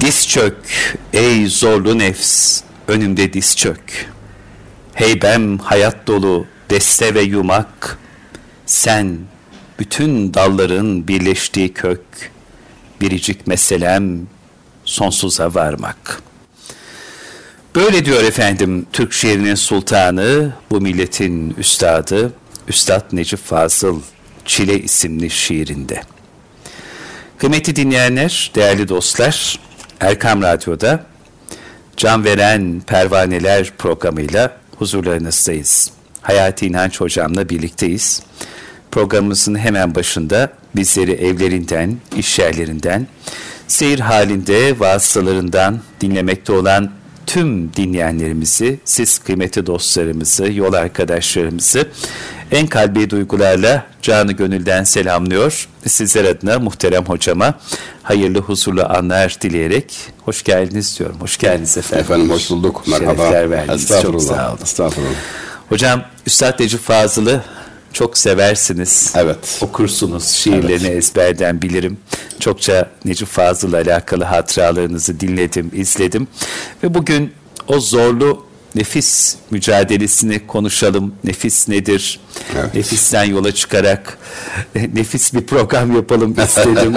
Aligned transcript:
Diz 0.00 0.28
çök 0.28 0.56
ey 1.12 1.46
zorlu 1.46 1.98
nefs 1.98 2.62
önümde 2.88 3.32
diz 3.32 3.56
çök. 3.56 4.10
Heybem 4.94 5.58
hayat 5.58 6.06
dolu 6.06 6.46
deste 6.70 7.14
ve 7.14 7.22
yumak. 7.22 7.98
Sen 8.66 9.18
bütün 9.78 10.34
dalların 10.34 11.08
birleştiği 11.08 11.72
kök. 11.72 12.00
Biricik 13.00 13.46
meselem 13.46 14.26
sonsuza 14.84 15.54
varmak. 15.54 16.22
Böyle 17.74 18.04
diyor 18.04 18.24
efendim 18.24 18.86
Türk 18.92 19.12
şiirinin 19.12 19.54
sultanı, 19.54 20.52
bu 20.70 20.80
milletin 20.80 21.54
üstadı, 21.58 22.32
Üstad 22.68 23.04
Necip 23.12 23.44
Fazıl 23.44 24.00
Çile 24.44 24.80
isimli 24.80 25.30
şiirinde. 25.30 26.02
Kıymetli 27.38 27.76
dinleyenler, 27.76 28.50
değerli 28.54 28.88
dostlar, 28.88 29.65
Erkam 30.00 30.42
Radyo'da 30.42 31.00
Can 31.96 32.24
Veren 32.24 32.82
Pervaneler 32.86 33.72
programıyla 33.78 34.56
huzurlarınızdayız. 34.78 35.90
Hayati 36.22 36.66
İnanç 36.66 37.00
Hocam'la 37.00 37.48
birlikteyiz. 37.48 38.22
Programımızın 38.90 39.54
hemen 39.54 39.94
başında 39.94 40.52
bizleri 40.76 41.12
evlerinden, 41.12 41.96
iş 42.16 42.38
yerlerinden, 42.38 43.06
seyir 43.68 43.98
halinde 44.00 44.80
vasıtalarından 44.80 45.80
dinlemekte 46.00 46.52
olan 46.52 46.90
tüm 47.26 47.74
dinleyenlerimizi, 47.74 48.78
siz 48.84 49.18
kıymetli 49.18 49.66
dostlarımızı, 49.66 50.52
yol 50.52 50.72
arkadaşlarımızı 50.72 51.88
en 52.50 52.66
kalbi 52.66 53.10
duygularla 53.10 53.86
canı 54.02 54.32
gönülden 54.32 54.84
selamlıyor. 54.84 55.68
Sizler 55.86 56.24
adına 56.24 56.58
muhterem 56.58 57.04
hocama 57.04 57.54
hayırlı 58.02 58.38
huzurlu 58.38 58.84
anlar 58.84 59.36
dileyerek 59.40 59.94
hoş 60.24 60.42
geldiniz 60.42 60.98
diyorum. 60.98 61.16
Hoş 61.20 61.38
geldiniz 61.38 61.76
efendim. 61.76 62.04
Efendim 62.04 62.30
hoş 62.30 62.50
bulduk. 62.50 62.82
Merhaba. 62.88 63.16
Şerefler 63.16 63.50
verdiniz. 63.50 63.88
Çok 64.02 64.22
sağ 64.22 64.48
olun. 64.50 64.58
Estağfurullah. 64.62 65.10
Hocam 65.68 66.02
Üstad 66.26 66.60
Necip 66.60 66.80
Fazıl'ı 66.80 67.42
çok 67.92 68.18
seversiniz. 68.18 69.12
Evet. 69.16 69.58
Okursunuz. 69.60 70.28
Şiirlerini 70.28 70.86
evet. 70.86 70.98
ezberden 70.98 71.62
bilirim. 71.62 71.98
Çokça 72.40 72.90
Necip 73.04 73.28
Fazıl'la 73.28 73.76
alakalı 73.76 74.24
hatıralarınızı 74.24 75.20
dinledim, 75.20 75.70
izledim. 75.74 76.28
Ve 76.82 76.94
bugün 76.94 77.32
o 77.68 77.80
zorlu 77.80 78.45
nefis 78.76 79.36
mücadelesini 79.50 80.46
konuşalım. 80.46 81.14
Nefis 81.24 81.68
nedir? 81.68 82.20
Evet. 82.56 82.74
Nefisten 82.74 83.24
yola 83.24 83.52
çıkarak 83.52 84.18
nefis 84.94 85.34
bir 85.34 85.40
program 85.40 85.96
yapalım 85.96 86.30
istedim. 86.44 86.94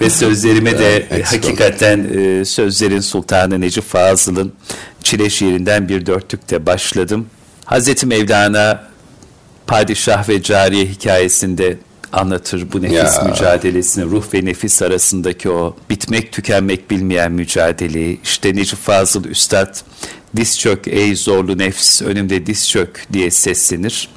Ve 0.00 0.10
sözlerime 0.10 0.78
de 0.78 1.06
evet, 1.10 1.26
hakikaten 1.26 2.06
e, 2.18 2.44
sözlerin 2.44 3.00
sultanı 3.00 3.60
Necip 3.60 3.84
Fazıl'ın 3.84 4.52
Çile 5.02 5.30
şiirinden 5.30 5.88
bir 5.88 6.06
dörtlükte 6.06 6.66
başladım. 6.66 7.26
Hazreti 7.64 8.06
Mevlana 8.06 8.90
padişah 9.66 10.28
ve 10.28 10.42
cariye 10.42 10.86
hikayesinde 10.86 11.76
anlatır 12.12 12.72
bu 12.72 12.82
nefis 12.82 13.16
ya. 13.16 13.24
mücadelesini, 13.28 14.04
ruh 14.04 14.34
ve 14.34 14.44
nefis 14.44 14.82
arasındaki 14.82 15.50
o 15.50 15.76
bitmek 15.90 16.32
tükenmek 16.32 16.90
bilmeyen 16.90 17.32
mücadeleyi. 17.32 18.20
İşte 18.24 18.56
Necip 18.56 18.78
Fazıl 18.78 19.24
Üstad 19.24 19.76
diz 20.36 20.58
çök 20.58 20.88
ey 20.88 21.16
zorlu 21.16 21.58
nefs 21.58 22.02
önümde 22.02 22.46
diz 22.46 22.68
çök 22.68 23.06
diye 23.12 23.30
seslenir. 23.30 24.08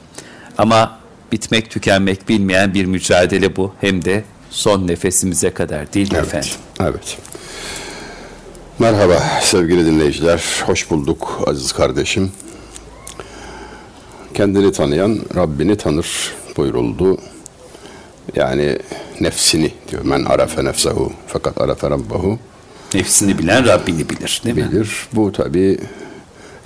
Ama 0.58 1.00
bitmek 1.32 1.70
tükenmek 1.70 2.30
bilmeyen 2.30 2.74
bir 2.74 2.86
mücadele 2.86 3.56
bu. 3.56 3.74
Hem 3.82 4.06
de 4.06 4.24
son 4.50 4.88
nefesimize 4.88 5.50
kadar 5.50 5.94
değil 5.94 6.12
mi 6.12 6.18
evet, 6.18 6.28
efendim? 6.28 6.50
Evet. 6.82 7.18
Merhaba 8.80 9.24
sevgili 9.42 9.86
dinleyiciler. 9.86 10.44
Hoş 10.66 10.90
bulduk 10.90 11.40
aziz 11.48 11.72
kardeşim. 11.72 12.32
Kendini 14.34 14.72
tanıyan 14.72 15.20
Rabbini 15.36 15.78
tanır 15.78 16.34
buyuruldu. 16.58 17.18
Yani 18.36 18.78
nefsini 19.22 19.72
diyor. 19.92 20.06
Men 20.06 20.24
arafe 20.24 20.66
nefsehu 20.66 21.14
fakat 21.28 21.62
arafe 21.62 21.90
rabbahu. 21.90 22.40
Nefsini 22.94 23.38
bilen 23.38 23.68
Rabbini 23.68 24.10
bilir 24.10 24.42
değil 24.46 24.56
bilir. 24.56 24.66
mi? 24.68 24.72
Bilir. 24.72 25.08
Bu 25.14 25.32
tabi 25.32 25.80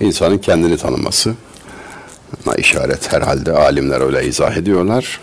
insanın 0.00 0.38
kendini 0.38 0.76
tanıması. 0.76 1.34
Ama 2.46 2.54
işaret 2.56 3.12
herhalde 3.12 3.52
alimler 3.52 4.00
öyle 4.00 4.26
izah 4.26 4.56
ediyorlar. 4.56 5.20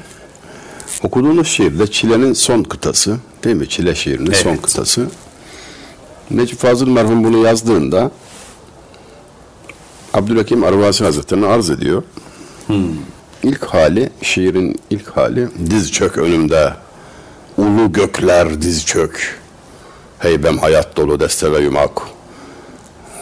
Okuduğunuz 1.04 1.48
şiirde 1.48 1.88
Çile'nin 1.88 2.34
son 2.34 2.64
kıtası 2.64 3.18
değil 3.44 3.56
mi? 3.56 3.70
Çile 3.70 3.96
şiirinin 3.96 4.28
evet. 4.28 4.38
son 4.38 4.56
kıtası. 4.56 5.08
Necip 6.32 6.60
Fazıl 6.60 6.88
merhum 6.88 7.24
bunu 7.24 7.38
yazdığında 7.38 8.12
Abdülhakim 10.14 10.64
Arvasi 10.64 11.04
Hazretleri'ne 11.04 11.46
arz 11.46 11.70
ediyor. 11.70 12.04
Hmm. 12.68 12.86
İlk 13.46 13.66
hali, 13.66 14.10
şiirin 14.22 14.80
ilk 14.90 15.08
hali 15.08 15.48
diz 15.70 15.92
çök 15.92 16.18
önümde. 16.18 16.74
Ulu 17.58 17.92
gökler 17.92 18.62
diz 18.62 18.86
çök. 18.86 19.40
Heybem 20.20 20.58
hayat 20.58 20.98
dolu 20.98 21.20
deste 21.20 21.52
ve 21.52 21.60
yumak. 21.60 21.92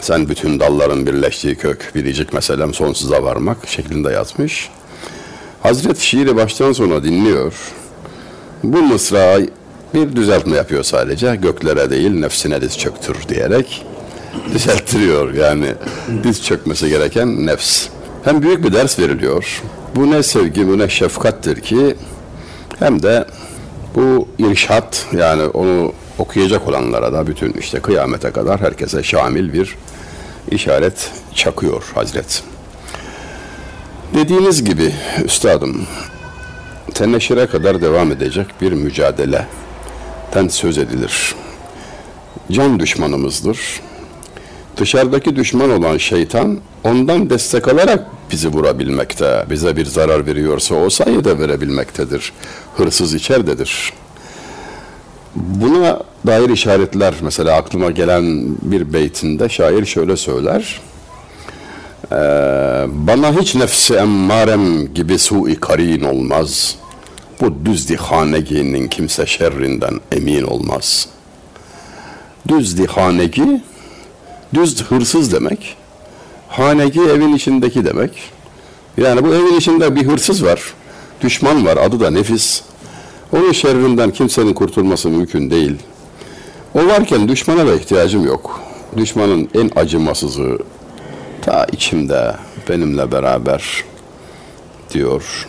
Sen 0.00 0.28
bütün 0.28 0.60
dalların 0.60 1.06
birleştiği 1.06 1.54
kök, 1.54 1.92
biricik 1.94 2.32
meselem 2.32 2.74
sonsuza 2.74 3.22
varmak 3.22 3.68
şeklinde 3.68 4.12
yazmış. 4.12 4.70
Hazret 5.62 5.98
şiiri 5.98 6.36
baştan 6.36 6.72
sona 6.72 7.04
dinliyor. 7.04 7.54
Bu 8.62 8.82
mısra 8.82 9.38
bir 9.94 10.16
düzeltme 10.16 10.56
yapıyor 10.56 10.82
sadece. 10.82 11.36
Göklere 11.36 11.90
değil 11.90 12.10
nefsine 12.10 12.60
diz 12.60 12.78
çöktür 12.78 13.16
diyerek 13.28 13.86
düzelttiriyor. 14.54 15.34
Yani 15.34 15.74
diz 16.22 16.44
çökmesi 16.44 16.88
gereken 16.88 17.46
nefs. 17.46 17.88
Hem 18.24 18.42
büyük 18.42 18.64
bir 18.64 18.72
ders 18.72 18.98
veriliyor. 18.98 19.62
Bu 19.96 20.10
ne 20.10 20.22
sevgi, 20.22 20.68
bu 20.68 20.78
ne 20.78 20.88
şefkattir 20.88 21.60
ki 21.60 21.96
hem 22.78 23.02
de 23.02 23.26
bu 23.94 24.28
irşat 24.38 25.06
yani 25.12 25.42
onu 25.42 25.92
okuyacak 26.18 26.68
olanlara 26.68 27.12
da 27.12 27.26
bütün 27.26 27.52
işte 27.52 27.80
kıyamete 27.80 28.30
kadar 28.30 28.60
herkese 28.60 29.02
şamil 29.02 29.52
bir 29.52 29.76
işaret 30.50 31.10
çakıyor 31.34 31.92
Hazret. 31.94 32.42
Dediğiniz 34.14 34.64
gibi 34.64 34.92
üstadım 35.24 35.86
teneşire 36.94 37.46
kadar 37.46 37.82
devam 37.82 38.12
edecek 38.12 38.46
bir 38.60 38.72
mücadeleden 38.72 40.48
söz 40.48 40.78
edilir. 40.78 41.34
Can 42.50 42.80
düşmanımızdır. 42.80 43.80
Dışarıdaki 44.76 45.36
düşman 45.36 45.70
olan 45.70 45.98
şeytan 45.98 46.58
ondan 46.84 47.30
destek 47.30 47.68
alarak 47.68 48.06
bizi 48.30 48.48
vurabilmekte, 48.48 49.44
bize 49.50 49.76
bir 49.76 49.86
zarar 49.86 50.26
veriyorsa 50.26 50.74
o 50.74 50.90
sayede 50.90 51.38
verebilmektedir. 51.38 52.32
Hırsız 52.76 53.14
içeridedir. 53.14 53.92
Buna 55.34 56.00
dair 56.26 56.50
işaretler 56.50 57.14
mesela 57.22 57.56
aklıma 57.56 57.90
gelen 57.90 58.56
bir 58.62 58.92
beytinde 58.92 59.48
şair 59.48 59.84
şöyle 59.84 60.16
söyler. 60.16 60.80
Ee, 62.12 62.16
bana 62.88 63.40
hiç 63.40 63.54
nefsi 63.54 63.94
emmarem 63.94 64.94
gibi 64.94 65.18
su-i 65.18 65.60
karin 65.60 66.04
olmaz. 66.04 66.76
Bu 67.40 67.66
düz 67.66 67.88
dihaneginin 67.88 68.88
kimse 68.88 69.26
şerrinden 69.26 70.00
emin 70.12 70.42
olmaz. 70.42 71.08
Düz 72.48 72.78
dihanegi, 72.78 73.62
düz 74.54 74.82
hırsız 74.82 75.32
demek. 75.32 75.76
Hanegi 76.48 77.00
evin 77.00 77.34
içindeki 77.34 77.84
demek. 77.84 78.10
Yani 78.96 79.24
bu 79.24 79.34
evin 79.34 79.56
içinde 79.56 79.96
bir 79.96 80.06
hırsız 80.06 80.44
var. 80.44 80.62
Düşman 81.20 81.66
var. 81.66 81.76
Adı 81.76 82.00
da 82.00 82.10
nefis. 82.10 82.62
Onun 83.32 83.52
şerrinden 83.52 84.10
kimsenin 84.10 84.54
kurtulması 84.54 85.08
mümkün 85.08 85.50
değil. 85.50 85.76
O 86.74 86.86
varken 86.86 87.28
düşmana 87.28 87.66
da 87.66 87.74
ihtiyacım 87.74 88.26
yok. 88.26 88.60
Düşmanın 88.96 89.48
en 89.54 89.70
acımasızı 89.76 90.58
ta 91.42 91.66
içimde 91.72 92.34
benimle 92.68 93.12
beraber 93.12 93.84
diyor. 94.94 95.48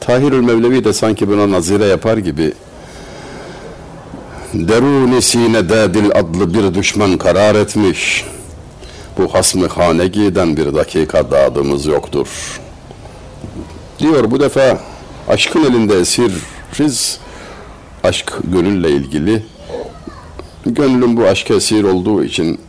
Tahirül 0.00 0.40
Mevlevi 0.40 0.84
de 0.84 0.92
sanki 0.92 1.28
buna 1.28 1.50
nazire 1.50 1.84
yapar 1.84 2.16
gibi 2.16 2.52
deruni 4.54 5.22
sinede 5.22 5.94
dil 5.94 6.10
adlı 6.14 6.54
bir 6.54 6.74
düşman 6.74 7.18
karar 7.18 7.54
etmiş. 7.54 8.24
Bu 9.18 9.34
hasmı 9.34 9.66
hanegiden 9.66 10.56
bir 10.56 10.74
dakika 10.74 11.30
dağdığımız 11.30 11.86
yoktur. 11.86 12.60
Diyor 13.98 14.30
bu 14.30 14.40
defa 14.40 14.80
aşkın 15.28 15.64
elinde 15.64 16.00
esiriz. 16.00 17.18
Aşk 18.04 18.32
gönülle 18.44 18.90
ilgili. 18.90 19.42
Gönlüm 20.66 21.16
bu 21.16 21.24
aşk 21.24 21.50
esir 21.50 21.84
olduğu 21.84 22.24
için 22.24 22.60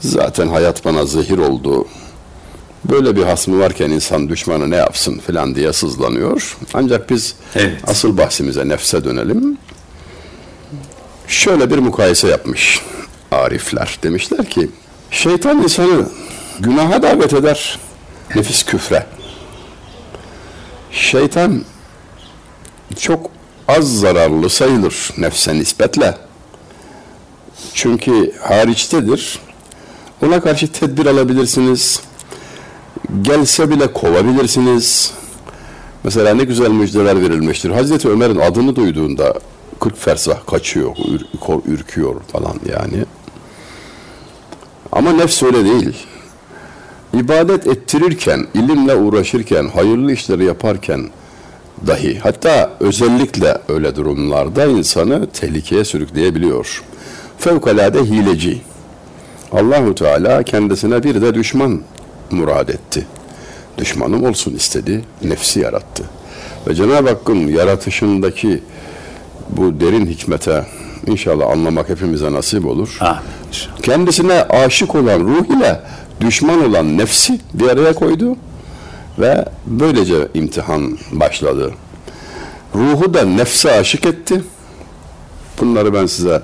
zaten 0.00 0.48
hayat 0.48 0.84
bana 0.84 1.06
zehir 1.06 1.38
oldu. 1.38 1.86
Böyle 2.84 3.16
bir 3.16 3.22
hasmı 3.22 3.58
varken 3.60 3.90
insan 3.90 4.28
düşmanı 4.28 4.70
ne 4.70 4.76
yapsın 4.76 5.18
filan 5.18 5.54
diye 5.54 5.72
sızlanıyor. 5.72 6.56
Ancak 6.74 7.10
biz 7.10 7.34
evet. 7.54 7.80
asıl 7.86 8.18
bahsimize 8.18 8.68
nefse 8.68 9.04
dönelim. 9.04 9.58
Şöyle 11.28 11.70
bir 11.70 11.78
mukayese 11.78 12.28
yapmış 12.28 12.80
arifler. 13.30 13.98
Demişler 14.02 14.50
ki 14.50 14.70
şeytan 15.10 15.62
insanı 15.62 16.08
günaha 16.60 17.02
davet 17.02 17.32
eder. 17.32 17.78
Nefis 18.34 18.62
küfre. 18.62 19.06
Şeytan 20.92 21.64
çok 22.98 23.30
az 23.68 23.98
zararlı 24.00 24.50
sayılır 24.50 25.10
nefse 25.18 25.54
nispetle. 25.54 26.14
Çünkü 27.74 28.32
hariçtedir. 28.40 29.38
Ona 30.26 30.40
karşı 30.40 30.72
tedbir 30.72 31.06
alabilirsiniz. 31.06 32.00
Gelse 33.22 33.70
bile 33.70 33.92
kovabilirsiniz. 33.92 35.12
Mesela 36.04 36.34
ne 36.34 36.44
güzel 36.44 36.70
müjdeler 36.70 37.22
verilmiştir. 37.22 37.70
Hazreti 37.70 38.08
Ömer'in 38.08 38.38
adını 38.38 38.76
duyduğunda 38.76 39.34
40 39.80 39.96
fersah 39.96 40.46
kaçıyor, 40.46 40.96
ür, 41.08 41.26
ürküyor 41.66 42.20
falan 42.32 42.60
yani. 42.72 43.04
Ama 44.92 45.12
nefs 45.12 45.42
öyle 45.42 45.64
değil. 45.64 46.06
İbadet 47.14 47.66
ettirirken, 47.66 48.46
ilimle 48.54 48.94
uğraşırken, 48.94 49.68
hayırlı 49.68 50.12
işleri 50.12 50.44
yaparken 50.44 51.10
dahi 51.86 52.18
hatta 52.18 52.70
özellikle 52.80 53.58
öyle 53.68 53.96
durumlarda 53.96 54.64
insanı 54.64 55.26
tehlikeye 55.30 55.84
sürükleyebiliyor. 55.84 56.82
Fevkalade 57.38 58.04
hileci. 58.04 58.60
Allahu 59.52 59.94
Teala 59.94 60.42
kendisine 60.42 61.02
bir 61.02 61.22
de 61.22 61.34
düşman 61.34 61.80
murad 62.30 62.68
etti. 62.68 63.06
Düşmanım 63.78 64.24
olsun 64.24 64.54
istedi, 64.54 65.04
nefsi 65.22 65.60
yarattı. 65.60 66.04
Ve 66.66 66.74
Cenab-ı 66.74 67.08
Hakk'ın 67.08 67.48
yaratışındaki 67.48 68.62
bu 69.48 69.80
derin 69.80 70.06
hikmete 70.06 70.66
inşallah 71.06 71.50
anlamak 71.50 71.88
hepimize 71.88 72.32
nasip 72.32 72.66
olur. 72.66 72.96
Ah, 73.00 73.22
Kendisine 73.82 74.42
aşık 74.42 74.94
olan 74.94 75.20
ruh 75.20 75.56
ile 75.56 75.80
düşman 76.20 76.68
olan 76.68 76.98
nefsi 76.98 77.40
bir 77.54 77.68
araya 77.68 77.94
koydu 77.94 78.36
ve 79.18 79.44
böylece 79.66 80.28
imtihan 80.34 80.98
başladı. 81.12 81.72
Ruhu 82.74 83.14
da 83.14 83.24
nefse 83.24 83.78
aşık 83.78 84.06
etti. 84.06 84.42
Bunları 85.60 85.94
ben 85.94 86.06
size 86.06 86.42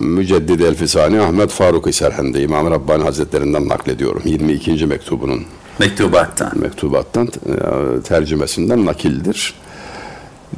Müceddid 0.00 0.60
Elfisani 0.60 1.20
Ahmet 1.20 1.50
Faruk 1.50 1.94
Serhendi 1.94 2.38
İmam 2.38 2.70
Rabbani 2.70 3.02
Hazretlerinden 3.04 3.68
naklediyorum. 3.68 4.22
22. 4.24 4.86
mektubunun 4.86 5.42
Mektubattan. 5.78 6.52
mektubattan 6.58 7.26
e, 7.26 8.02
tercümesinden 8.02 8.86
nakildir. 8.86 9.54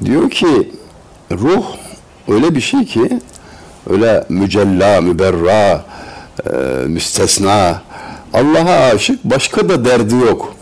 Diyor 0.04 0.30
ki 0.30 0.70
ruh 1.32 1.64
öyle 2.28 2.54
bir 2.54 2.60
şey 2.60 2.84
ki 2.84 3.20
öyle 3.90 4.24
mücella, 4.28 5.00
müberra, 5.00 5.84
e, 6.46 6.50
müstesna 6.86 7.82
Allah'a 8.32 8.94
aşık 8.94 9.24
başka 9.24 9.68
da 9.68 9.84
derdi 9.84 10.14
yok. 10.14 10.54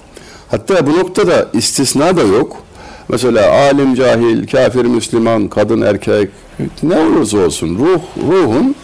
Hatta 0.51 0.87
bu 0.87 0.99
noktada 0.99 1.49
istisna 1.53 2.17
da 2.17 2.23
yok. 2.23 2.57
Mesela 3.09 3.51
alim, 3.51 3.95
cahil, 3.95 4.47
kafir, 4.47 4.85
Müslüman, 4.85 5.49
kadın, 5.49 5.81
erkek 5.81 6.31
ne 6.83 6.97
olursa 6.99 7.39
olsun 7.39 7.79
ruh, 7.79 8.01
ruhun 8.29 8.75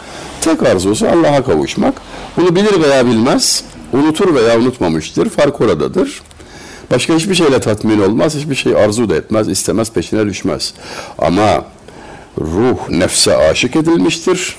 tek 0.41 0.63
arzusu 0.63 1.07
Allah'a 1.07 1.43
kavuşmak. 1.43 1.93
Bunu 2.37 2.55
bilir 2.55 2.81
veya 2.81 3.05
bilmez, 3.05 3.63
unutur 3.93 4.35
veya 4.35 4.59
unutmamıştır. 4.59 5.29
Fark 5.29 5.61
oradadır. 5.61 6.21
Başka 6.91 7.15
hiçbir 7.15 7.35
şeyle 7.35 7.59
tatmin 7.59 8.01
olmaz, 8.01 8.35
hiçbir 8.35 8.55
şey 8.55 8.75
arzu 8.75 9.09
da 9.09 9.15
etmez, 9.15 9.47
istemez, 9.47 9.91
peşine 9.91 10.25
düşmez. 10.25 10.73
Ama 11.17 11.65
ruh 12.39 12.89
nefse 12.89 13.37
aşık 13.37 13.75
edilmiştir. 13.75 14.55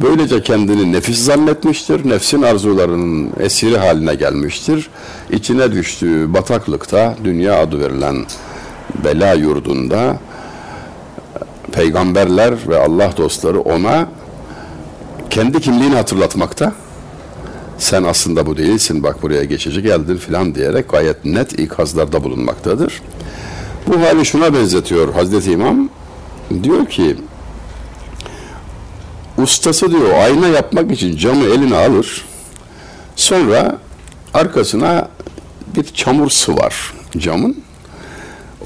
Böylece 0.00 0.42
kendini 0.42 0.92
nefis 0.92 1.18
zannetmiştir. 1.18 2.10
Nefsin 2.10 2.42
arzularının 2.42 3.30
esiri 3.40 3.78
haline 3.78 4.14
gelmiştir. 4.14 4.90
İçine 5.30 5.72
düştüğü 5.72 6.34
bataklıkta 6.34 7.16
dünya 7.24 7.60
adı 7.60 7.80
verilen 7.80 8.26
bela 9.04 9.32
yurdunda 9.32 10.18
peygamberler 11.72 12.54
ve 12.68 12.78
Allah 12.78 13.16
dostları 13.16 13.60
ona 13.60 14.08
kendi 15.30 15.60
kimliğini 15.60 15.94
hatırlatmakta. 15.94 16.72
Sen 17.78 18.02
aslında 18.02 18.46
bu 18.46 18.56
değilsin 18.56 19.02
bak 19.02 19.22
buraya 19.22 19.44
geçici 19.44 19.82
geldin 19.82 20.16
filan 20.16 20.54
diyerek 20.54 20.90
gayet 20.90 21.24
net 21.24 21.58
ikazlarda 21.58 22.24
bulunmaktadır. 22.24 23.02
Bu 23.86 24.00
hali 24.00 24.26
şuna 24.26 24.54
benzetiyor 24.54 25.14
Hazreti 25.14 25.52
İmam. 25.52 25.88
Diyor 26.62 26.86
ki 26.86 27.16
ustası 29.38 29.90
diyor 29.90 30.12
ayna 30.12 30.48
yapmak 30.48 30.92
için 30.92 31.16
camı 31.16 31.44
eline 31.44 31.76
alır. 31.76 32.24
Sonra 33.16 33.78
arkasına 34.34 35.08
bir 35.76 35.84
çamur 35.84 36.30
sıvar 36.30 36.94
camın. 37.18 37.64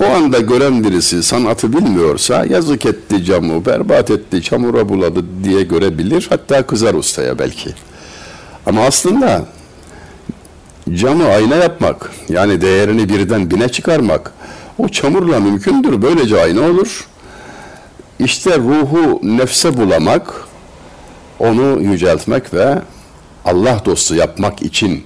O 0.00 0.04
anda 0.04 0.38
gören 0.38 0.84
birisi 0.84 1.22
sanatı 1.22 1.72
bilmiyorsa 1.72 2.44
yazık 2.44 2.86
etti 2.86 3.24
camı, 3.24 3.66
berbat 3.66 4.10
etti, 4.10 4.42
çamura 4.42 4.88
buladı 4.88 5.24
diye 5.44 5.62
görebilir. 5.62 6.26
Hatta 6.30 6.66
kızar 6.66 6.94
ustaya 6.94 7.38
belki. 7.38 7.74
Ama 8.68 8.84
aslında 8.84 9.44
camı 10.94 11.28
ayna 11.28 11.56
yapmak, 11.56 12.10
yani 12.28 12.60
değerini 12.60 13.08
birden 13.08 13.50
bine 13.50 13.68
çıkarmak, 13.68 14.32
o 14.78 14.88
çamurla 14.88 15.40
mümkündür. 15.40 16.02
Böylece 16.02 16.42
ayna 16.42 16.60
olur. 16.60 17.06
İşte 18.18 18.58
ruhu 18.58 19.20
nefse 19.22 19.76
bulamak, 19.76 20.34
onu 21.38 21.82
yüceltmek 21.82 22.54
ve 22.54 22.78
Allah 23.44 23.82
dostu 23.84 24.14
yapmak 24.14 24.62
için 24.62 25.04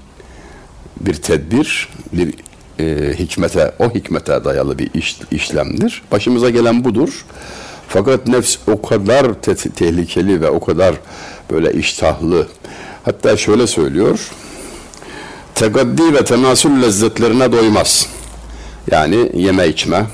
bir 1.01 1.15
tedbir, 1.15 1.89
bir 2.13 2.35
e, 2.79 3.15
hikmete, 3.19 3.75
o 3.79 3.91
hikmete 3.91 4.45
dayalı 4.45 4.79
bir 4.79 4.91
iş, 4.95 5.17
işlemdir. 5.31 6.03
Başımıza 6.13 6.51
gelen 6.51 6.85
budur. 6.85 7.25
Fakat 7.89 8.27
nefs 8.27 8.57
o 8.67 8.83
kadar 8.83 9.35
te- 9.35 9.55
tehlikeli 9.55 10.41
ve 10.41 10.51
o 10.51 10.61
kadar 10.61 10.95
böyle 11.51 11.73
iştahlı. 11.73 12.47
Hatta 13.05 13.37
şöyle 13.37 13.67
söylüyor. 13.67 14.31
Tegaddi 15.55 16.15
ve 16.15 16.25
tenasül 16.25 16.83
lezzetlerine 16.83 17.53
doymaz. 17.53 18.07
Yani 18.91 19.31
yeme 19.35 19.69
içme, 19.69 20.07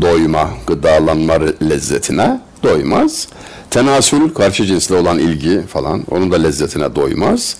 doyma, 0.00 0.50
gıdalanma 0.66 1.34
lezzetine 1.70 2.40
doymaz. 2.62 3.28
Tenasül 3.70 4.34
karşı 4.34 4.64
cinsle 4.64 4.94
olan 4.94 5.18
ilgi 5.18 5.62
falan 5.66 6.04
onun 6.10 6.32
da 6.32 6.36
lezzetine 6.36 6.94
doymaz. 6.94 7.56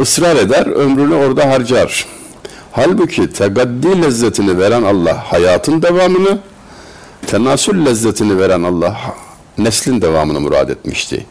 Israr 0.00 0.36
eder, 0.36 0.66
ömrünü 0.66 1.14
orada 1.14 1.50
harcar. 1.50 2.06
Halbuki 2.72 3.32
tegaddi 3.32 4.02
lezzetini 4.02 4.58
veren 4.58 4.82
Allah 4.82 5.32
hayatın 5.32 5.82
devamını, 5.82 6.38
tenasül 7.26 7.86
lezzetini 7.86 8.38
veren 8.38 8.62
Allah 8.62 8.96
neslin 9.58 10.02
devamını 10.02 10.40
murad 10.40 10.68
etmişti. 10.68 11.26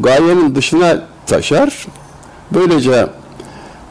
Gayenin 0.00 0.54
dışına 0.54 1.02
taşar, 1.28 1.86
böylece 2.50 3.06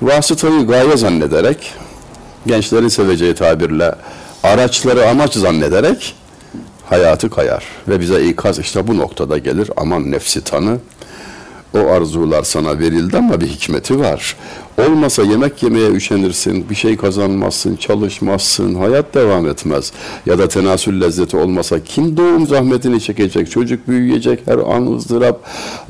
vasıtayı 0.02 0.68
gaye 0.68 0.98
zannederek, 0.98 1.74
gençlerin 2.48 2.88
seveceği 2.88 3.36
tabirle 3.36 3.96
araçları 4.44 5.10
amaç 5.10 5.34
zannederek 5.34 6.16
hayatı 6.86 7.30
kayar. 7.30 7.64
Ve 7.88 8.00
bize 8.00 8.26
ikaz 8.28 8.60
işte 8.60 8.88
bu 8.88 8.98
noktada 8.98 9.38
gelir. 9.38 9.72
Aman 9.78 10.12
nefsi 10.12 10.44
tanı, 10.44 10.78
o 11.74 11.80
arzular 11.80 12.44
sana 12.44 12.80
verildi 12.80 13.18
ama 13.18 13.42
bir 13.42 13.48
hikmeti 13.48 14.00
var. 14.00 14.36
Olmasa 14.78 15.24
yemek 15.24 15.64
yemeye 15.64 15.90
üşenirsin, 15.90 16.70
bir 16.70 16.76
şey 16.76 16.98
kazanmazsın, 16.98 17.76
çalışmazsın, 17.76 18.76
hayat 18.76 19.14
devam 19.14 19.48
etmez. 19.48 19.92
Ya 20.26 20.40
da 20.40 20.48
tenasül 20.48 21.02
lezzeti 21.02 21.38
olmasa 21.38 21.84
kim 21.84 22.18
doğum 22.18 22.48
zahmetini 22.48 23.02
çekecek, 23.02 23.52
çocuk 23.52 23.88
büyüyecek, 23.88 24.40
her 24.46 24.58
an 24.58 24.96
ızdırap. 24.96 25.40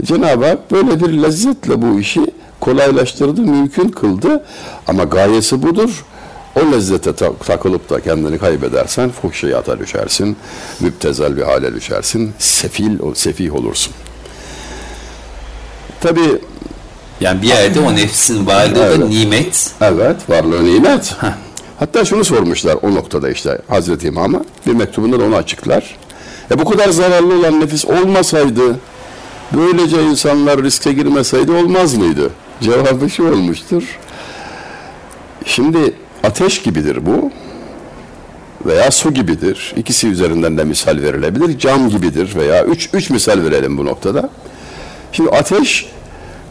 Cenab-ı 0.04 0.46
Hak 0.46 0.72
böyle 0.72 1.00
bir 1.00 1.24
lezzetle 1.24 1.82
bu 1.82 2.00
işi 2.00 2.22
kolaylaştırdı, 2.60 3.42
mümkün 3.42 3.90
kıldı. 3.90 4.44
Ama 4.88 5.04
gayesi 5.04 5.64
budur. 5.64 6.06
O 6.56 6.72
lezzete 6.72 7.14
takılıp 7.46 7.90
da 7.90 8.00
kendini 8.00 8.38
kaybedersen 8.38 9.10
fuhşiyata 9.10 9.80
düşersin, 9.80 10.38
müptezel 10.80 11.38
bir 11.38 11.42
hale 11.42 11.74
düşersin, 11.74 12.32
sefil, 12.40 12.98
sefih 13.14 13.56
olursun. 13.56 13.94
Tabi 16.02 16.22
yani 17.22 17.42
bir 17.42 17.48
yerde 17.48 17.80
o 17.80 17.96
nefsin 17.96 18.46
varlığı 18.46 18.80
evet. 18.80 19.00
da 19.00 19.08
nimet. 19.08 19.72
Evet, 19.82 20.30
varlığı 20.30 20.66
nimet. 20.66 21.16
Heh. 21.22 21.34
Hatta 21.80 22.06
şunu 22.06 22.26
sormuşlar 22.26 22.78
o 22.82 22.96
noktada 22.96 23.30
işte 23.30 23.62
Hazreti 23.68 24.08
İmam'a 24.08 24.42
bir 24.68 24.74
mektubunda 24.74 25.20
da 25.20 25.24
onu 25.24 25.36
açıklar. 25.36 25.96
E 26.52 26.60
bu 26.60 26.66
kadar 26.66 26.90
zararlı 26.90 27.40
olan 27.40 27.60
nefis 27.60 27.86
olmasaydı 27.86 28.80
böylece 29.54 30.04
insanlar 30.04 30.64
riske 30.64 30.94
girmeseydi 30.94 31.52
olmaz 31.52 31.94
mıydı? 31.94 32.30
Cevabı 32.62 33.10
şu 33.10 33.32
olmuştur. 33.32 33.84
Şimdi 35.46 35.94
ateş 36.24 36.62
gibidir 36.62 37.06
bu 37.06 37.32
veya 38.66 38.92
su 38.92 39.14
gibidir. 39.14 39.74
İkisi 39.78 40.08
üzerinden 40.08 40.58
de 40.58 40.64
misal 40.64 40.98
verilebilir. 41.02 41.60
Cam 41.60 41.90
gibidir 41.90 42.36
veya 42.36 42.66
üç, 42.66 42.90
üç 42.94 43.10
misal 43.10 43.44
verelim 43.44 43.78
bu 43.78 43.86
noktada. 43.86 44.30
Şimdi 45.18 45.30
ateş 45.30 45.86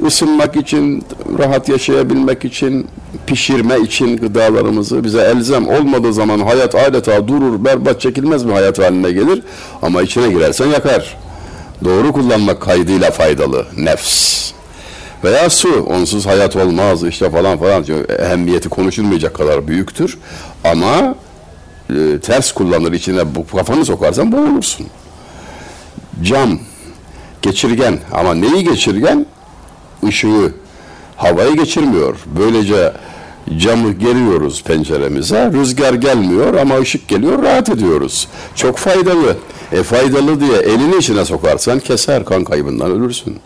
ısınmak 0.07 0.57
için, 0.57 1.05
rahat 1.39 1.69
yaşayabilmek 1.69 2.45
için, 2.45 2.87
pişirme 3.27 3.81
için 3.81 4.17
gıdalarımızı 4.17 5.05
bize 5.05 5.21
elzem 5.21 5.69
olmadığı 5.69 6.13
zaman 6.13 6.41
hayat 6.41 6.75
adeta 6.75 7.29
durur, 7.29 7.65
berbat 7.65 8.01
çekilmez 8.01 8.45
mi 8.45 8.53
hayat 8.53 8.79
haline 8.79 9.13
gelir. 9.13 9.43
Ama 9.83 10.03
içine 10.03 10.29
girersen 10.29 10.67
yakar. 10.67 11.17
Doğru 11.85 12.13
kullanmak 12.13 12.63
kaydıyla 12.63 13.11
faydalı. 13.11 13.67
Nefs. 13.77 14.53
Veya 15.25 15.51
su. 15.51 15.83
Onsuz 15.83 16.27
hayat 16.27 16.57
olmaz 16.57 17.05
işte 17.05 17.31
falan 17.31 17.59
falan. 17.59 17.85
Ehemmiyeti 18.19 18.69
konuşulmayacak 18.69 19.35
kadar 19.35 19.69
büyüktür. 19.69 20.19
Ama 20.65 21.15
e, 21.91 22.21
ters 22.21 22.53
kullanır 22.53 22.93
içine 22.93 23.35
bu 23.35 23.47
kafanı 23.47 23.85
sokarsan 23.85 24.33
boğulursun. 24.33 24.87
Cam 26.23 26.59
geçirgen 27.47 27.99
ama 28.13 28.35
neyi 28.35 28.65
geçirgen? 28.65 29.27
Işığı, 30.09 30.53
havayı 31.17 31.57
geçirmiyor. 31.57 32.17
Böylece 32.39 32.93
camı 33.59 33.93
geriyoruz 33.93 34.63
penceremize. 34.63 35.53
Rüzgar 35.53 35.95
gelmiyor 35.95 36.55
ama 36.55 36.79
ışık 36.79 37.09
geliyor 37.09 37.43
rahat 37.43 37.69
ediyoruz. 37.69 38.29
Çok 38.55 38.77
faydalı. 38.77 39.37
E 39.73 39.83
faydalı 39.83 40.41
diye 40.41 40.59
elini 40.59 40.97
içine 40.97 41.25
sokarsan 41.25 41.79
keser 41.79 42.25
kan 42.25 42.45
kaybından 42.45 42.91
ölürsün. 42.91 43.37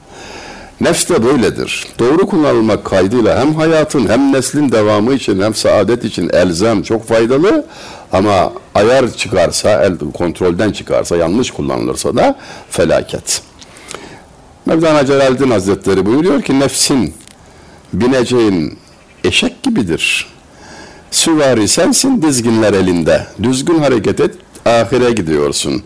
Nefs 0.80 1.08
de 1.08 1.24
böyledir. 1.24 1.86
Doğru 1.98 2.26
kullanılmak 2.26 2.84
kaydıyla 2.84 3.40
hem 3.40 3.54
hayatın 3.54 4.08
hem 4.08 4.32
neslin 4.32 4.72
devamı 4.72 5.14
için 5.14 5.42
hem 5.42 5.54
saadet 5.54 6.04
için 6.04 6.30
elzem 6.32 6.82
çok 6.82 7.08
faydalı 7.08 7.66
ama 8.12 8.52
ayar 8.74 9.10
çıkarsa, 9.12 9.84
el 9.84 9.98
kontrolden 10.14 10.72
çıkarsa, 10.72 11.16
yanlış 11.16 11.50
kullanılırsa 11.50 12.16
da 12.16 12.38
felaket. 12.70 13.49
Mevlana 14.66 15.06
Celaleddin 15.06 15.50
Hazretleri 15.50 16.06
buyuruyor 16.06 16.42
ki 16.42 16.60
nefsin 16.60 17.14
bineceğin 17.92 18.78
eşek 19.24 19.62
gibidir. 19.62 20.26
Süvari 21.10 21.68
sensin 21.68 22.22
dizginler 22.22 22.72
elinde. 22.72 23.26
Düzgün 23.42 23.78
hareket 23.78 24.20
et 24.20 24.34
ahire 24.66 25.10
gidiyorsun. 25.10 25.82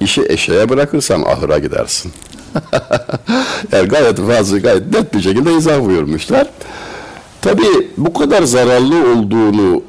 İşi 0.00 0.22
eşeğe 0.28 0.68
bırakırsan 0.68 1.22
ahıra 1.22 1.58
gidersin. 1.58 2.12
yani 3.72 3.88
gayet 3.88 4.16
fazla 4.16 4.58
gayet 4.58 4.92
net 4.92 5.14
bir 5.14 5.20
şekilde 5.20 5.56
izah 5.56 5.84
buyurmuşlar. 5.84 6.46
Tabi 7.40 7.62
bu 7.96 8.12
kadar 8.12 8.42
zararlı 8.42 9.12
olduğunu, 9.12 9.82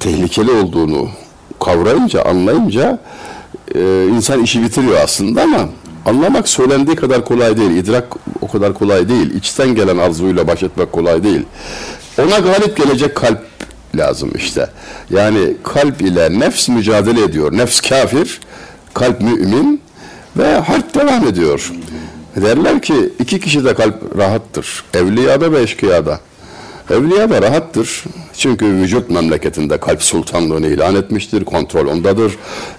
tehlikeli 0.00 0.50
olduğunu 0.50 1.08
kavrayınca, 1.64 2.24
anlayınca 2.24 2.98
e, 3.74 4.06
insan 4.06 4.42
işi 4.42 4.62
bitiriyor 4.62 5.00
aslında 5.04 5.42
ama 5.42 5.68
anlamak 6.04 6.48
söylendiği 6.48 6.96
kadar 6.96 7.24
kolay 7.24 7.56
değil. 7.56 7.70
İdrak 7.70 8.04
o 8.40 8.48
kadar 8.48 8.74
kolay 8.74 9.08
değil. 9.08 9.34
İçten 9.34 9.74
gelen 9.74 9.98
arzuyla 9.98 10.46
baş 10.48 10.62
etmek 10.62 10.92
kolay 10.92 11.24
değil. 11.24 11.42
Ona 12.18 12.38
galip 12.38 12.76
gelecek 12.76 13.14
kalp 13.14 13.40
lazım 13.94 14.32
işte. 14.36 14.70
Yani 15.10 15.56
kalp 15.62 16.02
ile 16.02 16.40
nefs 16.40 16.68
mücadele 16.68 17.22
ediyor. 17.22 17.52
Nefs 17.52 17.80
kafir, 17.80 18.40
kalp 18.94 19.20
mümin 19.20 19.80
ve 20.36 20.54
harp 20.54 20.94
devam 20.94 21.26
ediyor. 21.28 21.72
Derler 22.36 22.82
ki 22.82 22.94
iki 23.18 23.40
kişi 23.40 23.64
de 23.64 23.74
kalp 23.74 24.18
rahattır. 24.18 24.84
Evliyada 24.94 25.52
ve 25.52 25.62
eşkıyada. 25.62 26.20
Evliyada 26.90 27.42
rahattır. 27.42 28.04
Çünkü 28.36 28.66
vücut 28.66 29.10
memleketinde 29.10 29.78
kalp 29.78 30.02
sultanlığını 30.02 30.66
ilan 30.66 30.96
etmiştir. 30.96 31.44
Kontrol 31.44 31.86
ondadır. 31.86 32.32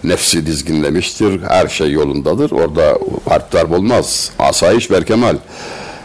Nefsi 0.04 0.46
dizginlemiştir. 0.46 1.42
Her 1.42 1.68
şey 1.68 1.92
yolundadır. 1.92 2.52
Orada 2.52 2.98
harp 3.30 3.54
darp 3.54 3.72
olmaz. 3.72 4.32
Asayiş 4.40 4.92
berkemal. 4.92 5.36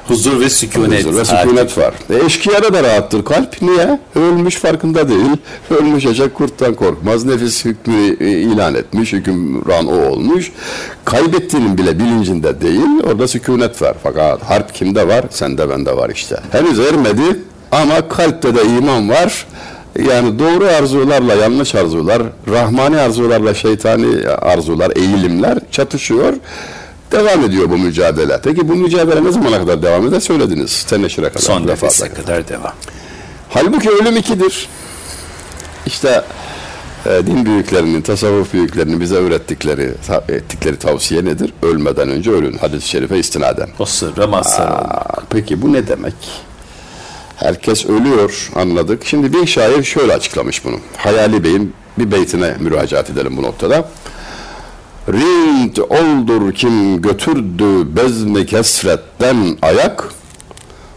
Huzur 0.08 0.40
ve 0.40 0.50
sükunet. 0.50 1.04
Huzur 1.06 1.18
ve 1.18 1.24
sükunet 1.24 1.78
var. 1.78 1.94
E, 2.10 2.24
eşkıyada 2.26 2.74
da 2.74 2.82
rahattır 2.82 3.24
kalp. 3.24 3.62
Niye? 3.62 3.98
Ölmüş 4.14 4.56
farkında 4.56 5.08
değil. 5.08 5.36
Ölmüş 5.70 6.06
eşek 6.06 6.34
kurttan 6.34 6.74
korkmaz. 6.74 7.24
Nefis 7.24 7.64
hükmü 7.64 8.16
ilan 8.20 8.74
etmiş. 8.74 9.12
Hükümran 9.12 9.86
o 9.86 10.10
olmuş. 10.10 10.52
Kaybettiğinin 11.04 11.78
bile 11.78 11.98
bilincinde 11.98 12.60
değil. 12.60 13.02
Orada 13.04 13.28
sükunet 13.28 13.82
var. 13.82 13.96
Fakat 14.02 14.42
harp 14.42 14.74
kimde 14.74 15.08
var? 15.08 15.24
Sende 15.30 15.70
bende 15.70 15.96
var 15.96 16.10
işte. 16.10 16.36
Henüz 16.52 16.78
ermedi 16.78 17.22
ama 17.72 18.08
kalpte 18.08 18.54
de 18.54 18.62
iman 18.62 19.08
var. 19.08 19.46
Yani 20.08 20.38
doğru 20.38 20.64
arzularla 20.64 21.34
yanlış 21.34 21.74
arzular, 21.74 22.22
rahmani 22.48 22.96
arzularla 23.00 23.54
şeytani 23.54 24.28
arzular, 24.28 24.92
eğilimler 24.96 25.58
çatışıyor. 25.70 26.32
Devam 27.12 27.44
ediyor 27.44 27.70
bu 27.70 27.78
mücadele. 27.78 28.40
Peki 28.44 28.68
bu 28.68 28.74
mücadele 28.74 29.24
ne 29.24 29.32
zamana 29.32 29.58
kadar 29.58 29.82
devam 29.82 30.06
eder? 30.06 30.20
Söylediniz. 30.20 30.82
Teneşire 30.82 31.28
kadar. 31.28 31.40
Son 31.40 31.66
nefese 31.66 32.08
kadar 32.08 32.48
devam. 32.48 32.72
Halbuki 33.48 33.90
ölüm 33.90 34.16
ikidir. 34.16 34.68
İşte 35.86 36.22
e, 37.06 37.26
din 37.26 37.46
büyüklerinin, 37.46 38.02
tasavvuf 38.02 38.52
büyüklerinin 38.52 39.00
bize 39.00 39.14
öğrettikleri, 39.14 39.94
ettikleri 40.28 40.76
tavsiye 40.76 41.24
nedir? 41.24 41.52
Ölmeden 41.62 42.08
önce 42.08 42.30
ölün. 42.30 42.58
Hadis-i 42.58 42.88
şerife 42.88 43.18
istinaden. 43.18 43.68
O 43.78 43.84
sırra 43.84 44.26
mazhar 44.26 44.86
Peki 45.30 45.62
bu 45.62 45.72
ne 45.72 45.88
demek? 45.88 46.14
Herkes 47.40 47.86
ölüyor 47.86 48.50
anladık. 48.54 49.04
Şimdi 49.04 49.32
bir 49.32 49.46
şair 49.46 49.82
şöyle 49.82 50.12
açıklamış 50.12 50.64
bunu. 50.64 50.76
Hayali 50.96 51.44
Bey'in 51.44 51.74
bir 51.98 52.12
beytine 52.12 52.54
müracaat 52.60 53.10
edelim 53.10 53.36
bu 53.36 53.42
noktada. 53.42 53.88
Rint 55.08 55.78
oldur 55.78 56.52
kim 56.52 57.02
götürdü 57.02 57.96
bezmi 57.96 58.46
kesretten 58.46 59.58
ayak, 59.62 60.08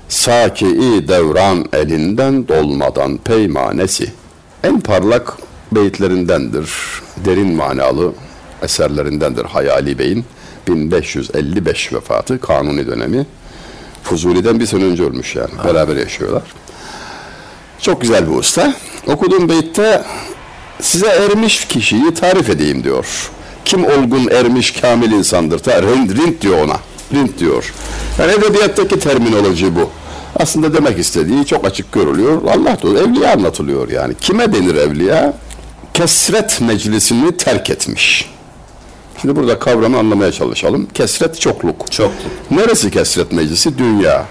saki 0.09 0.65
devran 1.07 1.65
elinden 1.73 2.47
dolmadan 2.47 3.17
peymanesi. 3.17 4.11
En 4.63 4.79
parlak 4.79 5.33
beytlerindendir, 5.71 6.71
derin 7.25 7.55
manalı 7.55 8.13
eserlerindendir 8.63 9.45
Hayali 9.45 9.99
Bey'in 9.99 10.25
1555 10.67 11.93
vefatı, 11.93 12.39
kanuni 12.39 12.87
dönemi. 12.87 13.25
Fuzuli'den 14.03 14.59
bir 14.59 14.65
sene 14.65 14.83
önce 14.83 15.03
ölmüş 15.03 15.35
yani. 15.35 15.55
Ha. 15.57 15.63
Beraber 15.63 15.95
yaşıyorlar. 15.95 16.43
Çok 17.79 18.01
güzel 18.01 18.31
bir 18.31 18.35
usta. 18.35 18.73
Okuduğum 19.07 19.49
beytte 19.49 20.03
size 20.81 21.07
ermiş 21.07 21.65
kişiyi 21.65 22.13
tarif 22.13 22.49
edeyim 22.49 22.83
diyor. 22.83 23.31
Kim 23.65 23.85
olgun 23.85 24.27
ermiş 24.31 24.71
kamil 24.71 25.11
insandır? 25.11 25.59
Rind, 25.59 26.09
rind 26.09 26.41
diyor 26.41 26.65
ona. 26.65 26.77
Rind 27.13 27.29
diyor. 27.39 27.73
Yani 28.19 28.31
edebiyattaki 28.31 28.99
terminoloji 28.99 29.75
bu. 29.75 29.89
Aslında 30.35 30.73
demek 30.73 30.99
istediği 30.99 31.45
çok 31.45 31.65
açık 31.65 31.91
görülüyor. 31.91 32.41
Allah 32.43 32.77
da 32.83 32.99
evliya 32.99 33.33
anlatılıyor 33.33 33.89
yani. 33.89 34.13
Kime 34.21 34.53
denir 34.53 34.75
evliya? 34.75 35.33
Kesret 35.93 36.61
meclisini 36.61 37.37
terk 37.37 37.69
etmiş. 37.69 38.29
Şimdi 39.21 39.35
burada 39.35 39.59
kavramı 39.59 39.97
anlamaya 39.97 40.31
çalışalım. 40.31 40.87
Kesret 40.93 41.39
çokluk. 41.41 41.91
Çokluk. 41.91 42.51
Neresi 42.51 42.91
kesret 42.91 43.31
meclisi? 43.31 43.77
Dünya. 43.77 44.25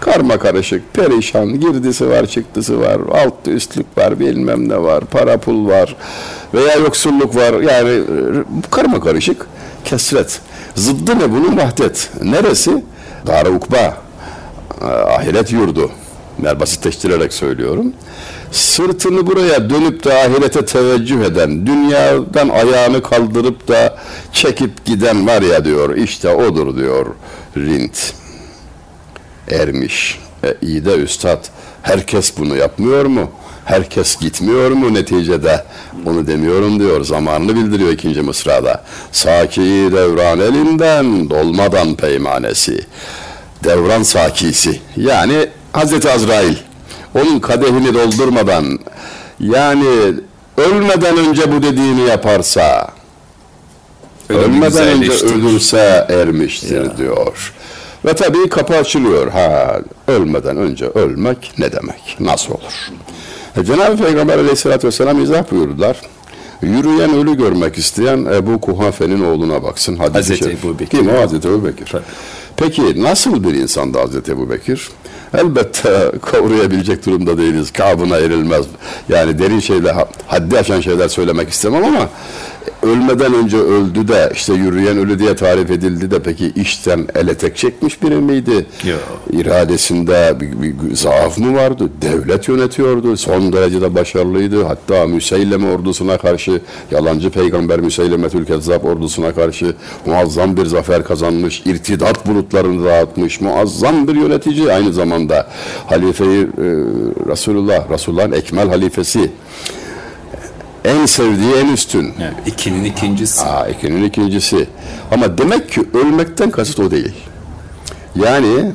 Karma 0.00 0.38
karışık, 0.38 0.94
perişan, 0.94 1.60
girdisi 1.60 2.08
var, 2.08 2.26
çıktısı 2.26 2.80
var, 2.80 2.98
alt 3.12 3.48
üstlük 3.48 3.98
var, 3.98 4.20
bilmem 4.20 4.68
ne 4.68 4.82
var, 4.82 5.04
para 5.04 5.38
pul 5.38 5.68
var 5.68 5.96
veya 6.54 6.74
yoksulluk 6.74 7.36
var. 7.36 7.52
Yani 7.52 7.90
e, 7.90 8.02
karma 8.70 9.00
karışık, 9.00 9.46
kesret. 9.84 10.40
Zıddı 10.74 11.18
ne 11.18 11.32
bunun? 11.32 11.56
Vahdet. 11.56 12.10
Neresi? 12.22 12.84
Dar 13.26 13.46
ukba, 13.46 13.96
e, 14.82 14.84
ahiret 14.84 15.52
yurdu. 15.52 15.90
Ben 16.38 16.60
basitleştirerek 16.60 17.32
söylüyorum 17.32 17.92
sırtını 18.52 19.26
buraya 19.26 19.70
dönüp 19.70 20.04
de 20.04 20.14
ahirete 20.14 20.64
teveccüh 20.64 21.20
eden, 21.20 21.66
dünyadan 21.66 22.48
ayağını 22.48 23.02
kaldırıp 23.02 23.68
da 23.68 23.98
çekip 24.32 24.84
giden 24.84 25.26
var 25.26 25.42
ya 25.42 25.64
diyor, 25.64 25.96
işte 25.96 26.28
odur 26.34 26.76
diyor 26.76 27.06
Rint. 27.56 28.14
Ermiş. 29.50 30.18
E, 30.44 30.54
iyi 30.62 30.84
de 30.84 30.94
üstad, 30.94 31.44
herkes 31.82 32.38
bunu 32.38 32.56
yapmıyor 32.56 33.04
mu? 33.04 33.30
Herkes 33.64 34.18
gitmiyor 34.20 34.70
mu 34.70 34.94
neticede? 34.94 35.64
Onu 36.06 36.26
demiyorum 36.26 36.80
diyor. 36.80 37.04
Zamanını 37.04 37.56
bildiriyor 37.56 37.90
ikinci 37.90 38.22
mısrada. 38.22 38.84
Saki 39.12 39.60
devran 39.92 40.40
elinden 40.40 41.30
dolmadan 41.30 41.94
peymanesi. 41.96 42.80
Devran 43.64 44.02
sakisi. 44.02 44.80
Yani 44.96 45.48
Hazreti 45.72 46.10
Azrail 46.10 46.54
onun 47.16 47.40
kadehini 47.40 47.94
doldurmadan 47.94 48.78
yani 49.40 50.12
ölmeden 50.56 51.16
önce 51.16 51.52
bu 51.52 51.62
dediğini 51.62 52.00
yaparsa 52.00 52.88
ölmeden 54.30 54.88
önce 54.88 55.12
ölürse 55.12 56.06
ermiştir 56.08 56.84
ya. 56.84 56.96
diyor. 56.96 57.52
Ve 58.04 58.12
tabii 58.12 58.48
kapı 58.48 58.76
açılıyor. 58.76 59.28
Ha 59.28 59.80
ölmeden 60.08 60.56
önce 60.56 60.86
ölmek 60.86 61.54
ne 61.58 61.72
demek? 61.72 62.16
Nasıl 62.20 62.52
olur? 62.52 62.90
E, 63.56 63.64
Cenab-ı 63.64 64.04
Peygamber 64.04 64.38
aleyhissalatü 64.38 64.86
vesselam 64.86 65.22
izah 65.22 65.50
buyurdular. 65.50 66.00
Yürüyen 66.62 67.14
ölü 67.14 67.36
görmek 67.36 67.78
isteyen 67.78 68.24
Ebu 68.34 68.60
Kuhafe'nin 68.60 69.24
oğluna 69.24 69.62
baksın. 69.62 69.96
Hadis-i 69.96 70.32
Hazreti. 70.32 70.58
Ebu 70.66 70.78
Bekir. 70.78 71.00
Mi? 71.00 71.12
O 71.12 71.20
Hazreti 71.20 71.48
Ebu 71.48 71.64
Bekir. 71.64 71.92
Peki 72.56 73.02
nasıl 73.02 73.44
bir 73.44 73.54
insandı 73.54 73.98
Hazreti 73.98 74.32
Ebu 74.32 74.50
Bekir? 74.50 74.88
Elbette 75.34 76.12
kavrayabilecek 76.22 77.06
durumda 77.06 77.38
değiliz. 77.38 77.72
Kabına 77.72 78.16
erilmez. 78.16 78.66
Yani 79.08 79.38
derin 79.38 79.60
şeyler, 79.60 79.94
haddi 80.26 80.58
aşan 80.58 80.80
şeyler 80.80 81.08
söylemek 81.08 81.48
istemem 81.48 81.84
ama 81.84 82.08
ölmeden 82.82 83.34
önce 83.34 83.56
öldü 83.56 84.08
de 84.08 84.30
işte 84.34 84.54
yürüyen 84.54 84.98
ölü 84.98 85.18
diye 85.18 85.36
tarif 85.36 85.70
edildi 85.70 86.10
de 86.10 86.22
peki 86.22 86.52
işten 86.56 87.06
ele 87.14 87.34
tek 87.34 87.56
çekmiş 87.56 88.02
biri 88.02 88.14
miydi? 88.14 88.66
Yok. 88.84 89.00
İradesinde 89.32 90.36
bir, 90.40 90.62
bir 90.62 90.94
zaaf 90.94 91.38
mı 91.38 91.56
vardı? 91.56 91.88
Devlet 92.02 92.48
yönetiyordu. 92.48 93.16
Son 93.16 93.52
derecede 93.52 93.94
başarılıydı. 93.94 94.64
Hatta 94.64 95.06
Müseyleme 95.06 95.70
ordusuna 95.70 96.18
karşı 96.18 96.60
yalancı 96.90 97.30
peygamber 97.30 97.80
Müseylemetül 97.80 98.46
Kezzab 98.46 98.84
ordusuna 98.84 99.34
karşı 99.34 99.74
muazzam 100.06 100.56
bir 100.56 100.66
zafer 100.66 101.04
kazanmış. 101.04 101.62
irtidat 101.66 102.26
bulutlarını 102.26 102.84
dağıtmış. 102.84 103.40
Muazzam 103.40 104.08
bir 104.08 104.14
yönetici 104.14 104.72
aynı 104.72 104.92
zamanda. 104.92 105.46
Halifeyi 105.86 106.42
e, 106.42 106.66
Resulullah, 107.28 107.90
Resulullah'ın 107.90 108.32
ekmel 108.32 108.68
halifesi. 108.68 109.30
En 110.86 111.06
sevdiği 111.06 111.54
en 111.54 111.68
üstün. 111.68 112.14
Yani 112.20 112.34
ikinin 112.46 112.84
ikincisi. 112.84 113.44
Aa, 113.44 113.68
ikinin 113.68 114.04
ikincisi. 114.04 114.66
Ama 115.10 115.38
demek 115.38 115.70
ki 115.70 115.84
ölmekten 115.94 116.50
kasıt 116.50 116.80
o 116.80 116.90
değil. 116.90 117.14
Yani 118.16 118.72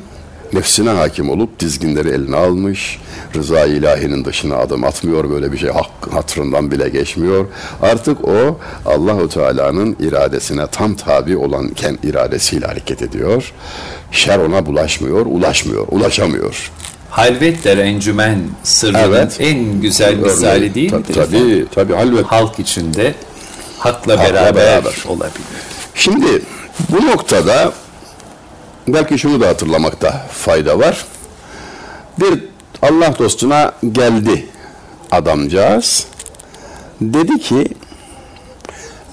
nefsine 0.52 0.90
hakim 0.90 1.30
olup 1.30 1.60
dizginleri 1.60 2.08
eline 2.08 2.36
almış, 2.36 2.98
rıza 3.36 3.64
ilahinin 3.64 4.24
dışına 4.24 4.56
adım 4.56 4.84
atmıyor, 4.84 5.30
böyle 5.30 5.52
bir 5.52 5.58
şey 5.58 5.70
hak, 5.70 6.12
hatırından 6.14 6.70
bile 6.70 6.88
geçmiyor. 6.88 7.46
Artık 7.82 8.28
o 8.28 8.58
Allahu 8.86 9.28
Teala'nın 9.28 9.96
iradesine 10.00 10.66
tam 10.66 10.94
tabi 10.94 11.36
olan 11.36 11.70
iradesiyle 12.02 12.66
hareket 12.66 13.02
ediyor. 13.02 13.52
Şer 14.10 14.38
ona 14.38 14.66
bulaşmıyor, 14.66 15.26
ulaşmıyor, 15.26 15.86
ulaşamıyor. 15.90 16.70
Halvetler 17.12 17.78
encümen 17.78 18.38
sırrının 18.62 18.98
Evet. 18.98 19.36
en 19.40 19.80
güzel 19.80 20.14
misali 20.16 20.74
değil 20.74 20.90
Ta- 20.90 20.98
midir? 20.98 21.10
efendim? 21.16 21.40
Tabii, 21.40 21.66
tabii 21.74 21.94
halvet. 21.94 22.26
Halk 22.26 22.58
içinde 22.58 23.14
hakla, 23.78 24.12
Hakla 24.18 24.34
beraber, 24.34 24.54
beraber. 24.54 24.94
olabilir. 25.08 25.42
Şimdi 25.94 26.42
bu 26.88 27.06
noktada 27.06 27.72
belki 28.88 29.18
şunu 29.18 29.40
da 29.40 29.48
hatırlamakta 29.48 30.26
fayda 30.32 30.78
var. 30.78 31.04
Bir 32.20 32.44
Allah 32.82 33.14
dostuna 33.18 33.72
geldi 33.92 34.46
adamcağız. 35.10 36.06
Dedi 37.00 37.38
ki 37.38 37.68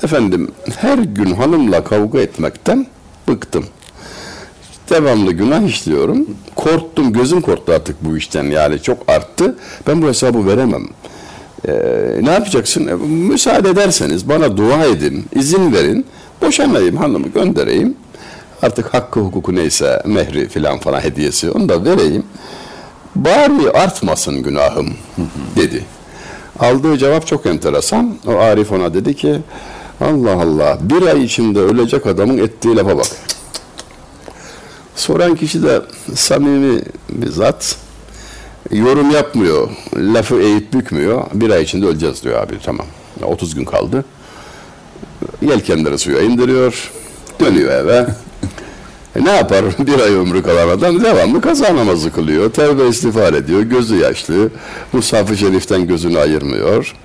efendim 0.04 0.52
her 0.78 0.98
gün 0.98 1.34
hanımla 1.36 1.84
kavga 1.84 2.20
etmekten 2.20 2.88
bıktım. 3.28 3.66
Devamlı 4.90 5.32
günah 5.32 5.62
işliyorum. 5.62 6.28
Korktum, 6.56 7.14
gözüm 7.14 7.42
korktu 7.42 7.74
artık 7.74 8.06
bu 8.06 8.18
işten 8.18 8.44
yani 8.44 8.82
çok 8.82 8.98
arttı. 9.10 9.56
Ben 9.88 10.02
bu 10.02 10.08
hesabı 10.08 10.48
veremem. 10.48 10.88
Ee, 11.68 11.74
ne 12.22 12.32
yapacaksın? 12.32 12.88
E, 12.88 12.94
müsaade 13.06 13.70
ederseniz 13.70 14.30
bana 14.30 14.58
dua 14.58 14.86
edin, 14.86 15.26
izin 15.36 15.74
verin. 15.74 16.06
Boşanayım 16.42 16.98
hanımı 16.98 17.28
göndereyim. 17.28 17.96
Artık 18.62 18.94
hakkı 18.94 19.20
hukuku 19.20 19.56
neyse 19.56 20.02
mehri 20.06 20.50
filan 20.50 20.80
falan 20.80 21.02
hediyesi 21.02 21.52
onu 21.52 21.70
da 21.70 21.86
vereyim. 21.86 22.24
Bari 23.16 23.72
artmasın 23.72 24.44
günahım 24.44 24.94
dedi. 25.56 25.86
Aldığı 26.60 26.98
cevap 26.98 27.28
çok 27.28 27.46
enteresan. 27.46 28.16
O 28.28 28.36
Arif 28.36 28.72
ona 28.72 28.94
dedi 28.94 29.16
ki 29.16 29.40
Allah 30.02 30.42
Allah 30.42 30.78
bir 30.82 31.02
ay 31.02 31.24
içinde 31.24 31.60
ölecek 31.60 32.06
adamın 32.06 32.38
ettiği 32.38 32.76
lafa 32.76 32.98
bak. 32.98 33.08
Soran 35.00 35.36
kişi 35.36 35.64
de 35.64 35.82
samimi 36.16 36.82
bir 37.10 37.30
zat. 37.30 37.76
Yorum 38.72 39.12
yapmıyor. 39.12 39.70
Lafı 39.98 40.36
eğip 40.42 40.74
bükmüyor. 40.74 41.22
Bir 41.34 41.50
ay 41.50 41.64
içinde 41.64 41.86
öleceğiz 41.86 42.24
diyor 42.24 42.42
abi. 42.44 42.54
Tamam. 42.64 42.86
Ya 43.22 43.28
30 43.28 43.56
gün 43.56 43.66
kaldı. 43.66 44.06
Yelkenleri 45.42 45.98
suya 45.98 46.22
indiriyor. 46.22 46.92
Dönüyor 47.40 47.72
eve. 47.72 48.08
E 49.16 49.26
ne 49.26 49.32
yapar? 49.36 49.66
Bir 49.88 50.00
ay 50.00 50.14
ömrü 50.14 50.44
kalan 50.44 50.70
adam 50.70 51.04
devamlı 51.04 51.42
kaza 51.42 51.76
namazı 51.76 52.12
kılıyor. 52.12 52.52
Tevbe 52.54 52.88
istiğfar 52.88 53.34
ediyor. 53.34 53.62
Gözü 53.62 53.96
yaşlı. 53.96 54.50
Mushaf-ı 54.94 55.38
Şerif'ten 55.38 55.88
gözünü 55.88 56.20
ayırmıyor. 56.20 56.96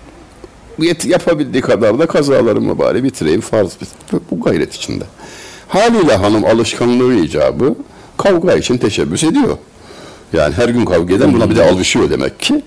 Yet- 0.78 1.08
Yapabildiği 1.08 1.62
kadar 1.62 1.98
da 1.98 2.06
kazalarımı 2.06 2.78
bari 2.78 3.04
bitireyim. 3.04 3.40
Farz 3.40 3.70
bit- 3.80 4.20
Bu 4.30 4.40
gayret 4.40 4.74
içinde. 4.74 5.04
Haliyle 5.74 6.16
hanım 6.16 6.44
alışkanlığı 6.44 7.14
icabı 7.14 7.74
kavga 8.18 8.54
için 8.54 8.78
teşebbüs 8.78 9.24
ediyor. 9.24 9.56
Yani 10.32 10.54
her 10.54 10.68
gün 10.68 10.84
kavga 10.84 11.14
eden 11.14 11.34
buna 11.34 11.50
bir 11.50 11.56
de 11.56 11.70
alışıyor 11.70 12.10
demek 12.10 12.40
ki. 12.40 12.62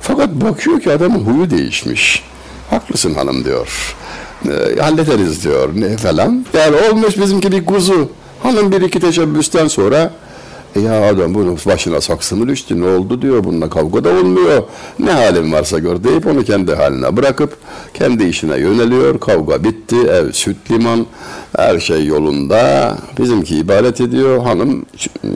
Fakat 0.00 0.28
bakıyor 0.28 0.80
ki 0.80 0.92
adamın 0.92 1.24
huyu 1.24 1.50
değişmiş. 1.50 2.22
Haklısın 2.70 3.14
hanım 3.14 3.44
diyor. 3.44 3.96
E, 4.48 4.80
hallederiz 4.80 5.44
diyor 5.44 5.68
ne 5.74 5.96
falan. 5.96 6.46
Yani 6.54 6.76
olmuş 6.76 7.18
bizimki 7.18 7.52
bir 7.52 7.64
kuzu. 7.66 8.08
Hanım 8.42 8.72
bir 8.72 8.80
iki 8.80 9.00
teşebbüsten 9.00 9.68
sonra 9.68 9.96
"E 9.96 10.10
ya 10.80 11.08
adam 11.08 11.34
bunun 11.34 11.58
başına 11.66 12.00
saksı 12.00 12.36
mı 12.36 12.48
düştü 12.48 12.80
ne 12.80 12.86
oldu 12.86 13.22
diyor 13.22 13.44
bununla 13.44 13.70
kavga 13.70 14.04
da 14.04 14.10
olmuyor. 14.10 14.62
Ne 14.98 15.10
halin 15.12 15.52
varsa 15.52 15.78
gör 15.78 16.04
deyip 16.04 16.26
onu 16.26 16.44
kendi 16.44 16.74
haline 16.74 17.16
bırakıp 17.16 17.56
kendi 17.94 18.24
işine 18.24 18.58
yöneliyor. 18.58 19.20
Kavga 19.20 19.64
bitti 19.64 19.96
ev 19.96 20.32
süt 20.32 20.70
liman 20.70 21.06
her 21.56 21.80
şey 21.80 22.06
yolunda. 22.06 22.96
Bizimki 23.18 23.56
ibadet 23.56 24.00
ediyor 24.00 24.42
hanım 24.42 24.86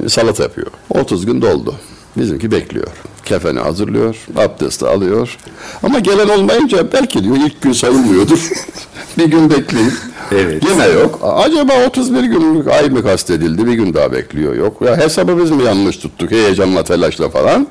salata 0.08 0.42
yapıyor. 0.42 0.66
30 0.90 1.26
gün 1.26 1.42
doldu. 1.42 1.74
Bizimki 2.16 2.50
bekliyor. 2.50 2.88
Kefeni 3.24 3.60
hazırlıyor, 3.60 4.16
abdesti 4.36 4.86
alıyor. 4.86 5.38
Ama 5.82 5.98
gelen 5.98 6.28
olmayınca 6.28 6.92
belki 6.92 7.24
diyor 7.24 7.36
ilk 7.36 7.62
gün 7.62 7.72
sayılmıyordur. 7.72 8.38
bir 9.18 9.24
gün 9.24 9.50
bekleyip 9.50 9.92
Evet. 10.32 10.62
Yine 10.70 10.86
yok. 10.86 11.20
Acaba 11.22 11.72
31 11.86 12.22
günlük 12.24 12.68
ay 12.68 12.88
mı 12.90 13.02
kastedildi? 13.02 13.66
Bir 13.66 13.72
gün 13.72 13.94
daha 13.94 14.12
bekliyor. 14.12 14.54
Yok. 14.54 14.82
Ya 14.82 14.96
hesabı 14.96 15.38
biz 15.42 15.50
mi 15.50 15.62
yanlış 15.62 15.96
tuttuk? 15.96 16.30
Heyecanla, 16.30 16.84
telaşla 16.84 17.28
falan. 17.28 17.66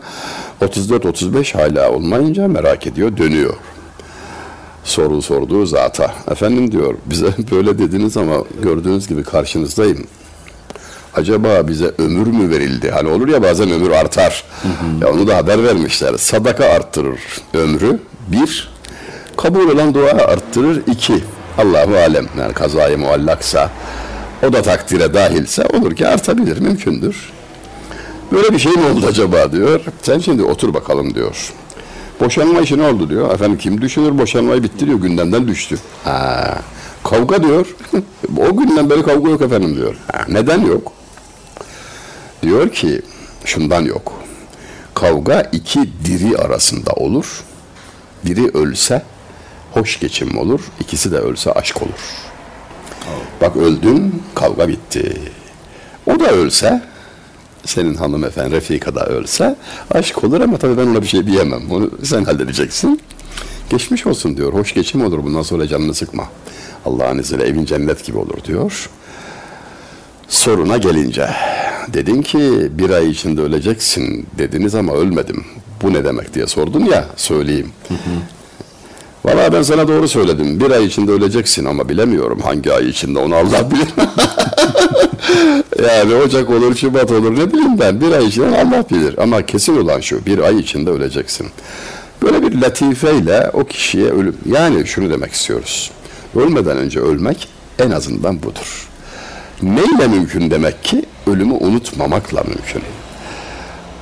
34-35 0.62 1.53
hala 1.58 1.91
olmayınca 1.91 2.47
merak 2.47 2.88
ediyor, 2.88 3.17
dönüyor. 3.17 3.53
Soru 4.84 5.21
sorduğu 5.21 5.65
zata. 5.65 6.13
Efendim 6.31 6.71
diyor, 6.71 6.93
bize 7.05 7.27
böyle 7.51 7.79
dediniz 7.79 8.17
ama 8.17 8.36
gördüğünüz 8.63 9.08
gibi 9.08 9.23
karşınızdayım. 9.23 10.08
Acaba 11.15 11.67
bize 11.67 11.91
ömür 11.97 12.27
mü 12.27 12.49
verildi? 12.49 12.91
Hani 12.91 13.10
olur 13.10 13.27
ya 13.27 13.43
bazen 13.43 13.71
ömür 13.71 13.91
artar. 13.91 14.43
Ya 15.01 15.12
onu 15.13 15.27
da 15.27 15.38
haber 15.38 15.63
vermişler. 15.63 16.17
Sadaka 16.17 16.65
arttırır 16.65 17.19
ömrü. 17.53 17.99
Bir, 18.27 18.69
kabul 19.37 19.69
olan 19.69 19.93
dua 19.93 20.11
arttırır. 20.11 20.83
İki, 20.87 21.23
Allahu 21.57 21.97
alem 21.97 22.27
yani 22.39 22.53
kazayı 22.53 22.97
muallaksa 22.97 23.69
o 24.47 24.53
da 24.53 24.61
takdire 24.61 25.13
dahilse 25.13 25.65
olur 25.65 25.95
ki 25.95 26.07
artabilir, 26.07 26.59
mümkündür. 26.59 27.31
Böyle 28.31 28.53
bir 28.53 28.59
şey 28.59 28.71
mi 28.71 28.85
oldu 28.85 29.05
acaba 29.07 29.51
diyor. 29.51 29.81
Sen 30.01 30.19
şimdi 30.19 30.43
otur 30.43 30.73
bakalım 30.73 31.15
diyor. 31.15 31.53
Boşanma 32.19 32.61
işi 32.61 32.77
ne 32.77 32.87
oldu 32.87 33.09
diyor. 33.09 33.33
Efendim 33.33 33.57
kim 33.57 33.81
düşünür 33.81 34.17
boşanmayı 34.17 34.63
bitti 34.63 34.85
diyor. 34.85 34.99
Gündemden 34.99 35.47
düştü. 35.47 35.79
Ha, 36.03 36.57
kavga 37.03 37.43
diyor. 37.43 37.75
o 38.37 38.57
günden 38.57 38.89
beri 38.89 39.03
kavga 39.03 39.29
yok 39.29 39.41
efendim 39.41 39.75
diyor. 39.75 39.95
Ha, 40.11 40.25
neden 40.29 40.61
yok? 40.61 40.91
Diyor 42.43 42.69
ki 42.69 43.01
şundan 43.45 43.81
yok. 43.81 44.13
Kavga 44.93 45.41
iki 45.51 45.89
diri 46.05 46.37
arasında 46.37 46.91
olur. 46.91 47.43
Biri 48.25 48.49
ölse 48.53 49.01
hoş 49.75 49.99
geçim 49.99 50.38
olur. 50.38 50.59
ikisi 50.79 51.11
de 51.11 51.17
ölse 51.17 51.51
aşk 51.51 51.81
olur. 51.81 51.99
Bak 53.41 53.57
öldün 53.57 54.23
kavga 54.35 54.67
bitti. 54.67 55.21
O 56.07 56.19
da 56.19 56.31
ölse 56.31 56.81
senin 57.65 57.95
hanımefendi 57.95 58.55
Refika 58.55 58.95
da 58.95 59.05
ölse 59.05 59.55
aşk 59.91 60.23
olur 60.23 60.41
ama 60.41 60.57
tabii 60.57 60.77
ben 60.77 60.88
ona 60.88 61.01
bir 61.01 61.07
şey 61.07 61.27
diyemem. 61.27 61.71
Onu 61.71 61.91
sen 62.03 62.23
halledeceksin. 62.23 63.01
Geçmiş 63.69 64.05
olsun 64.07 64.38
diyor. 64.38 64.53
Hoş 64.53 64.73
geçim 64.73 65.05
olur. 65.05 65.23
Bundan 65.23 65.41
sonra 65.41 65.67
canını 65.67 65.93
sıkma. 65.93 66.29
Allah'ın 66.85 67.19
izniyle 67.19 67.43
evin 67.43 67.65
cennet 67.65 68.05
gibi 68.05 68.17
olur 68.17 68.43
diyor. 68.47 68.89
Soruna 70.27 70.77
gelince 70.77 71.29
dedin 71.93 72.21
ki 72.21 72.67
bir 72.71 72.89
ay 72.89 73.09
içinde 73.09 73.41
öleceksin 73.41 74.27
dediniz 74.38 74.75
ama 74.75 74.93
ölmedim. 74.93 75.45
Bu 75.81 75.93
ne 75.93 76.05
demek 76.05 76.33
diye 76.33 76.47
sordun 76.47 76.85
ya 76.85 77.05
söyleyeyim. 77.15 77.71
Valla 79.25 79.53
ben 79.53 79.61
sana 79.61 79.88
doğru 79.88 80.07
söyledim. 80.07 80.59
Bir 80.59 80.71
ay 80.71 80.85
içinde 80.85 81.11
öleceksin 81.11 81.65
ama 81.65 81.89
bilemiyorum 81.89 82.39
hangi 82.43 82.73
ay 82.73 82.89
içinde 82.89 83.19
onu 83.19 83.35
Allah 83.35 83.71
bilir. 83.71 83.88
yani 85.88 86.15
Ocak 86.15 86.49
olur, 86.49 86.75
Şubat 86.75 87.11
olur 87.11 87.31
ne 87.39 87.53
bileyim 87.53 87.79
ben. 87.79 88.01
Bir 88.01 88.11
ay 88.11 88.25
içinde 88.25 88.57
Allah 88.57 88.85
bilir. 88.91 89.15
Ama 89.17 89.45
kesin 89.45 89.77
olan 89.77 89.99
şu 89.99 90.25
bir 90.25 90.39
ay 90.39 90.59
içinde 90.59 90.89
öleceksin. 90.89 91.47
Böyle 92.21 92.41
bir 92.41 92.61
latifeyle 92.61 93.49
o 93.53 93.63
kişiye 93.63 94.05
ölüm. 94.05 94.35
Yani 94.45 94.88
şunu 94.88 95.09
demek 95.09 95.31
istiyoruz. 95.33 95.91
Ölmeden 96.35 96.77
önce 96.77 96.99
ölmek 96.99 97.47
en 97.79 97.91
azından 97.91 98.43
budur. 98.43 98.88
Neyle 99.61 100.07
mümkün 100.07 100.51
demek 100.51 100.83
ki? 100.83 101.05
Ölümü 101.27 101.53
unutmamakla 101.53 102.43
mümkün. 102.43 102.81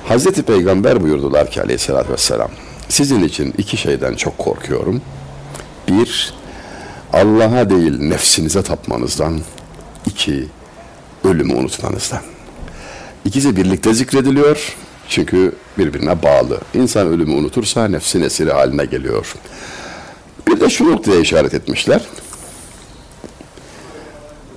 Hazreti 0.08 0.44
Peygamber 0.44 1.02
buyurdular 1.04 1.52
ki 1.52 1.62
aleyhissalatü 1.62 2.14
vesselam, 2.14 2.50
sizin 2.94 3.24
için 3.24 3.54
iki 3.58 3.78
şeyden 3.78 4.16
çok 4.16 4.38
korkuyorum. 4.38 5.02
Bir, 5.90 6.34
Allah'a 7.14 7.70
değil 7.70 8.00
nefsinize 8.00 8.64
tapmanızdan. 8.64 9.42
iki 10.06 10.48
ölümü 11.24 11.54
unutmanızdan. 11.54 12.22
İkisi 13.26 13.56
birlikte 13.56 13.94
zikrediliyor. 13.94 14.76
Çünkü 15.10 15.56
birbirine 15.78 16.24
bağlı. 16.24 16.60
İnsan 16.74 17.08
ölümü 17.08 17.34
unutursa 17.34 17.88
nefsin 17.88 18.22
esiri 18.22 18.52
haline 18.52 18.86
geliyor. 18.86 19.36
Bir 20.48 20.60
de 20.60 20.70
şu 20.70 20.92
noktaya 20.92 21.20
işaret 21.20 21.54
etmişler. 21.54 22.02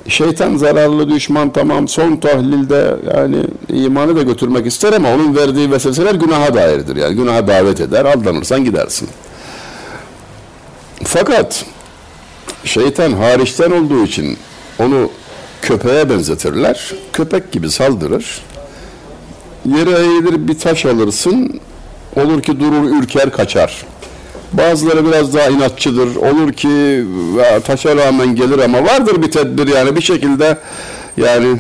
Şeytan 0.09 0.57
zararlı 0.57 1.11
düşman 1.11 1.53
tamam 1.53 1.89
son 1.89 2.17
tahlilde 2.17 2.97
yani 3.17 3.37
imanı 3.69 4.17
da 4.17 4.23
götürmek 4.23 4.67
ister 4.67 4.93
ama 4.93 5.15
onun 5.15 5.37
verdiği 5.37 5.71
vesveseler 5.71 6.15
günaha 6.15 6.55
dairdir. 6.55 6.97
Yani 6.97 7.17
günaha 7.17 7.49
davet 7.49 7.81
eder 7.81 8.05
aldanırsan 8.05 8.65
gidersin. 8.65 9.09
Fakat 11.05 11.65
şeytan 12.65 13.13
hariçten 13.13 13.71
olduğu 13.71 14.05
için 14.05 14.39
onu 14.79 15.11
köpeğe 15.63 16.11
benzetirler. 16.11 16.93
Köpek 17.13 17.53
gibi 17.53 17.71
saldırır. 17.71 18.43
Yere 19.65 19.91
eğilir 19.91 20.49
bir 20.49 20.59
taş 20.59 20.87
alırsın. 20.87 21.61
Olur 22.17 22.43
ki 22.43 22.61
durur 22.61 23.03
ürker 23.03 23.33
kaçar. 23.33 23.85
Bazıları 24.53 25.07
biraz 25.07 25.35
daha 25.35 25.47
inatçıdır. 25.49 26.17
Olur 26.17 26.53
ki 26.53 27.05
taşa 27.65 27.97
rağmen 27.97 28.37
gelir 28.37 28.59
ama 28.59 28.85
vardır 28.85 29.23
bir 29.23 29.31
tedbir 29.31 29.67
yani 29.69 29.97
bir 29.97 30.03
şekilde 30.03 30.59
yani 31.17 31.57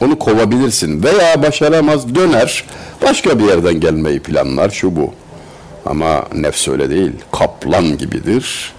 onu 0.00 0.18
kovabilirsin. 0.18 1.02
Veya 1.02 1.42
başaramaz 1.42 2.14
döner 2.14 2.64
başka 3.02 3.38
bir 3.38 3.44
yerden 3.44 3.80
gelmeyi 3.80 4.20
planlar 4.20 4.70
şu 4.70 4.96
bu. 4.96 5.14
Ama 5.86 6.24
nefs 6.34 6.68
öyle 6.68 6.90
değil. 6.90 7.12
Kaplan 7.32 7.98
gibidir. 7.98 8.72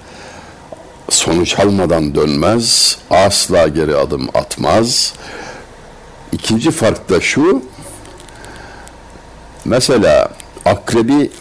Sonuç 1.09 1.59
almadan 1.59 2.15
dönmez. 2.15 2.97
Asla 3.09 3.67
geri 3.67 3.95
adım 3.95 4.27
atmaz. 4.33 5.13
İkinci 6.31 6.71
fark 6.71 7.09
da 7.09 7.21
şu. 7.21 7.63
Mesela 9.65 10.29
akrebi 10.65 11.31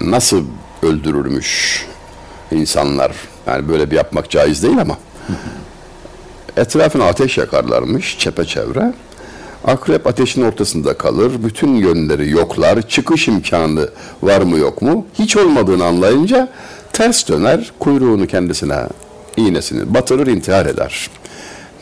nasıl 0.00 0.44
öldürürmüş 0.82 1.86
insanlar. 2.50 3.12
Yani 3.46 3.68
böyle 3.68 3.90
bir 3.90 3.96
yapmak 3.96 4.30
caiz 4.30 4.62
değil 4.62 4.80
ama. 4.80 4.98
Etrafına 6.56 7.04
ateş 7.04 7.38
yakarlarmış 7.38 8.18
çepeçevre. 8.18 8.92
Akrep 9.64 10.06
ateşin 10.06 10.42
ortasında 10.42 10.98
kalır. 10.98 11.32
Bütün 11.44 11.74
yönleri 11.74 12.30
yoklar. 12.30 12.88
Çıkış 12.88 13.28
imkanı 13.28 13.88
var 14.22 14.40
mı 14.40 14.58
yok 14.58 14.82
mu? 14.82 15.06
Hiç 15.18 15.36
olmadığını 15.36 15.84
anlayınca 15.84 16.48
ters 16.92 17.28
döner. 17.28 17.72
Kuyruğunu 17.78 18.26
kendisine 18.26 18.86
iğnesini 19.36 19.94
batırır 19.94 20.26
intihar 20.26 20.66
eder. 20.66 21.10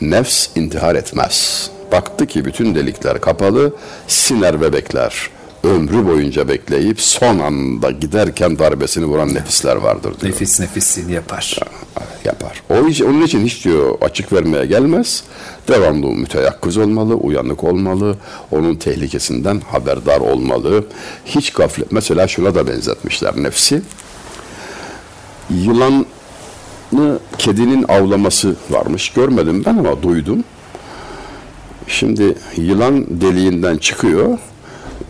Nefs 0.01 0.47
intihar 0.55 0.95
etmez. 0.95 1.69
Baktı 1.91 2.25
ki 2.25 2.45
bütün 2.45 2.75
delikler 2.75 3.21
kapalı. 3.21 3.73
Siner 4.07 4.61
ve 4.61 4.73
bekler 4.73 5.29
ömrü 5.63 6.07
boyunca 6.07 6.47
bekleyip 6.47 7.01
son 7.01 7.39
anda 7.39 7.91
giderken 7.91 8.59
darbesini 8.59 9.05
vuran 9.05 9.33
nefisler 9.33 9.75
vardır 9.75 10.19
diyor. 10.19 10.33
Nefis 10.33 10.59
nefisini 10.59 11.11
yapar. 11.13 11.59
Yapar. 12.25 12.63
O 12.69 12.87
iş, 12.87 13.01
onun 13.01 13.21
için 13.21 13.45
hiç 13.45 13.65
diyor 13.65 13.97
açık 14.01 14.33
vermeye 14.33 14.65
gelmez. 14.65 15.23
Devamlı 15.67 16.07
müteyakkız 16.07 16.77
olmalı, 16.77 17.15
uyanık 17.15 17.63
olmalı. 17.63 18.17
Onun 18.51 18.75
tehlikesinden 18.75 19.59
haberdar 19.59 20.19
olmalı. 20.19 20.85
Hiç 21.25 21.53
gaflet. 21.53 21.91
Mesela 21.91 22.27
şuna 22.27 22.55
da 22.55 22.67
benzetmişler 22.67 23.33
nefsi. 23.35 23.81
Yılanı 25.49 27.19
kedinin 27.37 27.85
avlaması 27.87 28.55
varmış. 28.69 29.09
Görmedim 29.09 29.63
ben 29.65 29.77
ama 29.77 30.03
duydum. 30.03 30.43
Şimdi 31.87 32.35
yılan 32.57 33.21
deliğinden 33.21 33.77
çıkıyor 33.77 34.37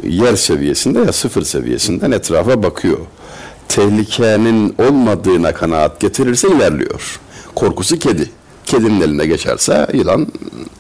yer 0.04 0.36
seviyesinde 0.36 1.00
ya 1.00 1.14
sıfır 1.14 1.42
seviyesinden 1.42 2.12
etrafa 2.12 2.64
bakıyor. 2.64 2.98
Tehlikenin 3.68 4.76
olmadığına 4.78 5.54
kanaat 5.54 6.00
getirirse 6.00 6.48
ilerliyor. 6.48 7.20
Korkusu 7.56 8.00
kedi. 8.00 8.30
Kedinin 8.66 9.02
eline 9.02 9.26
geçerse 9.26 9.88
yılan 9.94 10.28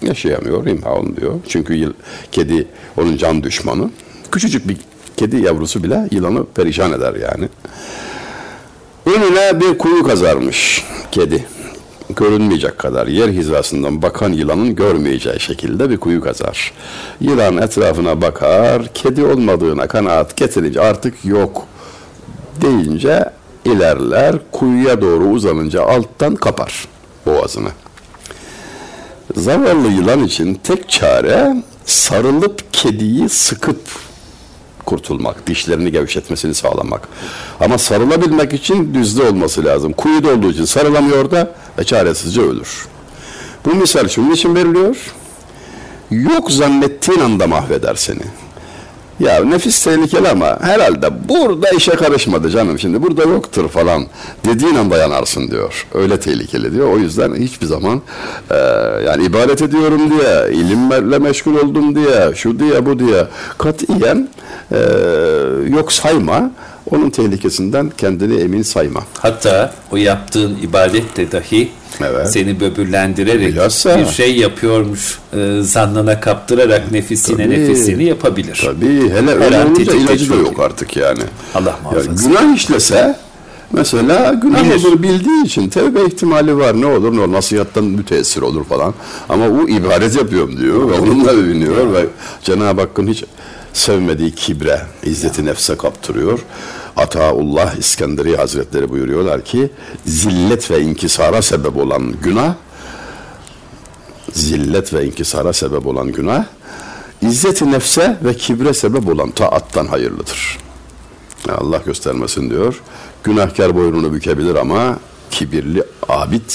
yaşayamıyor, 0.01 0.67
imha 0.67 1.17
diyor. 1.17 1.33
Çünkü 1.47 1.73
yıl, 1.73 1.93
kedi 2.31 2.67
onun 2.97 3.17
can 3.17 3.43
düşmanı. 3.43 3.89
Küçücük 4.31 4.67
bir 4.67 4.77
kedi 5.17 5.41
yavrusu 5.41 5.83
bile 5.83 6.07
yılanı 6.11 6.45
perişan 6.45 6.93
eder 6.93 7.13
yani. 7.13 7.49
Önüne 9.05 9.61
bir 9.61 9.77
kuyu 9.77 10.03
kazarmış 10.03 10.85
kedi 11.11 11.45
görünmeyecek 12.15 12.77
kadar 12.77 13.07
yer 13.07 13.29
hizasından 13.29 14.01
bakan 14.01 14.33
yılanın 14.33 14.75
görmeyeceği 14.75 15.39
şekilde 15.39 15.89
bir 15.89 15.97
kuyu 15.97 16.21
kazar. 16.21 16.73
Yılan 17.21 17.57
etrafına 17.57 18.21
bakar, 18.21 18.93
kedi 18.93 19.25
olmadığına 19.25 19.87
kanaat 19.87 20.37
getirince 20.37 20.81
artık 20.81 21.25
yok 21.25 21.65
deyince 22.61 23.25
ilerler, 23.65 24.35
kuyuya 24.51 25.01
doğru 25.01 25.23
uzanınca 25.23 25.83
alttan 25.83 26.35
kapar 26.35 26.87
boğazını. 27.25 27.69
Zavallı 29.35 29.87
yılan 29.87 30.23
için 30.23 30.59
tek 30.63 30.89
çare 30.89 31.63
sarılıp 31.85 32.73
kediyi 32.73 33.29
sıkıp 33.29 33.79
kurtulmak, 34.85 35.47
dişlerini 35.47 35.91
gevşetmesini 35.91 36.53
sağlamak. 36.53 37.07
Ama 37.59 37.77
sarılabilmek 37.77 38.53
için 38.53 38.93
düzde 38.93 39.23
olması 39.23 39.65
lazım. 39.65 39.93
Kuyuda 39.93 40.29
olduğu 40.29 40.51
için 40.51 40.65
sarılamıyor 40.65 41.31
da 41.31 41.55
ve 41.79 41.83
çaresizce 41.83 42.41
ölür. 42.41 42.87
Bu 43.65 43.75
misal 43.75 44.07
şunun 44.07 44.31
için 44.31 44.55
veriliyor. 44.55 44.97
Yok 46.11 46.51
zannettiğin 46.51 47.19
anda 47.19 47.47
mahveder 47.47 47.95
seni. 47.95 48.21
Ya 49.21 49.43
nefis 49.43 49.83
tehlikeli 49.83 50.29
ama 50.29 50.57
herhalde 50.61 51.29
burada 51.29 51.69
işe 51.69 51.91
karışmadı 51.91 52.49
canım 52.49 52.79
şimdi 52.79 53.01
burada 53.01 53.23
yoktur 53.23 53.69
falan 53.69 54.05
dediğin 54.45 54.75
anda 54.75 54.97
yanarsın 54.97 55.51
diyor. 55.51 55.87
Öyle 55.93 56.19
tehlikeli 56.19 56.73
diyor. 56.73 56.93
O 56.93 56.97
yüzden 56.97 57.35
hiçbir 57.35 57.65
zaman 57.65 58.01
e, 58.51 58.55
yani 59.05 59.23
ibadet 59.23 59.61
ediyorum 59.61 60.01
diye, 60.09 60.59
ilimle 60.61 61.19
meşgul 61.19 61.55
oldum 61.55 61.95
diye, 61.95 62.35
şu 62.35 62.59
diye 62.59 62.85
bu 62.85 62.99
diye 62.99 63.27
katiyen 63.57 64.29
e, 64.71 64.77
yok 65.67 65.91
sayma. 65.91 66.51
Onun 66.89 67.09
tehlikesinden 67.09 67.91
kendini 67.97 68.41
emin 68.41 68.61
sayma. 68.61 69.03
Hatta 69.19 69.73
o 69.91 69.97
yaptığın 69.97 70.57
ibadette 70.63 71.31
dahi 71.31 71.69
Evet. 72.01 72.31
seni 72.31 72.59
böbürlendirerek 72.59 73.47
Bilhassa. 73.47 73.99
bir 73.99 74.05
şey 74.05 74.35
yapıyormuş 74.37 75.19
e, 75.33 75.57
zannına 75.61 76.19
kaptırarak 76.19 76.91
nefisine 76.91 77.43
Tabii. 77.45 77.49
nefisini 77.49 78.03
yapabilir. 78.03 78.61
Tabii 78.65 79.09
hele 79.09 79.31
öyle 79.31 79.59
olunca 79.65 79.93
ilacı 79.93 80.29
da 80.29 80.35
yok 80.35 80.59
artık 80.59 80.95
yani. 80.97 81.21
Allah 81.55 81.69
Yani 81.69 81.83
muhafaza. 81.83 82.27
günah 82.29 82.55
işlese 82.55 83.15
mesela 83.71 84.33
günah 84.33 84.63
Bilir. 84.63 84.75
olur 84.85 85.03
bildiği 85.03 85.45
için 85.45 85.69
tevbe 85.69 86.05
ihtimali 86.05 86.57
var 86.57 86.81
ne 86.81 86.85
olur 86.85 87.15
ne 87.15 87.19
olur 87.21 87.31
nasihattan 87.33 87.83
müteessir 87.83 88.41
olur 88.41 88.63
falan 88.65 88.93
ama 89.29 89.45
o 89.47 89.67
ibadet 89.67 90.15
yapıyorum 90.15 90.57
diyor 90.59 90.89
ve 90.91 90.93
onunla 90.99 91.31
övünüyor 91.31 91.93
ve 91.93 92.05
Cenab-ı 92.43 92.81
Hakk'ın 92.81 93.07
hiç 93.07 93.23
sevmediği 93.73 94.31
kibre, 94.31 94.81
izzeti 95.03 95.45
nefse 95.45 95.77
kaptırıyor. 95.77 96.39
Ataullah 96.97 97.75
İskenderi 97.75 98.37
Hazretleri 98.37 98.89
buyuruyorlar 98.89 99.45
ki 99.45 99.69
zillet 100.05 100.71
ve 100.71 100.81
inkisara 100.81 101.41
sebep 101.41 101.77
olan 101.77 102.13
günah 102.23 102.53
zillet 104.33 104.93
ve 104.93 105.05
inkisara 105.05 105.53
sebep 105.53 105.87
olan 105.87 106.11
günah 106.11 106.45
izzeti 107.21 107.71
nefse 107.71 108.17
ve 108.23 108.33
kibre 108.33 108.73
sebep 108.73 109.07
olan 109.09 109.31
taattan 109.31 109.87
hayırlıdır. 109.87 110.57
Allah 111.49 111.81
göstermesin 111.85 112.49
diyor. 112.49 112.81
Günahkar 113.23 113.75
boynunu 113.75 114.13
bükebilir 114.13 114.55
ama 114.55 114.99
kibirli 115.31 115.83
abid 116.09 116.49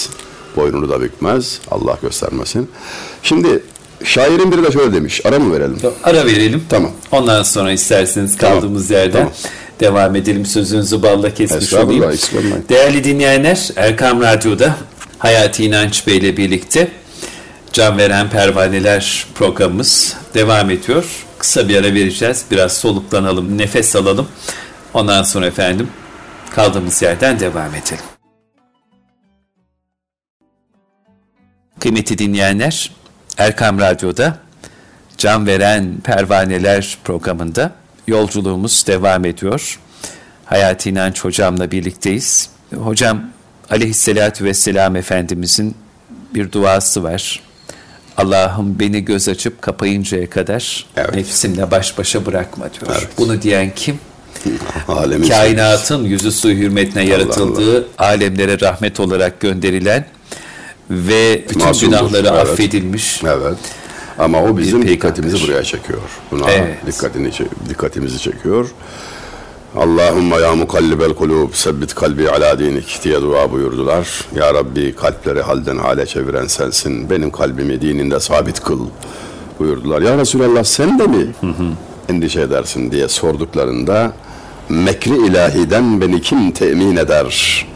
boynunu 0.57 0.89
da 0.89 1.01
bükmez. 1.01 1.61
Allah 1.71 1.99
göstermesin. 2.03 2.71
Şimdi 3.23 3.63
şairin 4.05 4.53
biri 4.53 4.63
de 4.63 4.73
şöyle 4.73 4.93
demiş. 4.93 5.21
Ara 5.27 5.39
mı 5.39 5.55
verelim? 5.55 5.79
Ara 6.05 6.27
verelim. 6.27 6.65
Tamam. 6.69 6.91
Ondan 7.13 7.43
sonra 7.43 7.73
isterseniz 7.73 8.37
Tamam. 8.37 8.55
kaldığımız 8.61 8.91
yerden 8.91 9.13
Tamam. 9.13 9.33
Devam 9.81 10.17
edelim. 10.17 10.47
Sözünüzü 10.47 11.03
balla 11.03 11.35
kesmiş 11.35 11.75
olayım. 11.75 12.15
Değerli 12.69 13.05
dinleyenler, 13.05 13.69
Erkam 13.77 14.23
Radyo'da 14.23 14.77
Hayati 15.19 15.65
İnanç 15.65 16.07
Bey 16.07 16.17
ile 16.17 16.37
birlikte 16.37 16.89
Can 17.73 17.99
Veren 17.99 18.31
Pervaneler 18.31 19.27
programımız 19.35 20.17
devam 20.35 20.71
ediyor. 20.71 21.27
Kısa 21.39 21.69
bir 21.69 21.77
ara 21.77 21.95
vereceğiz. 21.95 22.45
Biraz 22.51 22.73
soluklanalım, 22.73 23.59
nefes 23.59 23.97
alalım. 23.97 24.29
Ondan 24.95 25.23
sonra 25.23 25.47
efendim 25.47 25.89
kaldığımız 26.51 27.03
yerden 27.03 27.41
devam 27.41 27.75
edelim. 27.75 28.05
Kıymetli 31.81 32.19
dinleyenler, 32.19 32.91
Erkam 33.39 33.81
Radyo'da 33.81 34.39
Can 35.19 35.47
Veren 35.47 36.01
Pervaneler 36.05 36.99
programında 37.05 37.73
yolculuğumuz 38.07 38.85
devam 38.87 39.25
ediyor. 39.25 39.79
Hayati 40.45 40.91
İnanç 40.91 41.25
hocamla 41.25 41.71
birlikteyiz. 41.71 42.51
Hocam 42.75 43.23
aleyhissalatü 43.71 44.45
vesselam 44.45 44.97
Efendimizin 44.97 45.75
bir 46.35 46.53
duası 46.53 47.03
var. 47.03 47.41
Allah'ım 48.17 48.79
beni 48.81 49.05
göz 49.05 49.29
açıp 49.29 49.63
kapayıncaya 49.63 50.31
kadar 50.31 50.87
evet. 50.97 51.15
nefsimle 51.15 51.71
baş 51.71 51.99
başa 51.99 52.27
bırakma 52.27 52.65
diyor. 52.73 52.97
Evet. 52.99 53.09
Bunu 53.19 53.43
diyen 53.43 53.73
kim? 53.77 53.99
Alemin 54.89 55.29
Kainatın 55.29 56.05
yüzü 56.05 56.33
suyu 56.33 56.57
hürmetine 56.57 57.03
Allah 57.03 57.11
yaratıldığı, 57.11 57.77
Allah. 57.77 58.09
alemlere 58.09 58.61
rahmet 58.61 59.01
olarak 59.01 59.41
gönderilen 59.41 60.07
ve 60.91 61.45
bütün 61.51 61.63
Masumdur. 61.63 61.99
günahları 61.99 62.29
evet. 62.29 62.49
affedilmiş. 62.49 63.23
Evet. 63.25 63.59
Ama 64.19 64.43
o 64.43 64.59
bizim 64.59 64.89
dikkatimizi 64.89 65.49
buraya 65.49 65.63
çekiyor. 65.63 66.01
Buna 66.31 66.51
evet. 66.51 66.77
dikkatini 66.87 67.31
dikkatimizi 67.69 68.19
çekiyor. 68.19 68.71
Allahümme 69.77 70.37
ya 70.37 70.55
mukallibel 70.55 71.15
kulub 71.15 71.55
sebbit 71.55 71.95
kalbi 71.95 72.31
ala 72.31 72.59
dinik 72.59 73.01
diye 73.05 73.23
dua 73.23 73.53
buyurdular. 73.53 74.09
Ya 74.35 74.55
Rabbi 74.55 74.95
kalpleri 74.95 75.43
halden 75.43 75.77
hale 75.77 76.07
çeviren 76.07 76.47
sensin. 76.47 77.11
Benim 77.11 77.31
kalbimi 77.31 77.81
dininde 77.81 78.21
sabit 78.21 78.61
kıl 78.61 78.81
buyurdular. 79.59 80.03
Ya 80.03 80.19
Resulallah 80.19 80.65
sen 80.65 80.99
de 80.99 81.07
mi 81.07 81.27
hı 81.41 81.47
hı. 81.47 81.67
endişe 82.09 82.41
edersin 82.41 82.91
diye 82.91 83.09
sorduklarında 83.09 84.13
mekri 84.69 85.27
ilahiden 85.27 86.01
beni 86.01 86.21
kim 86.21 86.51
temin 86.51 86.97
eder? 86.97 87.67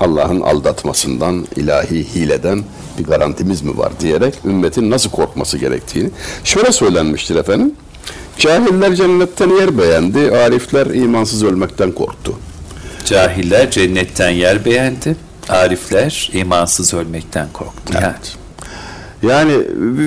Allah'ın 0.00 0.40
aldatmasından, 0.40 1.46
ilahi 1.56 2.14
hileden 2.14 2.64
bir 2.98 3.04
garantimiz 3.04 3.62
mi 3.62 3.78
var 3.78 3.92
diyerek 4.00 4.34
ümmetin 4.44 4.90
nasıl 4.90 5.10
korkması 5.10 5.58
gerektiğini 5.58 6.10
şöyle 6.44 6.72
söylenmiştir 6.72 7.36
efendim. 7.36 7.72
Cahiller 8.38 8.94
cennetten 8.94 9.50
yer 9.50 9.78
beğendi, 9.78 10.18
arifler 10.36 10.86
imansız 10.86 11.44
ölmekten 11.44 11.92
korktu. 11.92 12.38
Cahiller 13.04 13.70
cennetten 13.70 14.30
yer 14.30 14.64
beğendi, 14.64 15.16
arifler 15.48 16.30
imansız 16.32 16.94
ölmekten 16.94 17.46
korktu. 17.52 17.94
Evet. 17.98 18.36
Yani 19.22 19.52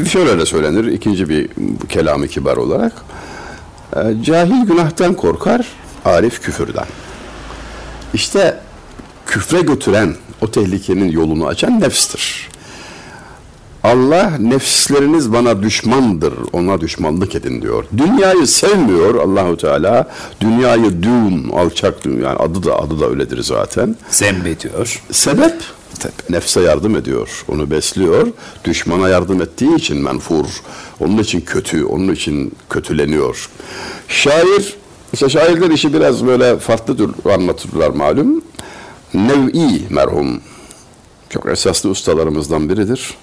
şöyle 0.10 0.40
de 0.40 0.46
söylenir 0.46 0.86
ikinci 0.86 1.30
bir 1.30 1.50
kelamı 1.90 2.28
kibar 2.28 2.58
olarak. 2.58 2.94
E, 3.96 4.24
cahil 4.24 4.66
günahtan 4.66 5.14
korkar, 5.14 5.68
arif 6.06 6.42
küfürden. 6.42 6.86
İşte 8.14 8.60
küfre 9.32 9.62
götüren, 9.62 10.16
o 10.42 10.52
tehlikenin 10.52 11.12
yolunu 11.12 11.48
açan 11.48 11.82
nefstir. 11.82 12.50
Allah 13.84 14.32
nefsleriniz 14.40 15.34
bana 15.34 15.64
düşmandır, 15.64 16.34
ona 16.54 16.82
düşmanlık 16.82 17.36
edin 17.36 17.62
diyor. 17.62 17.86
Dünyayı 17.98 18.48
sevmiyor 18.48 19.16
Allahu 19.16 19.58
Teala. 19.58 20.10
Dünyayı 20.42 21.04
dün, 21.04 21.50
alçak 21.50 22.06
dünya, 22.06 22.28
yani 22.30 22.38
adı 22.38 22.64
da 22.64 22.80
adı 22.80 23.00
da 23.00 23.10
öyledir 23.10 23.44
zaten. 23.44 23.96
Zemmediyor. 24.10 25.02
Sebep 25.12 25.56
nefse 26.30 26.62
yardım 26.62 26.96
ediyor, 26.96 27.46
onu 27.48 27.72
besliyor. 27.72 28.28
Düşmana 28.66 29.10
yardım 29.10 29.42
ettiği 29.42 29.76
için 29.76 29.98
menfur, 29.98 30.46
onun 31.00 31.18
için 31.18 31.42
kötü, 31.42 31.86
onun 31.86 32.14
için 32.14 32.56
kötüleniyor. 32.70 33.50
Şair, 34.08 34.76
işte 35.14 35.30
şairler 35.30 35.70
işi 35.70 35.94
biraz 35.94 36.26
böyle 36.28 36.60
farklı 36.60 36.98
tür 36.98 37.32
anlatırlar 37.34 37.90
malum. 37.90 38.42
Nev'i 39.14 39.82
merhum, 39.90 40.42
çok 41.30 41.50
esaslı 41.50 41.90
ustalarımızdan 41.90 42.70
biridir. 42.70 43.14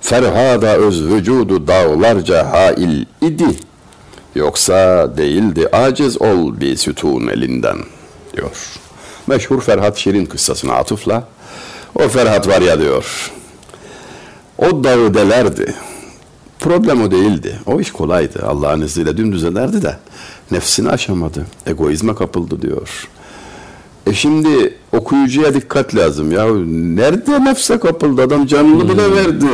Ferhada 0.00 0.76
öz 0.76 1.04
vücudu 1.04 1.66
dağlarca 1.66 2.52
hail 2.52 3.04
idi. 3.20 3.58
Yoksa 4.34 5.10
değildi 5.16 5.68
aciz 5.72 6.22
ol 6.22 6.60
bir 6.60 6.76
sütun 6.76 7.28
elinden 7.28 7.78
diyor. 8.36 8.80
Meşhur 9.26 9.60
Ferhat 9.60 9.96
Şirin 9.96 10.26
kıssasına 10.26 10.74
atıfla 10.74 11.28
o 11.94 12.08
Ferhat 12.08 12.48
var 12.48 12.60
ya 12.60 12.80
diyor. 12.80 13.32
O 14.58 14.84
dağı 14.84 15.14
delerdi. 15.14 15.74
Problem 16.60 17.02
o 17.02 17.10
değildi. 17.10 17.60
O 17.66 17.80
iş 17.80 17.92
kolaydı. 17.92 18.46
Allah'ın 18.46 18.80
izniyle 18.80 19.16
dümdüz 19.16 19.44
ederdi 19.44 19.82
de 19.82 19.98
nefsini 20.50 20.90
aşamadı. 20.90 21.46
Egoizme 21.66 22.14
kapıldı 22.14 22.62
diyor. 22.62 23.08
E 24.06 24.12
şimdi 24.12 24.74
okuyucuya 24.92 25.54
dikkat 25.54 25.94
lazım 25.94 26.32
ya. 26.32 26.44
Nerede 26.94 27.44
nefse 27.44 27.78
kapıldı 27.78 28.22
adam 28.22 28.46
canını 28.46 28.82
hmm. 28.82 28.88
bile 28.88 29.14
verdi. 29.14 29.46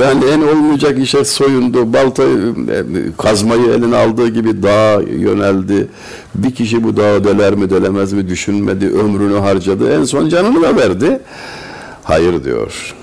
Yani 0.00 0.24
en 0.24 0.40
olmayacak 0.40 0.98
işe 0.98 1.24
soyundu. 1.24 1.92
Baltayı, 1.92 2.54
e, 2.70 2.82
kazmayı 3.18 3.66
eline 3.66 3.96
aldığı 3.96 4.28
gibi 4.28 4.62
dağa 4.62 5.00
yöneldi. 5.00 5.88
Bir 6.34 6.54
kişi 6.54 6.84
bu 6.84 6.96
dağı 6.96 7.24
deler 7.24 7.54
mi 7.54 7.70
delemez 7.70 8.12
mi 8.12 8.28
düşünmedi. 8.28 8.86
Ömrünü 8.86 9.38
harcadı. 9.38 9.92
En 9.92 10.04
son 10.04 10.28
canını 10.28 10.62
da 10.62 10.76
verdi. 10.76 11.20
Hayır 12.02 12.44
diyor. 12.44 12.94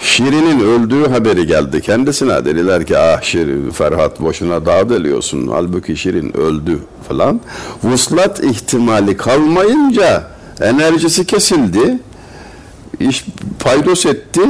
Şirin'in 0.00 0.60
öldüğü 0.60 1.08
haberi 1.08 1.46
geldi 1.46 1.80
kendisine. 1.80 2.44
Dediler 2.44 2.86
ki 2.86 2.98
ah 2.98 3.22
Şirin 3.22 3.70
Ferhat 3.70 4.20
boşuna 4.20 4.66
dağ 4.66 4.88
deliyorsun. 4.88 5.48
Halbuki 5.52 5.96
Şirin 5.96 6.36
öldü 6.36 6.78
falan. 7.08 7.40
Vuslat 7.84 8.44
ihtimali 8.44 9.16
kalmayınca 9.16 10.26
enerjisi 10.60 11.26
kesildi. 11.26 11.98
İş 13.00 13.24
paydos 13.58 14.06
etti. 14.06 14.40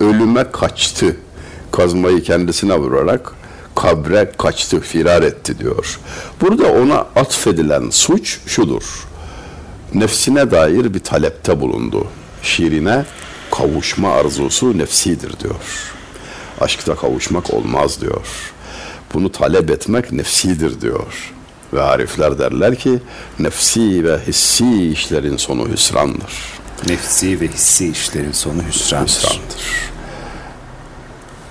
Ölüme 0.00 0.44
kaçtı. 0.52 1.16
Kazmayı 1.72 2.22
kendisine 2.22 2.76
vurarak 2.76 3.32
kabre 3.74 4.32
kaçtı, 4.38 4.80
firar 4.80 5.22
etti 5.22 5.58
diyor. 5.58 6.00
Burada 6.40 6.72
ona 6.72 6.96
atfedilen 6.96 7.90
suç 7.90 8.38
şudur. 8.46 9.06
Nefsine 9.94 10.50
dair 10.50 10.94
bir 10.94 10.98
talepte 10.98 11.60
bulundu. 11.60 12.06
Şirine 12.42 13.04
kavuşma 13.58 14.12
arzusu 14.12 14.78
nefsidir 14.78 15.40
diyor. 15.40 15.92
Aşkta 16.60 16.94
kavuşmak 16.94 17.54
olmaz 17.54 18.00
diyor. 18.00 18.26
Bunu 19.14 19.32
talep 19.32 19.70
etmek 19.70 20.12
nefsidir 20.12 20.80
diyor. 20.80 21.32
Ve 21.72 21.82
arifler 21.82 22.38
derler 22.38 22.76
ki 22.76 22.98
nefsi 23.38 24.04
ve 24.04 24.18
hissi 24.26 24.90
işlerin 24.90 25.36
sonu 25.36 25.68
hüsrandır. 25.68 26.32
Nefsi 26.88 27.40
ve 27.40 27.48
hissi 27.48 27.88
işlerin 27.90 28.32
sonu 28.32 28.62
hüsrandır. 28.68 29.08
hüsrandır. 29.08 29.40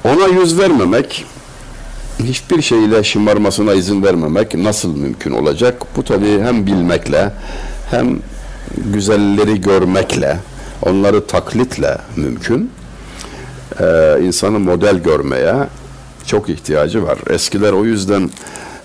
Ona 0.04 0.42
yüz 0.42 0.60
vermemek, 0.60 1.26
hiçbir 2.24 2.62
şeyle 2.62 3.04
şımarmasına 3.04 3.74
izin 3.74 4.04
vermemek 4.04 4.56
nasıl 4.56 4.98
mümkün 4.98 5.32
olacak? 5.32 5.82
Bu 5.96 6.04
tabi 6.04 6.42
hem 6.42 6.68
bilmekle 6.68 7.34
hem 7.92 8.20
güzelleri 8.78 9.62
görmekle 9.62 10.40
onları 10.82 11.28
taklitle 11.28 11.98
mümkün. 12.16 12.72
Ee, 13.80 14.18
insanı 14.22 14.60
model 14.60 14.98
görmeye 14.98 15.56
çok 16.26 16.50
ihtiyacı 16.50 17.04
var. 17.04 17.18
Eskiler 17.30 17.72
o 17.74 17.86
yüzden 17.86 18.30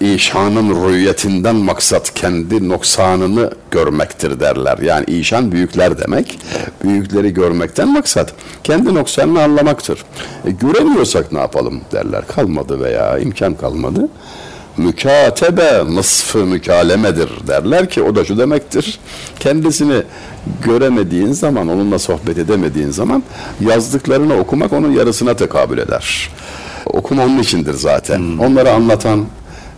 İşanın 0.00 0.88
rüyetinden 0.88 1.56
maksat 1.56 2.14
kendi 2.14 2.68
noksanını 2.68 3.50
görmektir 3.70 4.40
derler. 4.40 4.78
Yani 4.78 5.04
işan 5.04 5.52
büyükler 5.52 5.98
demek. 5.98 6.38
Büyükleri 6.84 7.34
görmekten 7.34 7.88
maksat 7.88 8.32
kendi 8.64 8.94
noksanını 8.94 9.42
anlamaktır. 9.42 10.04
E, 10.46 10.50
göremiyorsak 10.50 11.32
ne 11.32 11.38
yapalım 11.38 11.80
derler. 11.92 12.26
Kalmadı 12.26 12.80
veya 12.80 13.18
imkan 13.18 13.54
kalmadı. 13.54 14.08
Mükatebe 14.80 15.82
nısfı 15.94 16.38
mükalemedir 16.38 17.30
derler 17.48 17.90
ki 17.90 18.02
o 18.02 18.14
da 18.14 18.24
şu 18.24 18.38
demektir. 18.38 19.00
Kendisini 19.40 20.02
göremediğin 20.64 21.32
zaman, 21.32 21.68
onunla 21.68 21.98
sohbet 21.98 22.38
edemediğin 22.38 22.90
zaman 22.90 23.22
yazdıklarını 23.60 24.38
okumak 24.38 24.72
onun 24.72 24.92
yarısına 24.92 25.34
tekabül 25.34 25.78
eder. 25.78 26.30
Okuma 26.86 27.24
onun 27.24 27.38
içindir 27.38 27.74
zaten. 27.74 28.18
Hmm. 28.18 28.40
Onları 28.40 28.72
anlatan, 28.72 29.26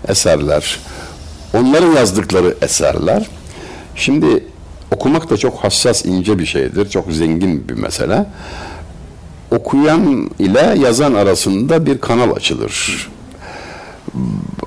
eserler, 0.08 0.78
onların 1.54 1.92
yazdıkları 1.92 2.54
eserler. 2.62 3.26
Şimdi 3.96 4.44
okumak 4.94 5.30
da 5.30 5.36
çok 5.36 5.64
hassas, 5.64 6.04
ince 6.04 6.38
bir 6.38 6.46
şeydir. 6.46 6.90
Çok 6.90 7.12
zengin 7.12 7.68
bir 7.68 7.74
mesele. 7.74 8.26
Okuyan 9.50 10.30
ile 10.38 10.74
yazan 10.78 11.14
arasında 11.14 11.86
bir 11.86 11.98
kanal 11.98 12.36
açılır. 12.36 13.08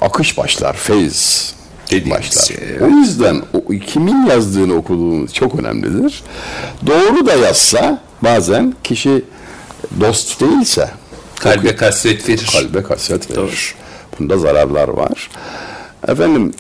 Akış 0.02 0.38
başlar, 0.38 0.74
feyz 0.74 1.54
başlar. 1.92 2.58
Evet. 2.62 2.82
O 2.82 2.88
yüzden 2.88 3.42
o, 3.54 3.68
kimin 3.88 4.26
yazdığını 4.26 4.74
okuduğunuz 4.74 5.34
çok 5.34 5.60
önemlidir. 5.60 6.24
Doğru 6.88 7.26
da 7.26 7.34
yazsa 7.34 8.02
bazen 8.22 8.74
kişi 8.84 9.24
dost 10.02 10.42
değilse 10.42 10.90
kalbe 11.40 11.76
kasvet 11.76 12.30
verir. 12.30 12.50
Kalbe 12.54 12.84
kasvet 12.84 13.30
verir. 13.30 13.38
Doğru. 13.38 13.52
Bunda 14.20 14.38
zararlar 14.38 14.88
var. 14.88 15.30
Efendim 16.08 16.54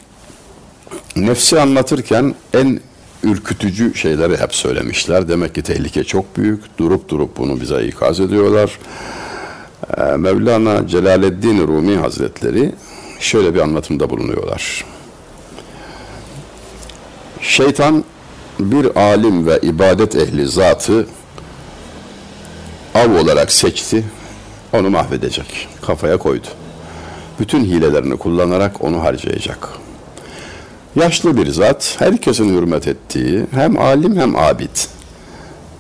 nefsi 1.15 1.59
anlatırken 1.59 2.35
en 2.53 2.79
ürkütücü 3.23 3.95
şeyleri 3.95 4.37
hep 4.37 4.55
söylemişler. 4.55 5.29
Demek 5.29 5.55
ki 5.55 5.61
tehlike 5.61 6.03
çok 6.03 6.37
büyük. 6.37 6.77
Durup 6.77 7.09
durup 7.09 7.37
bunu 7.37 7.61
bize 7.61 7.85
ikaz 7.85 8.19
ediyorlar. 8.19 8.79
Ee, 9.97 10.01
Mevlana 10.01 10.87
Celaleddin 10.87 11.67
Rumi 11.67 11.95
Hazretleri 11.97 12.71
şöyle 13.25 13.55
bir 13.55 13.59
anlatımda 13.59 14.09
bulunuyorlar. 14.09 14.85
Şeytan 17.41 18.03
bir 18.59 18.95
alim 18.95 19.47
ve 19.47 19.59
ibadet 19.61 20.15
ehli 20.15 20.47
zatı 20.47 21.07
av 22.95 23.11
olarak 23.11 23.51
seçti, 23.51 24.03
onu 24.73 24.89
mahvedecek, 24.89 25.67
kafaya 25.81 26.17
koydu. 26.17 26.47
Bütün 27.39 27.65
hilelerini 27.65 28.17
kullanarak 28.17 28.83
onu 28.83 29.03
harcayacak. 29.03 29.69
Yaşlı 30.95 31.37
bir 31.37 31.47
zat, 31.47 31.95
herkesin 31.99 32.57
hürmet 32.57 32.87
ettiği, 32.87 33.45
hem 33.51 33.79
alim 33.79 34.17
hem 34.17 34.35
abid. 34.35 34.77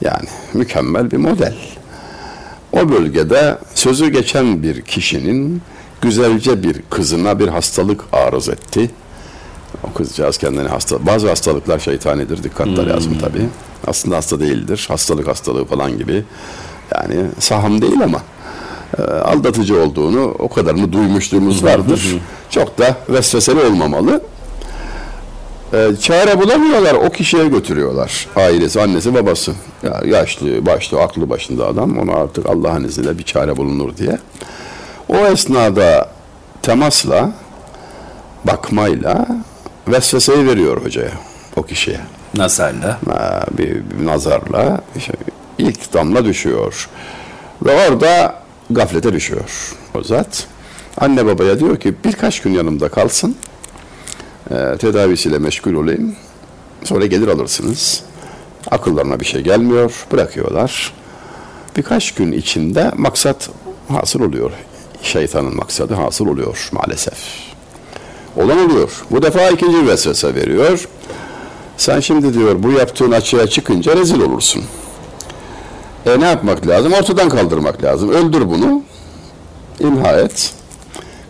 Yani 0.01 0.27
mükemmel 0.53 1.11
bir 1.11 1.17
model. 1.17 1.55
O 2.71 2.89
bölgede 2.89 3.57
sözü 3.75 4.09
geçen 4.09 4.63
bir 4.63 4.81
kişinin 4.81 5.61
güzelce 6.05 6.63
bir 6.63 6.81
kızına 6.89 7.39
bir 7.39 7.47
hastalık 7.47 8.01
arız 8.11 8.49
etti. 8.49 8.89
O 9.83 9.93
kızcağız 9.93 10.37
kendini 10.37 10.67
hasta. 10.67 11.05
Bazı 11.05 11.29
hastalıklar 11.29 11.79
şeytanidir. 11.79 12.43
Dikkatler 12.43 12.83
hmm. 12.83 12.89
lazım 12.89 13.17
tabii. 13.21 13.47
Aslında 13.87 14.17
hasta 14.17 14.39
değildir. 14.39 14.85
Hastalık 14.87 15.27
hastalığı 15.27 15.65
falan 15.65 15.97
gibi. 15.97 16.23
Yani 16.95 17.25
saham 17.39 17.81
değil 17.81 18.03
ama 18.03 18.21
e, 18.97 19.01
aldatıcı 19.01 19.81
olduğunu 19.81 20.35
o 20.39 20.49
kadarını 20.49 20.93
duymuşluğumuz 20.93 21.63
vardır. 21.63 22.15
Çok 22.49 22.77
da 22.77 22.97
vesveseli 23.09 23.59
olmamalı. 23.59 24.21
E, 25.73 25.95
çare 26.01 26.41
bulamıyorlar, 26.41 26.93
o 26.93 27.09
kişiye 27.09 27.47
götürüyorlar. 27.47 28.27
Ailesi, 28.35 28.81
annesi, 28.81 29.13
babası. 29.13 29.51
Ya, 29.83 30.01
yaşlı, 30.05 30.65
başlı, 30.65 31.01
aklı 31.01 31.29
başında 31.29 31.67
adam. 31.67 31.97
Ona 31.97 32.13
artık 32.13 32.45
Allah'ın 32.45 32.83
izniyle 32.83 33.17
bir 33.17 33.23
çare 33.23 33.57
bulunur 33.57 33.97
diye. 33.97 34.19
O 35.09 35.17
esnada 35.17 36.09
temasla, 36.61 37.31
bakmayla 38.43 39.27
vesveseyi 39.87 40.47
veriyor 40.47 40.85
hocaya, 40.85 41.11
o 41.55 41.63
kişiye. 41.63 41.99
Nazarla. 42.35 42.99
Bir, 43.57 43.69
bir 43.89 44.05
nazarla 44.05 44.81
işte 44.95 45.13
ilk 45.57 45.93
damla 45.93 46.25
düşüyor. 46.25 46.89
Ve 47.65 47.89
orada 47.89 48.35
gaflete 48.69 49.13
düşüyor 49.13 49.75
o 49.95 50.03
zat. 50.03 50.47
Anne 50.97 51.25
babaya 51.25 51.59
diyor 51.59 51.77
ki 51.77 51.95
birkaç 52.05 52.41
gün 52.41 52.51
yanımda 52.51 52.89
kalsın. 52.89 53.35
E, 54.51 54.77
tedavisiyle 54.77 55.39
meşgul 55.39 55.73
olayım. 55.73 56.15
Sonra 56.83 57.05
gelir 57.05 57.27
alırsınız. 57.27 58.03
Akıllarına 58.71 59.19
bir 59.19 59.25
şey 59.25 59.41
gelmiyor. 59.41 60.05
Bırakıyorlar. 60.11 60.93
Birkaç 61.77 62.13
gün 62.13 62.31
içinde 62.31 62.91
maksat 62.95 63.49
hasıl 63.87 64.21
oluyor. 64.21 64.51
Şeytanın 65.05 65.55
maksadı 65.55 65.93
hasıl 65.93 66.27
oluyor 66.27 66.69
maalesef. 66.71 67.17
Olan 68.37 68.65
oluyor. 68.65 68.91
Bu 69.11 69.21
defa 69.21 69.49
ikinci 69.49 69.87
vesvese 69.87 70.35
veriyor. 70.35 70.87
Sen 71.77 71.99
şimdi 71.99 72.33
diyor 72.33 72.63
bu 72.63 72.71
yaptığın 72.71 73.11
açığa 73.11 73.47
çıkınca 73.47 73.95
rezil 73.95 74.21
olursun. 74.21 74.63
E 76.05 76.19
ne 76.19 76.25
yapmak 76.25 76.67
lazım? 76.67 76.93
Ortadan 76.93 77.29
kaldırmak 77.29 77.83
lazım. 77.83 78.09
Öldür 78.09 78.47
bunu. 78.47 78.83
İmha 79.79 80.11
et. 80.11 80.53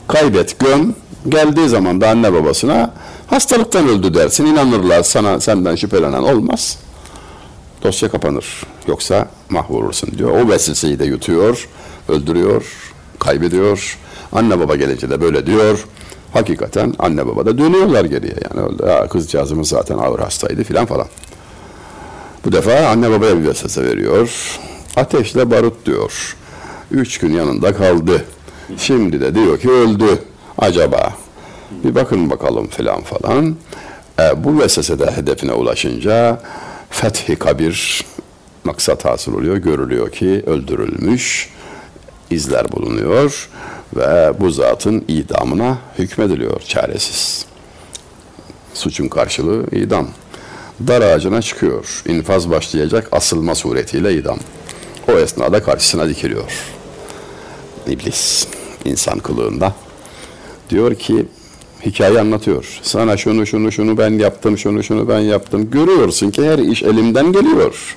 Kaybet, 0.08 0.60
göm. 0.60 0.96
Geldiği 1.30 1.70
zaman 1.70 2.02
da 2.02 2.10
anne 2.10 2.34
babasına 2.34 2.94
hastalıktan 3.28 3.88
öldü 3.88 4.14
dersin. 4.14 4.46
İnanırlar 4.46 5.04
sana 5.04 5.40
senden 5.40 5.76
şüphelenen 5.76 6.24
olmaz. 6.24 6.78
Dosya 7.84 8.12
kapanır. 8.12 8.64
Yoksa 8.88 9.28
mahvolursun 9.50 10.18
diyor. 10.18 10.32
O 10.32 10.50
vesveseyi 10.50 11.00
de 11.00 11.06
yutuyor, 11.06 11.68
öldürüyor, 12.10 12.85
kaybediyor. 13.26 13.98
Anne 14.32 14.60
baba 14.60 14.76
gelince 14.76 15.10
de 15.10 15.22
böyle 15.22 15.46
diyor. 15.46 15.86
Hakikaten 16.34 16.94
anne 17.00 17.28
baba 17.28 17.46
da 17.46 17.58
dönüyorlar 17.58 18.06
geriye. 18.06 18.36
Yani 18.50 18.68
öyle, 18.68 19.08
kızcağızımız 19.08 19.68
zaten 19.68 19.98
ağır 19.98 20.20
hastaydı 20.20 20.64
filan 20.64 20.86
falan. 20.86 21.08
Bu 22.46 22.52
defa 22.52 22.72
anne 22.72 23.12
babaya 23.12 23.38
bir 23.38 23.48
vesvese 23.48 23.84
veriyor. 23.84 24.60
Ateşle 24.96 25.52
barut 25.52 25.86
diyor. 25.86 26.36
Üç 26.92 27.18
gün 27.18 27.34
yanında 27.34 27.76
kaldı. 27.76 28.26
Şimdi 28.78 29.22
de 29.22 29.36
diyor 29.36 29.60
ki 29.60 29.70
öldü. 29.72 30.20
Acaba 30.58 31.14
bir 31.84 31.96
bakın 31.96 32.30
bakalım 32.30 32.68
filan 32.68 33.02
falan. 33.02 33.56
E, 34.20 34.44
bu 34.44 34.60
vesvesede 34.60 35.12
hedefine 35.12 35.54
ulaşınca 35.54 36.42
fethi 36.90 37.36
kabir 37.36 38.06
maksat 38.64 39.06
hasıl 39.06 39.34
oluyor. 39.34 39.58
Görülüyor 39.58 40.12
ki 40.12 40.44
öldürülmüş. 40.46 41.50
İzler 42.32 42.72
bulunuyor 42.72 43.50
ve 43.96 44.34
bu 44.40 44.52
zatın 44.52 45.06
idamına 45.08 45.78
hükmediliyor 46.00 46.62
çaresiz. 46.62 47.46
Suçun 48.74 49.08
karşılığı 49.08 49.66
idam 49.72 50.08
dar 50.88 51.02
ağacına 51.02 51.42
çıkıyor. 51.42 52.04
İnfaz 52.08 52.50
başlayacak 52.50 53.10
asılma 53.12 53.56
suretiyle 53.56 54.14
idam. 54.14 54.38
O 55.08 55.12
esnada 55.12 55.64
karşısına 55.64 56.10
dikiliyor. 56.10 56.52
İblis 57.88 58.48
insan 58.86 59.20
kılığında. 59.20 59.74
Diyor 60.70 60.96
ki 60.96 61.26
hikaye 61.86 62.20
anlatıyor. 62.20 62.80
Sana 62.82 63.18
şunu 63.18 63.46
şunu 63.46 63.72
şunu 63.72 63.98
ben 63.98 64.20
yaptım, 64.20 64.58
şunu 64.58 64.84
şunu 64.84 65.08
ben 65.08 65.20
yaptım. 65.20 65.72
Görüyorsun 65.72 66.32
ki 66.32 66.46
her 66.46 66.60
iş 66.60 66.84
elimden 66.84 67.32
geliyor. 67.32 67.96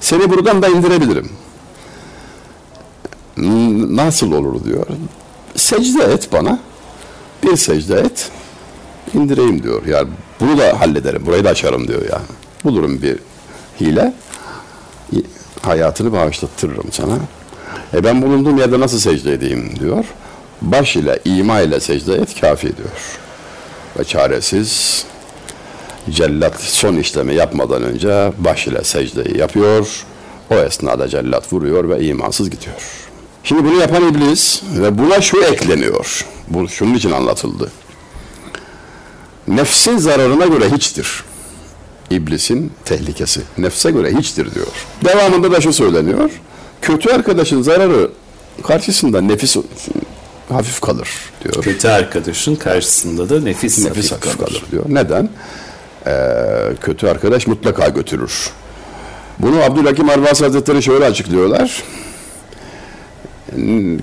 Seni 0.00 0.30
buradan 0.30 0.62
da 0.62 0.68
indirebilirim. 0.68 1.28
Nasıl 3.96 4.32
olur 4.32 4.64
diyor. 4.64 4.86
Secde 5.56 6.02
et 6.02 6.32
bana. 6.32 6.58
Bir 7.42 7.56
secde 7.56 7.94
et. 7.94 8.30
indireyim 9.14 9.62
diyor. 9.62 9.86
Yani 9.86 10.08
bunu 10.40 10.58
da 10.58 10.80
hallederim, 10.80 11.26
burayı 11.26 11.44
da 11.44 11.48
açarım 11.48 11.88
diyor 11.88 12.02
yani. 12.02 12.26
Bulurum 12.64 13.02
bir 13.02 13.16
hile, 13.80 14.12
hayatını 15.62 16.12
bağışlattırırım 16.12 16.92
sana. 16.92 17.18
E 17.94 18.04
ben 18.04 18.22
bulunduğum 18.22 18.58
yerde 18.58 18.80
nasıl 18.80 18.98
secde 18.98 19.32
edeyim 19.32 19.72
diyor. 19.80 20.04
Baş 20.62 20.96
ile, 20.96 21.18
ima 21.24 21.60
ile 21.60 21.80
secde 21.80 22.14
et 22.14 22.40
kafi 22.40 22.76
diyor. 22.76 23.18
Ve 23.98 24.04
çaresiz 24.04 25.04
cellat 26.10 26.60
son 26.60 26.96
işlemi 26.96 27.34
yapmadan 27.34 27.82
önce 27.82 28.32
baş 28.38 28.66
ile 28.66 28.84
secdeyi 28.84 29.38
yapıyor. 29.38 30.04
O 30.50 30.54
esnada 30.54 31.08
cellat 31.08 31.52
vuruyor 31.52 31.88
ve 31.88 32.04
imansız 32.04 32.50
gidiyor. 32.50 33.03
Şimdi 33.44 33.64
bunu 33.64 33.80
yapan 33.80 34.08
iblis 34.08 34.62
ve 34.80 34.98
buna 34.98 35.20
şu 35.20 35.42
ekleniyor. 35.42 36.26
Bu 36.48 36.68
şunun 36.68 36.94
için 36.94 37.10
anlatıldı. 37.10 37.72
Nefsin 39.48 39.96
zararına 39.96 40.46
göre 40.46 40.70
hiçtir. 40.70 41.24
İblisin 42.10 42.72
tehlikesi. 42.84 43.40
Nefse 43.58 43.90
göre 43.90 44.12
hiçtir 44.14 44.54
diyor. 44.54 44.66
Devamında 45.04 45.52
da 45.52 45.60
şu 45.60 45.72
söyleniyor. 45.72 46.30
Kötü 46.82 47.10
arkadaşın 47.10 47.62
zararı 47.62 48.10
karşısında 48.62 49.20
nefis 49.20 49.56
hafif 50.48 50.80
kalır 50.80 51.08
diyor. 51.44 51.64
Kötü 51.64 51.88
arkadaşın 51.88 52.56
karşısında 52.56 53.28
da 53.28 53.40
nefis, 53.40 53.78
nefis 53.84 54.12
hafif, 54.12 54.12
hafif 54.12 54.38
kalır. 54.38 54.48
kalır 54.50 54.62
diyor. 54.72 54.84
Neden? 54.88 55.28
Ee, 56.06 56.76
kötü 56.80 57.06
arkadaş 57.06 57.46
mutlaka 57.46 57.88
götürür. 57.88 58.50
Bunu 59.38 59.62
Abdülhakim 59.62 60.10
Arvas 60.10 60.42
Hazretleri 60.42 60.82
şöyle 60.82 61.04
açıklıyorlar. 61.04 61.82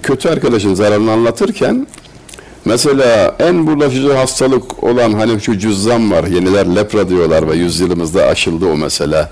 Kötü 0.03 0.29
arkadaşın 0.29 0.73
zararını 0.73 1.11
anlatırken 1.11 1.87
Mesela 2.65 3.35
en 3.39 3.67
bulaşıcı 3.67 4.13
hastalık 4.13 4.83
olan 4.83 5.13
hani 5.13 5.41
şu 5.41 5.59
cüzzam 5.59 6.11
var. 6.11 6.23
Yeniler 6.23 6.75
lepra 6.75 7.09
diyorlar 7.09 7.49
ve 7.49 7.55
yüzyılımızda 7.55 8.25
aşıldı 8.25 8.65
o 8.65 8.77
mesele. 8.77 9.27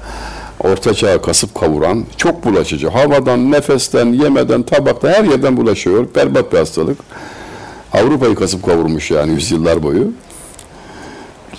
Orta 0.59 0.93
çağı 0.93 1.21
kasıp 1.21 1.55
kavuran 1.55 2.05
çok 2.17 2.45
bulaşıcı. 2.45 2.87
Havadan, 2.89 3.51
nefesten, 3.51 4.05
yemeden, 4.05 4.63
tabakta 4.63 5.09
her 5.09 5.23
yerden 5.23 5.57
bulaşıyor. 5.57 6.07
Berbat 6.15 6.53
bir 6.53 6.57
hastalık. 6.57 6.97
Avrupa'yı 7.93 8.35
kasıp 8.35 8.65
kavurmuş 8.65 9.11
yani 9.11 9.31
yüzyıllar 9.31 9.83
boyu. 9.83 10.11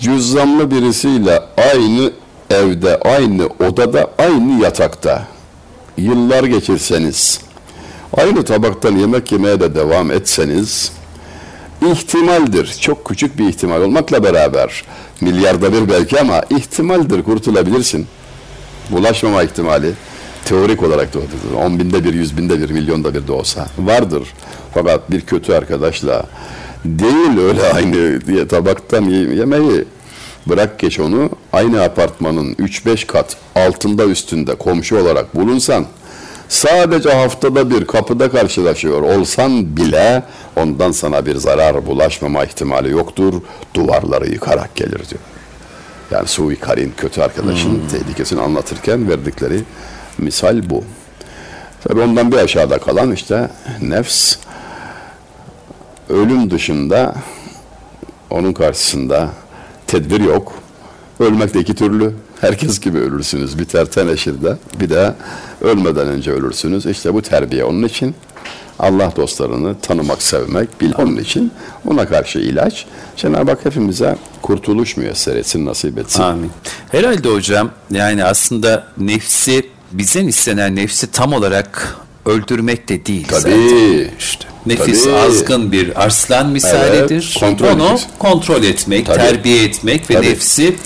Cüzzamlı 0.00 0.70
birisiyle 0.70 1.40
aynı 1.56 2.12
evde, 2.50 3.00
aynı 3.00 3.46
odada, 3.46 4.10
aynı 4.18 4.62
yatakta 4.62 5.26
yıllar 5.96 6.44
geçirseniz, 6.44 7.40
aynı 8.16 8.44
tabaktan 8.44 8.96
yemek 8.96 9.32
yemeye 9.32 9.60
de 9.60 9.74
devam 9.74 10.10
etseniz, 10.10 10.92
ihtimaldir. 11.92 12.76
Çok 12.80 13.04
küçük 13.04 13.38
bir 13.38 13.48
ihtimal 13.48 13.82
olmakla 13.82 14.24
beraber 14.24 14.84
milyarda 15.20 15.72
bir 15.72 15.88
belki 15.88 16.20
ama 16.20 16.42
ihtimaldir 16.50 17.22
kurtulabilirsin. 17.22 18.06
Bulaşmama 18.90 19.42
ihtimali 19.42 19.92
teorik 20.44 20.82
olarak 20.82 21.14
da 21.14 21.18
vardır. 21.18 21.64
On 21.64 21.78
binde 21.78 22.04
bir, 22.04 22.14
yüz 22.14 22.36
binde 22.36 22.60
bir, 22.60 22.70
milyonda 22.70 23.14
bir 23.14 23.26
de 23.26 23.32
olsa 23.32 23.66
vardır. 23.78 24.22
Fakat 24.74 25.10
bir 25.10 25.20
kötü 25.20 25.52
arkadaşla 25.52 26.24
değil 26.84 27.38
öyle 27.38 27.72
aynı 27.72 28.26
diye 28.26 28.48
tabaktan 28.48 29.02
yemeği 29.04 29.84
Bırak 30.46 30.78
geç 30.78 31.00
onu 31.00 31.30
aynı 31.52 31.82
apartmanın 31.82 32.54
3-5 32.54 33.06
kat 33.06 33.36
altında 33.56 34.04
üstünde 34.04 34.54
komşu 34.54 34.98
olarak 34.98 35.34
bulunsan 35.34 35.86
sadece 36.50 37.10
haftada 37.12 37.70
bir 37.70 37.84
kapıda 37.86 38.30
karşılaşıyor 38.30 39.02
olsan 39.02 39.76
bile 39.76 40.22
ondan 40.56 40.92
sana 40.92 41.26
bir 41.26 41.36
zarar 41.36 41.86
bulaşmama 41.86 42.44
ihtimali 42.44 42.90
yoktur. 42.90 43.34
Duvarları 43.74 44.30
yıkarak 44.30 44.76
gelir 44.76 45.08
diyor. 45.10 45.20
Yani 46.10 46.28
Suvi 46.28 46.56
Karin 46.56 46.94
kötü 46.96 47.20
arkadaşın 47.20 47.70
hmm. 47.70 47.88
tehlikesini 47.88 48.40
anlatırken 48.40 49.08
verdikleri 49.08 49.62
misal 50.18 50.70
bu. 50.70 50.84
Tabi 51.84 52.00
ondan 52.00 52.32
bir 52.32 52.36
aşağıda 52.36 52.78
kalan 52.78 53.12
işte 53.12 53.50
nefs 53.80 54.36
ölüm 56.08 56.50
dışında 56.50 57.14
onun 58.30 58.52
karşısında 58.52 59.30
tedbir 59.86 60.20
yok. 60.20 60.52
Ölmek 61.20 61.54
de 61.54 61.60
iki 61.60 61.74
türlü. 61.74 62.14
Herkes 62.40 62.80
gibi 62.80 62.98
ölürsünüz. 62.98 63.58
Biter 63.58 63.84
teneşirde. 63.86 64.56
Bir 64.80 64.90
de 64.90 65.14
ölmeden 65.60 66.08
önce 66.08 66.30
ölürsünüz. 66.32 66.86
İşte 66.86 67.14
bu 67.14 67.22
terbiye 67.22 67.64
onun 67.64 67.82
için. 67.82 68.14
Allah 68.78 69.12
dostlarını 69.16 69.80
tanımak, 69.80 70.22
sevmek, 70.22 70.80
bil 70.80 70.92
onun 70.98 71.16
için 71.16 71.52
ona 71.86 72.06
karşı 72.08 72.38
ilaç. 72.38 72.86
Cenab-ı 73.16 73.50
Hak 73.50 73.64
hepimize 73.64 74.16
kurtuluş 74.42 74.96
müyesser 74.96 75.36
etsin, 75.36 75.66
nasip 75.66 75.98
etsin. 75.98 76.22
Amin. 76.22 76.50
Herhalde 76.92 77.28
hocam 77.28 77.70
yani 77.90 78.24
aslında 78.24 78.86
nefsi 78.98 79.66
bizden 79.92 80.26
istenen 80.26 80.76
nefsi 80.76 81.10
tam 81.10 81.32
olarak 81.32 81.96
öldürmek 82.26 82.88
de 82.88 83.06
değil 83.06 83.26
Tabii. 83.28 83.40
zaten. 83.40 84.08
İşte 84.18 84.44
nefis 84.66 85.04
Tabii. 85.04 85.14
azgın 85.16 85.72
bir 85.72 86.04
arslan 86.04 86.48
misalidir. 86.48 87.34
Evet, 87.34 87.40
kontrol 87.40 87.66
Onu 87.66 87.80
edeceğiz. 87.82 88.06
kontrol 88.18 88.62
etmek, 88.62 89.06
Tabii. 89.06 89.18
terbiye 89.18 89.64
etmek 89.64 90.10
ve 90.10 90.14
Tabii. 90.14 90.26
nefsi 90.26 90.76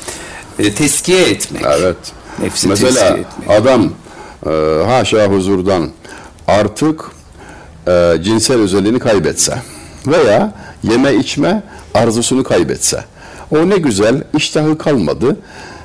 e, 0.58 0.74
teskiye 0.74 1.22
etmek. 1.28 1.62
Evet. 1.66 1.96
Nefsi 2.42 2.68
Mesela 2.68 3.06
etmek. 3.08 3.50
adam 3.60 3.92
e, 4.46 4.50
haşa 4.86 5.26
huzurdan 5.26 5.88
artık 6.48 7.04
e, 7.88 8.14
cinsel 8.22 8.56
özelliğini 8.60 8.98
kaybetse 8.98 9.58
veya 10.06 10.52
yeme 10.82 11.14
içme 11.14 11.62
arzusunu 11.94 12.42
kaybetse 12.44 13.04
o 13.50 13.68
ne 13.70 13.76
güzel 13.76 14.22
iştahı 14.36 14.78
kalmadı. 14.78 15.36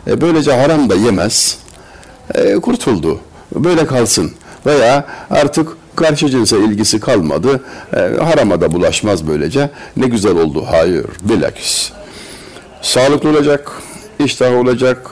E, 0.07 0.21
böylece 0.21 0.53
haram 0.53 0.89
da 0.89 0.95
yemez. 0.95 1.57
E, 2.35 2.53
kurtuldu. 2.55 3.19
Böyle 3.55 3.85
kalsın. 3.85 4.31
Veya 4.65 5.05
artık 5.29 5.69
karşı 5.95 6.29
cinse 6.29 6.59
ilgisi 6.59 6.99
kalmadı. 6.99 7.63
E, 7.93 7.99
harama 8.23 8.61
da 8.61 8.71
bulaşmaz 8.71 9.27
böylece. 9.27 9.69
Ne 9.97 10.07
güzel 10.07 10.37
oldu. 10.37 10.65
Hayır. 10.69 11.05
Bilakis. 11.21 11.91
Sağlıklı 12.81 13.29
olacak. 13.29 13.71
İştah 14.25 14.51
olacak. 14.57 15.09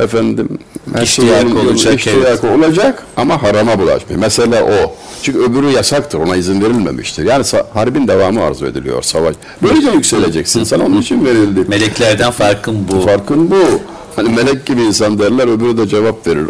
Efendim 0.00 0.48
her 0.94 1.02
İştiyak 1.02 1.56
olacak, 1.56 1.94
iştiyak 1.94 2.44
olacak 2.44 3.02
ama 3.16 3.42
harama 3.42 3.78
bulaşmıyor. 3.78 4.20
Mesele 4.20 4.62
o. 4.62 4.94
Çünkü 5.22 5.38
öbürü 5.38 5.70
yasaktır. 5.70 6.18
Ona 6.18 6.36
izin 6.36 6.60
verilmemiştir. 6.62 7.24
Yani 7.24 7.44
harbin 7.74 8.08
devamı 8.08 8.42
arzu 8.42 8.66
ediliyor. 8.66 9.02
Savaş. 9.02 9.34
Böylece 9.62 9.90
yükseleceksin. 9.90 10.64
Sana 10.64 10.84
onun 10.84 11.00
için 11.00 11.24
verildi. 11.24 11.64
Meleklerden 11.68 12.30
farkın 12.30 12.88
bu. 12.88 13.00
Farkın 13.00 13.50
bu. 13.50 13.80
Hani 14.16 14.28
melek 14.28 14.66
gibi 14.66 14.82
insan 14.82 15.18
derler, 15.18 15.48
öbürü 15.48 15.78
de 15.78 15.88
cevap 15.88 16.26
verir. 16.26 16.46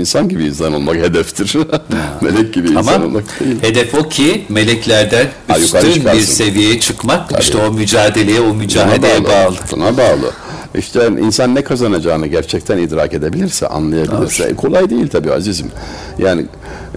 İnsan 0.00 0.28
gibi 0.28 0.44
insan 0.44 0.72
olmak 0.74 0.96
hedeftir. 0.96 1.56
melek 2.20 2.54
gibi 2.54 2.68
insan 2.68 2.94
Ama 2.94 3.04
olmak 3.06 3.40
değil. 3.40 3.56
hedef 3.62 3.94
o 3.94 4.08
ki 4.08 4.44
meleklerden 4.48 5.26
Ha, 5.48 5.58
üstün 5.58 5.92
çıkarsın. 5.92 6.20
bir 6.20 6.24
seviyeye 6.26 6.80
çıkmak. 6.80 7.40
İşte 7.40 7.58
o 7.58 7.72
mücadeleye, 7.72 8.40
o 8.40 8.44
Buna 8.44 8.52
mücadeleye 8.54 9.24
bağlı. 9.24 9.54
Buna 9.72 9.96
bağlı. 9.96 10.30
İşte 10.74 11.06
insan 11.06 11.54
ne 11.54 11.64
kazanacağını 11.64 12.26
gerçekten 12.26 12.78
idrak 12.78 13.14
edebilirse, 13.14 13.66
anlayabilirse. 13.66 14.56
Kolay 14.56 14.90
değil 14.90 15.08
tabii 15.08 15.32
azizim. 15.32 15.70
Yani 16.18 16.46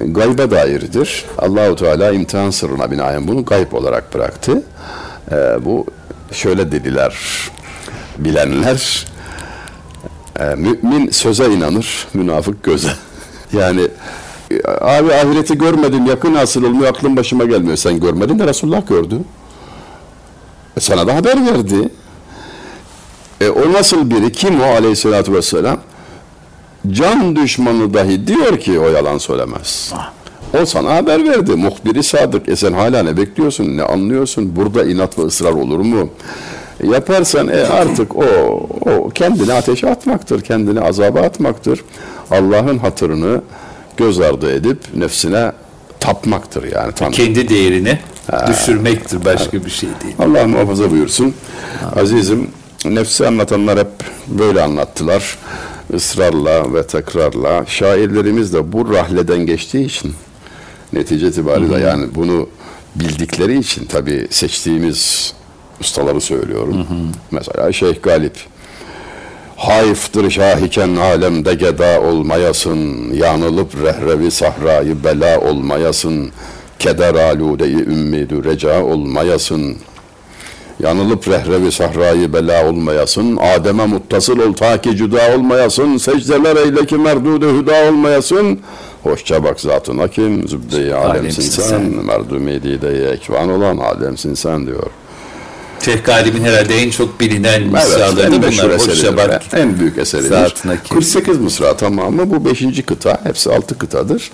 gayba 0.01 0.51
dairdir. 0.51 1.25
Allahu 1.37 1.75
Teala 1.75 2.11
imtihan 2.11 2.49
sırrına 2.49 2.91
binaen 2.91 3.27
bunu 3.27 3.45
gayb 3.45 3.71
olarak 3.71 4.13
bıraktı. 4.13 4.63
Ee, 5.31 5.35
bu 5.65 5.85
şöyle 6.31 6.71
dediler 6.71 7.17
bilenler 8.17 9.05
e, 10.39 10.55
mümin 10.55 11.09
söze 11.09 11.45
inanır, 11.53 12.07
münafık 12.13 12.63
göze. 12.63 12.89
Yani 13.53 13.81
e, 14.51 14.55
abi 14.67 15.13
ahireti 15.13 15.57
görmedim, 15.57 16.05
yakın 16.05 16.35
asıl 16.35 16.63
olmuyor, 16.63 16.89
aklım 16.89 17.17
başıma 17.17 17.45
gelmiyor. 17.45 17.77
Sen 17.77 17.99
görmedin 17.99 18.39
de 18.39 18.47
Resulullah 18.47 18.87
gördü. 18.87 19.19
E, 20.77 20.79
sana 20.79 21.07
da 21.07 21.15
haber 21.15 21.45
verdi. 21.45 21.89
E, 23.41 23.49
o 23.49 23.73
nasıl 23.73 24.09
biri? 24.09 24.31
Kim 24.31 24.61
o 24.61 24.65
aleyhissalatü 24.65 25.33
vesselam? 25.33 25.77
Can 26.91 27.35
düşmanı 27.35 27.93
dahi 27.93 28.27
diyor 28.27 28.59
ki 28.59 28.79
o 28.79 28.89
yalan 28.89 29.17
söylemez. 29.17 29.93
O 30.61 30.65
sana 30.65 30.95
haber 30.95 31.23
verdi. 31.23 31.51
Muhbiri 31.51 32.03
sadık. 32.03 32.49
E 32.49 32.55
sen 32.55 32.73
hala 32.73 33.03
ne 33.03 33.17
bekliyorsun? 33.17 33.77
Ne 33.77 33.83
anlıyorsun? 33.83 34.55
Burada 34.55 34.83
inat 34.83 35.19
ve 35.19 35.21
ısrar 35.21 35.51
olur 35.51 35.79
mu? 35.79 36.09
E, 36.83 36.87
yaparsan 36.87 37.47
e, 37.47 37.61
artık 37.61 38.15
o, 38.15 38.23
o 38.85 39.09
kendini 39.09 39.53
ateşe 39.53 39.89
atmaktır. 39.89 40.41
Kendini 40.41 40.81
azaba 40.81 41.19
atmaktır. 41.21 41.83
Allah'ın 42.31 42.77
hatırını 42.77 43.41
göz 43.97 44.19
ardı 44.19 44.51
edip 44.53 44.77
nefsine 44.95 45.51
tapmaktır 45.99 46.71
yani. 46.75 46.91
Tam. 46.91 47.11
Kendi 47.11 47.49
değerini 47.49 47.99
düşürmektir. 48.47 49.25
Başka 49.25 49.65
bir 49.65 49.69
şey 49.69 49.89
değil. 50.03 50.15
Allah 50.19 50.47
muhafaza 50.47 50.91
buyursun. 50.91 51.33
Azizim 51.95 52.47
nefsi 52.85 53.27
anlatanlar 53.27 53.79
hep 53.79 53.91
böyle 54.27 54.61
anlattılar. 54.61 55.37
Israrla 55.93 56.73
ve 56.73 56.87
tekrarla. 56.87 57.65
Şairlerimiz 57.65 58.53
de 58.53 58.71
bu 58.71 58.93
rahleden 58.93 59.45
geçtiği 59.45 59.85
için 59.85 60.13
netice 60.93 61.27
itibariyle 61.27 61.79
yani 61.79 62.07
bunu 62.15 62.49
bildikleri 62.95 63.59
için 63.59 63.85
tabi 63.85 64.27
seçtiğimiz 64.29 65.33
ustaları 65.81 66.21
söylüyorum. 66.21 66.87
Mesela 67.31 67.71
Şeyh 67.71 68.01
Galip. 68.03 68.35
Hayıftır 69.57 70.31
şahiken 70.31 70.95
alemde 70.95 71.53
geda 71.53 72.01
olmayasın, 72.01 73.13
yanılıp 73.13 73.83
rehrevi 73.83 74.31
sahrayı 74.31 75.03
bela 75.03 75.39
olmayasın, 75.41 76.31
keder 76.79 77.15
aludeyi 77.15 77.77
ümmidü 77.77 78.43
reca 78.43 78.83
olmayasın, 78.83 79.77
yanılıp 80.79 81.27
rehrevi 81.27 81.71
sahrayı 81.71 82.33
bela 82.33 82.69
olmayasın, 82.69 83.37
Adem'e 83.37 83.85
muttasıl 83.85 84.39
ol 84.39 84.53
ta 84.53 84.81
ki 84.81 84.97
cüda 84.97 85.35
olmayasın, 85.35 85.97
secdeler 85.97 86.55
eyle 86.55 86.85
ki 86.85 86.95
merdude 86.95 87.47
hüda 87.47 87.89
olmayasın, 87.89 88.59
hoşça 89.03 89.43
bak 89.43 89.59
zatına 89.59 90.07
kim, 90.07 90.47
zübde-i 90.47 90.93
alemsin 90.93 91.41
sen, 91.41 91.63
sen. 91.63 91.81
merdumi 91.81 92.63
dide 92.63 93.11
ekvan 93.11 93.49
olan 93.49 93.77
alemsin 93.77 94.33
sen 94.33 94.67
diyor. 94.67 94.87
Şeyh 95.85 96.03
Galip'in 96.03 96.43
herhalde 96.43 96.75
en 96.75 96.89
çok 96.89 97.19
bilinen 97.19 97.63
mısraları 97.63 98.27
en 98.27 98.41
da 98.41 98.45
meşhur 98.45 98.63
bunlar. 98.63 98.79
Hoşça 98.87 99.17
bak. 99.17 99.41
En 99.53 99.79
büyük 99.79 99.97
eseridir. 99.97 100.29
Zatına 100.29 100.83
kim? 100.83 100.97
48 100.97 101.37
mısra 101.37 101.77
tamamı 101.77 102.31
bu 102.31 102.45
5. 102.45 102.85
kıta. 102.85 103.19
Hepsi 103.23 103.53
6 103.53 103.77
kıtadır. 103.77 104.31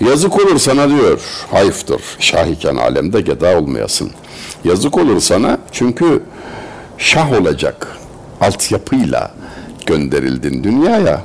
Yazık 0.00 0.40
olur 0.40 0.58
sana 0.58 0.88
diyor. 0.88 1.20
Hayıftır. 1.50 2.02
Şahiken 2.18 2.76
alemde 2.76 3.20
geda 3.20 3.58
olmayasın. 3.58 4.10
Yazık 4.64 4.98
olur 4.98 5.20
sana 5.20 5.58
çünkü 5.72 6.22
şah 6.98 7.40
olacak 7.40 7.96
altyapıyla 8.40 9.30
gönderildin 9.86 10.64
dünyaya. 10.64 11.22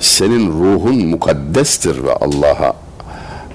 Senin 0.00 0.50
ruhun 0.52 1.06
mukaddestir 1.06 2.04
ve 2.04 2.14
Allah'a 2.14 2.76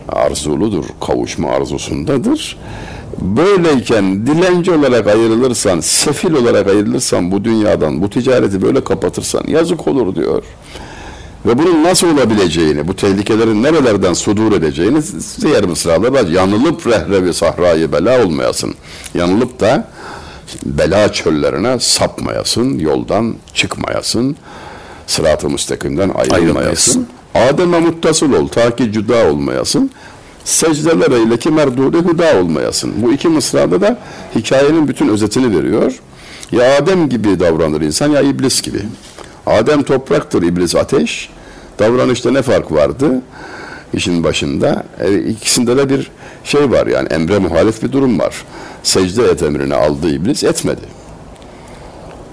arzuludur, 0.10 0.86
kavuşma 1.08 1.50
arzusundadır. 1.50 2.58
Böyleyken 3.22 4.28
dilenci 4.28 4.72
olarak 4.72 5.08
ayrılırsan, 5.08 5.80
sefil 5.80 6.34
olarak 6.34 6.68
ayrılırsan 6.68 7.32
bu 7.32 7.44
dünyadan, 7.44 8.02
bu 8.02 8.10
ticareti 8.10 8.62
böyle 8.62 8.84
kapatırsan 8.84 9.44
yazık 9.48 9.88
olur 9.88 10.16
diyor. 10.16 10.44
Ve 11.46 11.58
bunun 11.58 11.84
nasıl 11.84 12.08
olabileceğini, 12.08 12.88
bu 12.88 12.96
tehlikelerin 12.96 13.64
nerelerden 13.64 14.14
sudur 14.14 14.52
edeceğini 14.52 15.02
diğer 15.42 15.64
mısralar 15.64 16.08
var. 16.12 16.28
Yanılıp 16.28 16.88
rehrevi 16.88 17.34
sahrayı 17.34 17.92
bela 17.92 18.26
olmayasın. 18.26 18.76
Yanılıp 19.14 19.60
da 19.60 19.88
bela 20.66 21.14
çöllerine 21.14 21.80
sapmayasın, 21.80 22.80
yoldan 22.80 23.36
çıkmayasın, 23.54 24.36
sırat-ı 25.08 25.50
müstakimden 25.50 26.10
ayrılmayasın. 26.10 27.08
Adem'e 27.36 27.80
muttasıl 27.80 28.34
ol, 28.34 28.48
ta 28.48 28.76
ki 28.76 28.92
cüda 28.92 29.30
olmayasın. 29.32 29.92
Secdeler 30.46 31.12
eyle 31.12 31.40
ki 31.40 31.50
merdudi 31.50 31.98
hüda 31.98 32.40
olmayasın. 32.40 32.94
Bu 32.98 33.14
iki 33.14 33.28
mısrada 33.28 33.82
da 33.82 34.00
hikayenin 34.36 34.88
bütün 34.88 35.08
özetini 35.10 35.58
veriyor. 35.58 35.94
Ya 36.52 36.78
Adem 36.78 37.10
gibi 37.10 37.40
davranır 37.40 37.82
insan 37.82 38.10
ya 38.10 38.22
iblis 38.22 38.62
gibi. 38.62 38.82
Adem 39.46 39.84
topraktır, 39.84 40.44
iblis 40.44 40.76
ateş. 40.76 41.30
Davranışta 41.80 42.32
ne 42.32 42.42
fark 42.42 42.72
vardı? 42.72 43.22
İşin 43.94 44.24
başında. 44.24 44.84
E, 45.00 45.20
ikisinde 45.20 45.78
de 45.78 45.90
bir 45.90 46.12
şey 46.44 46.72
var 46.72 46.88
yani 46.88 47.08
emre 47.08 47.40
muhalif 47.40 47.84
bir 47.84 47.92
durum 47.92 48.20
var. 48.20 48.36
Secde 48.84 49.24
et 49.24 49.44
emrini 49.44 49.76
aldı 49.76 50.10
iblis 50.10 50.44
etmedi. 50.44 50.82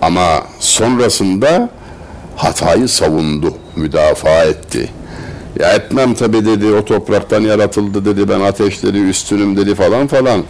Ama 0.01 0.43
sonrasında 0.61 1.69
hatayı 2.37 2.89
savundu, 2.89 3.55
müdafaa 3.77 4.45
etti. 4.45 4.89
Ya 5.61 5.73
etmem 5.73 6.15
tabi 6.15 6.45
dedi, 6.45 6.67
o 6.67 6.85
topraktan 6.85 7.41
yaratıldı 7.41 8.05
dedi, 8.05 8.29
ben 8.29 8.41
ateşleri 8.41 9.09
üstünüm 9.09 9.57
dedi 9.57 9.75
falan 9.75 10.07
falan. 10.07 10.43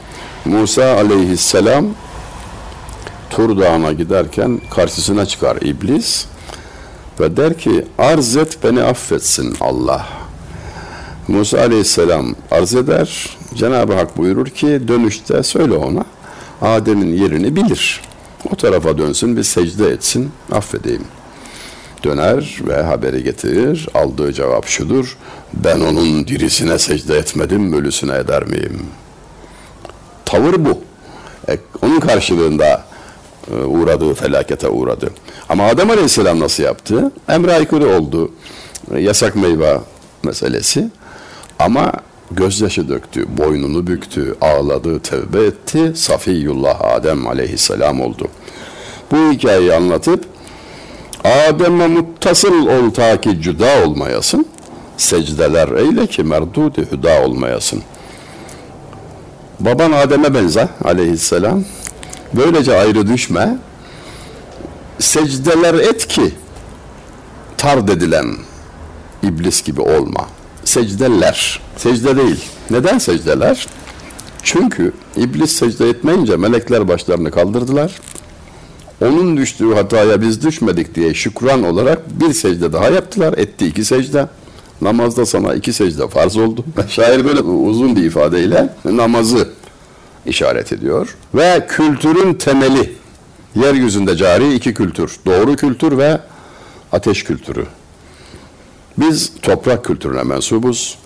Musa 0.44 0.84
aleyhisselam 0.84 1.86
Tur 3.30 3.60
Dağı'na 3.60 3.92
giderken 3.92 4.60
karşısına 4.70 5.26
çıkar 5.26 5.56
iblis 5.56 6.26
ve 7.20 7.36
der 7.36 7.58
ki 7.58 7.84
arz 7.98 8.36
et 8.36 8.58
beni 8.64 8.82
affetsin 8.82 9.56
Allah. 9.60 10.06
Musa 11.28 11.58
aleyhisselam 11.58 12.34
arz 12.50 12.74
eder. 12.74 13.38
Cenab-ı 13.54 13.92
Hak 13.94 14.16
buyurur 14.16 14.46
ki 14.46 14.88
dönüşte 14.88 15.42
söyle 15.42 15.74
ona 15.74 16.04
Adem'in 16.62 17.16
yerini 17.16 17.56
bilir. 17.56 18.00
O 18.52 18.56
tarafa 18.56 18.98
dönsün 18.98 19.36
bir 19.36 19.42
secde 19.42 19.88
etsin 19.88 20.30
affedeyim. 20.52 21.04
Döner 22.04 22.58
ve 22.68 22.82
haberi 22.82 23.24
getirir. 23.24 23.88
Aldığı 23.94 24.32
cevap 24.32 24.66
şudur. 24.66 25.16
Ben 25.54 25.80
onun 25.80 26.26
dirisine 26.26 26.78
secde 26.78 27.16
etmedim, 27.16 27.72
ölüsüne 27.72 28.16
eder 28.16 28.44
miyim? 28.44 28.86
Tavır 30.24 30.64
bu. 30.64 30.80
E, 31.48 31.58
onun 31.82 32.00
karşılığında 32.00 32.84
uğradığı 33.51 34.14
felakete 34.14 34.68
uğradı. 34.68 35.11
Ama 35.49 35.64
Adem 35.64 35.90
Aleyhisselam 35.90 36.40
nasıl 36.40 36.62
yaptı? 36.62 37.12
Emre 37.28 37.53
aykırı 37.55 37.97
oldu. 37.97 38.30
E, 38.95 39.01
yasak 39.01 39.36
meyve 39.36 39.80
meselesi. 40.22 40.90
Ama 41.59 41.93
gözyaşı 42.30 42.88
döktü, 42.88 43.26
boynunu 43.38 43.86
büktü, 43.86 44.34
ağladı, 44.40 45.01
tevbe 45.01 45.45
etti. 45.45 45.93
Safiyullah 45.97 46.80
Adem 46.80 47.26
Aleyhisselam 47.26 48.01
oldu. 48.01 48.28
Bu 49.11 49.16
hikayeyi 49.16 49.74
anlatıp 49.74 50.24
Adem'e 51.24 51.86
muttasıl 51.86 52.66
ol 52.66 52.90
ta 52.90 53.20
ki 53.20 53.43
cüda 53.43 53.84
olmayasın. 53.86 54.47
Secdeler 54.97 55.68
eyle 55.68 56.07
ki 56.07 56.22
merdudi 56.22 56.88
hüda 56.93 57.22
olmayasın. 57.24 57.82
Baban 59.61 59.93
Adem'e 59.93 60.34
benzer 60.34 60.68
aleyhisselam. 60.84 61.64
Böylece 62.36 62.78
ayrı 62.78 63.06
düşme. 63.06 63.56
Secdeler 64.98 65.74
et 65.74 66.08
ki 66.08 66.32
tard 67.58 67.88
edilen 67.88 68.26
iblis 69.22 69.62
gibi 69.62 69.80
olma. 69.80 70.28
Secdeler, 70.64 71.60
secde 71.76 72.16
değil. 72.16 72.44
Neden 72.70 72.98
secdeler? 72.98 73.66
Çünkü 74.42 74.92
iblis 75.16 75.52
secde 75.52 75.88
etmeyince 75.88 76.36
melekler 76.36 76.88
başlarını 76.88 77.30
kaldırdılar. 77.30 77.92
Onun 79.00 79.36
düştüğü 79.36 79.74
hataya 79.74 80.20
biz 80.22 80.42
düşmedik 80.42 80.94
diye 80.94 81.14
şükran 81.14 81.62
olarak 81.62 82.20
bir 82.20 82.32
secde 82.34 82.72
daha 82.72 82.88
yaptılar. 82.88 83.32
Etti 83.38 83.66
iki 83.66 83.84
secde. 83.84 84.28
Namazda 84.80 85.26
sana 85.26 85.54
iki 85.54 85.72
secde 85.72 86.08
farz 86.08 86.36
oldu. 86.36 86.64
Şair 86.88 87.24
böyle 87.24 87.40
uzun 87.40 87.96
bir 87.96 88.04
ifadeyle 88.04 88.74
namazı 88.84 89.48
işaret 90.26 90.72
ediyor. 90.72 91.16
Ve 91.34 91.66
kültürün 91.68 92.34
temeli, 92.34 92.92
yeryüzünde 93.54 94.16
cari 94.16 94.54
iki 94.54 94.74
kültür. 94.74 95.16
Doğru 95.26 95.56
kültür 95.56 95.98
ve 95.98 96.20
ateş 96.92 97.24
kültürü. 97.24 97.66
Biz 98.98 99.32
toprak 99.42 99.84
kültürüne 99.84 100.22
mensubuz. 100.22 100.98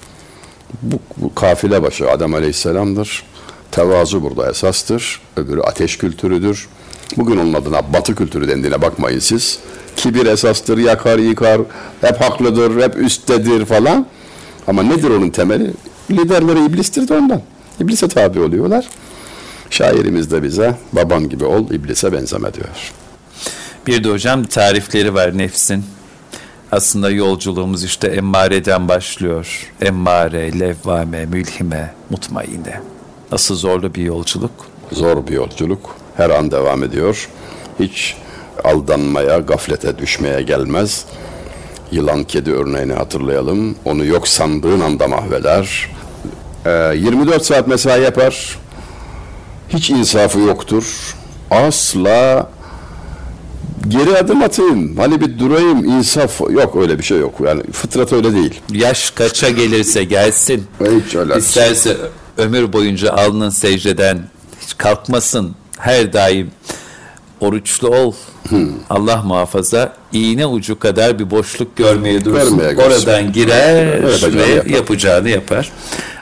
Bu, 0.83 0.99
bu 1.17 1.35
kafile 1.35 1.83
başı 1.83 2.11
Adem 2.11 2.35
Aleyhisselam'dır. 2.35 3.25
Tevazu 3.71 4.23
burada 4.23 4.51
esastır. 4.51 5.21
Öbürü 5.37 5.61
ateş 5.61 5.99
kültürüdür. 5.99 6.69
Bugün 7.17 7.37
onun 7.37 7.53
adına 7.53 7.93
batı 7.93 8.15
kültürü 8.15 8.49
dendiğine 8.49 8.83
bakmayın 8.83 9.19
siz. 9.19 9.59
Kibir 9.97 10.27
esastır, 10.27 10.79
yakar, 10.79 11.19
yıkar, 11.19 11.61
hep 12.01 12.21
haklıdır, 12.21 12.83
hep 12.83 12.97
üsttedir 12.97 13.65
falan. 13.65 14.07
Ama 14.67 14.83
nedir 14.83 15.11
onun 15.11 15.31
temeli? 15.31 15.71
Liderleri 16.11 16.65
iblistir 16.65 17.09
de 17.09 17.15
ondan. 17.15 17.43
İblise 17.81 18.09
tabi 18.09 18.41
oluyorlar. 18.41 18.89
Şairimiz 19.71 20.31
de 20.31 20.43
bize 20.43 20.75
baban 20.93 21.29
gibi 21.29 21.45
ol, 21.45 21.71
iblise 21.71 22.13
benzeme 22.13 22.55
diyor. 22.55 22.93
Bir 23.87 24.05
de 24.05 24.11
hocam 24.11 24.45
tarifleri 24.45 25.15
var 25.15 25.39
nefsin. 25.39 25.85
Aslında 26.73 27.11
yolculuğumuz 27.11 27.85
işte 27.85 28.09
emmareden 28.09 28.89
başlıyor. 28.89 29.73
Emmare, 29.81 30.61
levvame, 30.61 31.27
mülhime, 31.27 31.95
mutmaine. 32.11 32.81
Nasıl 33.33 33.55
zorlu 33.55 33.95
bir 33.95 34.03
yolculuk? 34.03 34.51
Zor 34.93 35.27
bir 35.27 35.33
yolculuk. 35.33 35.97
Her 36.17 36.31
an 36.31 36.51
devam 36.51 36.83
ediyor. 36.83 37.29
Hiç 37.81 38.17
aldanmaya, 38.65 39.39
gaflete 39.39 39.99
düşmeye 39.99 40.43
gelmez. 40.43 41.05
Yılan 41.93 42.25
kedi 42.25 42.53
örneğini 42.53 42.93
hatırlayalım. 42.93 43.77
Onu 43.85 44.05
yok 44.05 44.29
sandığın 44.29 44.81
anda 44.81 45.09
mahveder. 45.09 45.91
Ee, 46.67 46.97
24 46.97 47.45
saat 47.47 47.69
mesai 47.69 48.03
yapar. 48.03 48.59
Hiç 49.69 49.91
insafı 49.91 50.39
yoktur. 50.39 51.15
Asla 51.51 52.51
geri 53.89 54.19
adım 54.19 54.43
atayım, 54.43 54.97
hani 54.97 55.21
bir 55.21 55.39
durayım, 55.39 55.85
insaf 55.85 56.41
yok 56.41 56.77
öyle 56.77 56.99
bir 56.99 57.05
şey 57.05 57.19
yok. 57.19 57.35
Yani 57.45 57.63
fıtrat 57.73 58.13
öyle 58.13 58.35
değil. 58.35 58.61
Yaş 58.73 59.11
kaça 59.11 59.51
gelirse 59.51 60.05
gelsin. 60.05 60.67
Hiç 61.07 61.15
öyle. 61.15 61.37
İsterse 61.37 61.97
ömür 62.39 62.73
boyunca 62.73 63.13
alnın 63.13 63.51
secdeden 63.51 64.19
hiç 64.61 64.77
kalkmasın. 64.79 65.55
Her 65.79 66.13
daim 66.13 66.51
oruçlu 67.41 67.89
ol. 67.89 68.13
Hmm. 68.49 68.69
Allah 68.91 69.23
muhafaza 69.23 69.93
iğne 70.13 70.47
ucu 70.47 70.79
kadar 70.79 71.19
bir 71.19 71.31
boşluk 71.31 71.77
görmeye 71.77 72.25
dursun. 72.25 72.59
Görmeye 72.59 72.77
Oradan 72.87 73.33
girer 73.33 74.03
ve 74.37 74.47
yapar. 74.47 74.71
yapacağını 74.71 75.29
yapar. 75.31 75.73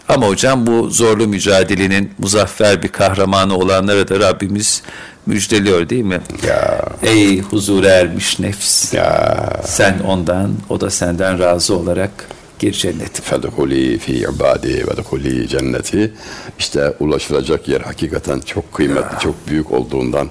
Ama 0.09 0.29
hocam 0.29 0.67
bu 0.67 0.91
zorlu 0.91 1.27
mücadelenin 1.29 2.11
muzaffer 2.19 2.83
bir 2.83 2.89
kahramanı 2.89 3.57
olanlara 3.57 4.09
da 4.09 4.21
Rabbimiz 4.21 4.83
müjdeliyor 5.27 5.89
değil 5.89 6.05
mi? 6.05 6.21
Ya. 6.47 6.81
Ey 7.03 7.41
huzur 7.41 7.85
ermiş 7.85 8.41
nefs. 8.41 8.95
Ya. 8.95 9.37
Sen 9.65 9.99
ondan, 9.99 10.51
o 10.69 10.81
da 10.81 10.91
senden 10.91 11.39
razı 11.39 11.77
olarak 11.77 12.11
gir 12.59 12.73
cenneti. 12.73 13.23
Fedhuli 13.23 13.99
fi 13.99 14.13
ibadi 14.13 14.87
ve 14.87 14.97
dhuli 14.97 15.49
cenneti. 15.49 16.13
İşte 16.59 16.95
ulaşılacak 17.01 17.69
yer 17.69 17.81
hakikaten 17.81 18.41
çok 18.41 18.73
kıymetli, 18.73 19.15
ya. 19.15 19.19
çok 19.19 19.49
büyük 19.49 19.73
olduğundan. 19.73 20.29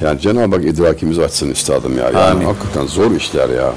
Yani 0.00 0.20
Cenab-ı 0.20 0.56
Hak 0.56 0.64
idrakimizi 0.64 1.24
açsın 1.24 1.50
üstadım 1.50 1.98
ya. 1.98 2.04
Yani 2.04 2.18
Amin. 2.18 2.44
hakikaten 2.44 2.86
zor 2.86 3.16
işler 3.16 3.48
ya. 3.48 3.72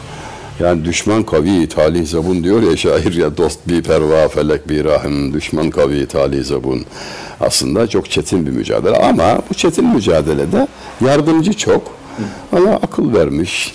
Yani 0.60 0.86
düşman 0.86 1.24
kavi 1.24 1.70
talih 1.70 2.08
zabun 2.08 2.44
diyor 2.44 2.64
ya 2.64 2.78
şair 2.78 3.14
ya 3.14 3.38
dost 3.38 3.60
bir 3.68 3.84
perva 3.84 4.28
felek 4.28 4.70
bir 4.70 4.86
rahim 4.86 5.34
düşman 5.34 5.70
kavi 5.70 6.06
talih 6.06 6.44
zabun. 6.44 6.86
Aslında 7.40 7.88
çok 7.88 8.12
çetin 8.12 8.46
bir 8.46 8.52
mücadele 8.52 8.98
ama 8.98 9.40
bu 9.50 9.54
çetin 9.54 9.86
mücadelede 9.86 10.68
yardımcı 11.06 11.54
çok. 11.54 11.98
Allah 12.54 12.76
akıl 12.76 13.14
vermiş, 13.14 13.74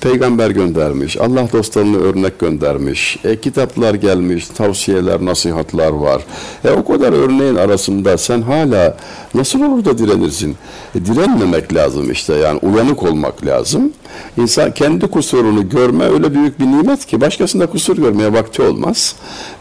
peygamber 0.00 0.50
göndermiş, 0.50 1.16
Allah 1.20 1.48
dostlarını 1.52 1.98
örnek 1.98 2.38
göndermiş, 2.38 3.18
e, 3.24 3.40
kitaplar 3.40 3.94
gelmiş, 3.94 4.46
tavsiyeler, 4.46 5.24
nasihatlar 5.24 5.90
var. 5.90 6.22
E, 6.64 6.70
o 6.70 6.84
kadar 6.84 7.12
örneğin 7.12 7.56
arasında 7.56 8.18
sen 8.18 8.42
hala 8.42 8.96
nasıl 9.34 9.62
olur 9.62 9.84
da 9.84 9.98
direnirsin? 9.98 10.56
E, 10.94 11.06
direnmemek 11.06 11.74
lazım 11.74 12.10
işte 12.10 12.34
yani 12.34 12.58
uyanık 12.62 13.02
olmak 13.02 13.46
lazım. 13.46 13.92
İnsan 14.36 14.74
kendi 14.74 15.06
kusurunu 15.06 15.68
görme 15.68 16.04
öyle 16.04 16.34
büyük 16.34 16.60
bir 16.60 16.66
nimet 16.66 17.06
ki 17.06 17.20
başkasında 17.20 17.66
kusur 17.66 17.96
görmeye 17.96 18.32
vakti 18.32 18.62
olmaz. 18.62 19.14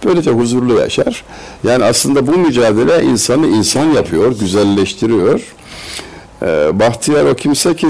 Böylece 0.06 0.32
huzurlu 0.32 0.74
yaşar. 0.74 1.24
Yani 1.64 1.84
aslında 1.84 2.28
bu 2.28 2.32
mücadele 2.32 3.04
insanı 3.04 3.48
insan 3.48 3.86
yapıyor, 3.86 4.40
güzelleştiriyor. 4.40 5.42
E, 6.42 6.80
bahtiyar 6.80 7.26
o 7.26 7.36
kimse 7.36 7.76
ki 7.76 7.88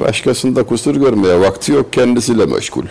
başkasında 0.00 0.62
kusur 0.62 0.94
görmeye 0.94 1.40
vakti 1.40 1.72
yok 1.72 1.92
kendisiyle 1.92 2.46
meşgul. 2.46 2.84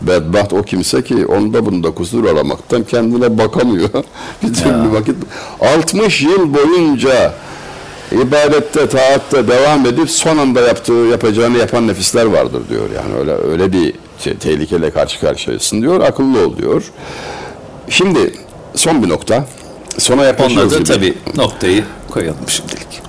Bedbaht 0.00 0.52
o 0.52 0.62
kimse 0.62 1.04
ki 1.04 1.26
onda 1.26 1.66
bunda 1.66 1.90
kusur 1.90 2.24
aramaktan 2.24 2.84
kendine 2.84 3.38
bakamıyor. 3.38 3.88
bir 4.42 4.54
türlü 4.54 4.92
vakit. 4.92 5.16
60 5.60 6.22
yıl 6.22 6.54
boyunca 6.54 7.34
ibadette, 8.12 8.88
taatte 8.88 9.48
devam 9.48 9.86
edip 9.86 10.10
son 10.10 10.38
anda 10.38 10.60
yaptığı, 10.60 10.92
yapacağını 10.92 11.58
yapan 11.58 11.88
nefisler 11.88 12.24
vardır 12.24 12.62
diyor. 12.68 12.88
Yani 12.96 13.14
öyle 13.20 13.32
öyle 13.32 13.72
bir 13.72 13.94
şey, 14.18 14.34
tehlikeyle 14.34 14.90
karşı 14.90 15.20
karşıyasın 15.20 15.82
diyor. 15.82 16.00
Akıllı 16.00 16.46
ol 16.46 16.56
diyor. 16.56 16.82
Şimdi 17.88 18.34
son 18.74 19.02
bir 19.02 19.08
nokta. 19.08 19.46
Sona 19.98 20.24
yaklaşıyoruz 20.24 20.72
Onunla 20.72 20.88
da 20.88 20.94
tabii 20.94 21.14
noktayı 21.36 21.84
koyalım 22.10 22.48
şimdilik. 22.48 23.02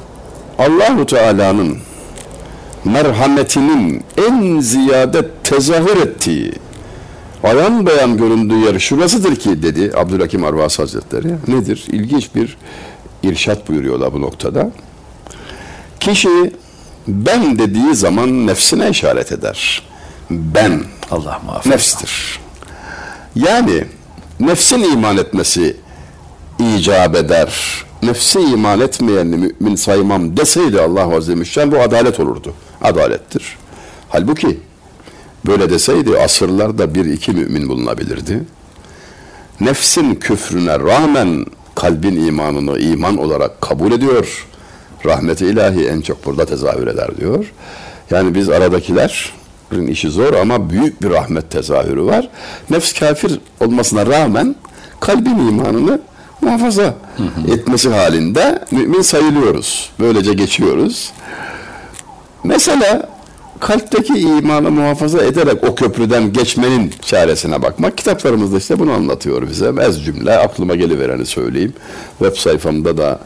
Allahu 0.60 1.06
Teala'nın 1.06 1.78
merhametinin 2.86 4.04
en 4.28 4.60
ziyade 4.60 5.30
tezahür 5.44 5.98
ettiği 5.98 6.52
ayan 7.44 7.86
beyan 7.86 8.18
göründüğü 8.18 8.66
yer 8.66 8.80
şurasıdır 8.80 9.36
ki 9.36 9.64
dedi 9.64 9.92
Abdülhakim 9.98 10.44
Arvas 10.44 10.80
Hazretleri. 10.80 11.28
Nedir? 11.48 11.86
İlginç 11.92 12.36
bir 12.36 12.58
irşat 13.24 13.70
buyuruyorlar 13.70 14.14
bu 14.14 14.22
noktada. 14.22 14.72
Kişi 16.00 16.54
Ben 17.08 17.60
dediği 17.60 17.96
zaman 17.96 18.48
nefsine 18.48 18.90
işaret 18.90 19.32
eder. 19.32 19.82
Ben 20.30 20.84
Allah 21.12 21.42
muhafaza. 21.46 21.70
nefstir. 21.70 22.40
Yani 23.36 23.84
nefsin 24.40 24.80
iman 24.84 25.18
etmesi 25.18 25.78
icap 26.60 27.16
eder. 27.16 27.54
Nefsi 28.06 28.40
iman 28.40 28.80
etmeyenini 28.80 29.36
mümin 29.60 29.76
saymam 29.76 30.38
deseydi 30.38 30.82
Allah 30.82 31.16
Azze 31.16 31.44
Celle 31.44 31.72
bu 31.72 31.80
adalet 31.80 32.20
olurdu. 32.20 32.54
Adalettir. 32.82 33.58
Halbuki 34.10 34.60
böyle 35.46 35.70
deseydi 35.70 36.20
asırlarda 36.20 36.96
bir 36.96 37.06
iki 37.06 37.32
mümin 37.32 37.70
bulunabilirdi. 37.70 38.44
Nefsin 39.60 40.16
küfrüne 40.16 40.80
rağmen 40.80 41.46
kalbin 41.76 42.28
imanını 42.28 42.80
iman 42.80 43.18
olarak 43.18 43.62
kabul 43.62 43.92
ediyor. 43.92 44.48
Rahmeti 45.06 45.46
ilahi 45.46 45.88
en 45.88 46.02
çok 46.02 46.26
burada 46.26 46.46
tezahür 46.46 46.88
eder 46.88 47.18
diyor. 47.18 47.54
Yani 48.12 48.36
biz 48.36 48.50
aradakilerin 48.50 49.88
işi 49.88 50.10
zor 50.10 50.34
ama 50.34 50.70
büyük 50.70 51.02
bir 51.02 51.10
rahmet 51.10 51.52
tezahürü 51.52 52.06
var. 52.06 52.30
Nefs 52.70 52.94
kafir 52.94 53.40
olmasına 53.62 54.06
rağmen 54.06 54.56
kalbin 55.00 55.48
imanını 55.48 56.00
muhafaza 56.42 56.96
etmesi 57.48 57.90
halinde 57.90 58.60
mümin 58.72 59.02
sayılıyoruz. 59.02 59.90
Böylece 60.00 60.34
geçiyoruz. 60.34 61.12
Mesela 62.44 63.10
kalpteki 63.60 64.14
imanı 64.14 64.72
muhafaza 64.72 65.24
ederek 65.24 65.64
o 65.70 65.76
köprüden 65.76 66.34
geçmenin 66.34 66.94
çaresine 67.02 67.62
bakmak. 67.62 67.98
Kitaplarımızda 67.98 68.58
işte 68.58 68.80
bunu 68.80 68.92
anlatıyor 68.92 69.50
bize. 69.50 69.72
Ez 69.82 70.06
cümle 70.06 70.38
aklıma 70.38 70.76
gelivereni 70.76 71.26
söyleyeyim. 71.26 71.74
Web 72.20 72.36
sayfamda 72.38 72.98
da 72.98 73.20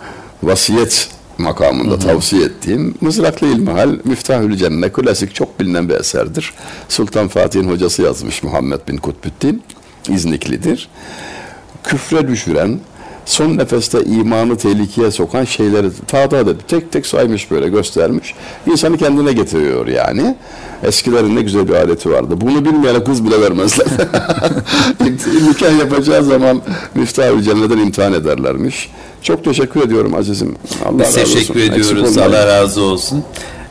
vasiyet 0.43 1.09
makamında 1.37 1.99
tavsiye 1.99 2.43
ettiğim 2.45 2.95
Mızraklı 3.01 3.47
İlmihal 3.47 3.95
Miftahül 4.03 4.55
Cenne 4.57 4.89
klasik 4.89 5.35
çok 5.35 5.59
bilinen 5.59 5.89
bir 5.89 5.93
eserdir. 5.93 6.53
Sultan 6.89 7.27
Fatih'in 7.27 7.69
hocası 7.69 8.01
yazmış 8.01 8.43
Muhammed 8.43 8.79
bin 8.87 8.97
Kutbüddin. 8.97 9.63
İzniklidir. 10.09 10.89
Küfre 11.83 12.27
düşüren, 12.27 12.79
son 13.29 13.57
nefeste 13.57 14.03
imanı 14.03 14.57
tehlikeye 14.57 15.11
sokan 15.11 15.45
şeyleri 15.45 15.87
tadat 16.07 16.47
edip 16.47 16.67
tek 16.67 16.91
tek 16.91 17.05
saymış 17.05 17.51
böyle 17.51 17.69
göstermiş. 17.69 18.35
İnsanı 18.71 18.97
kendine 18.97 19.33
getiriyor 19.33 19.87
yani. 19.87 20.35
Eskilerin 20.83 21.35
ne 21.35 21.41
güzel 21.41 21.67
bir 21.67 21.73
adeti 21.73 22.11
vardı. 22.11 22.41
Bunu 22.41 22.65
bilmeyene 22.65 23.03
kız 23.03 23.25
bile 23.25 23.41
vermezler. 23.41 23.87
Nikah 25.47 25.79
yapacağı 25.79 26.23
zaman 26.23 26.61
Miftahül 26.95 27.41
Cennet'ten 27.41 27.77
imtihan 27.77 28.13
ederlermiş. 28.13 28.89
Çok 29.21 29.43
teşekkür 29.43 29.81
ediyorum 29.81 30.15
azizim. 30.15 30.55
Allah 30.85 30.99
Biz 30.99 31.07
razı 31.07 31.21
olsun. 31.21 31.33
teşekkür 31.33 31.59
ediyoruz. 31.59 32.17
Allah 32.17 32.47
razı 32.47 32.81
olsun. 32.81 33.23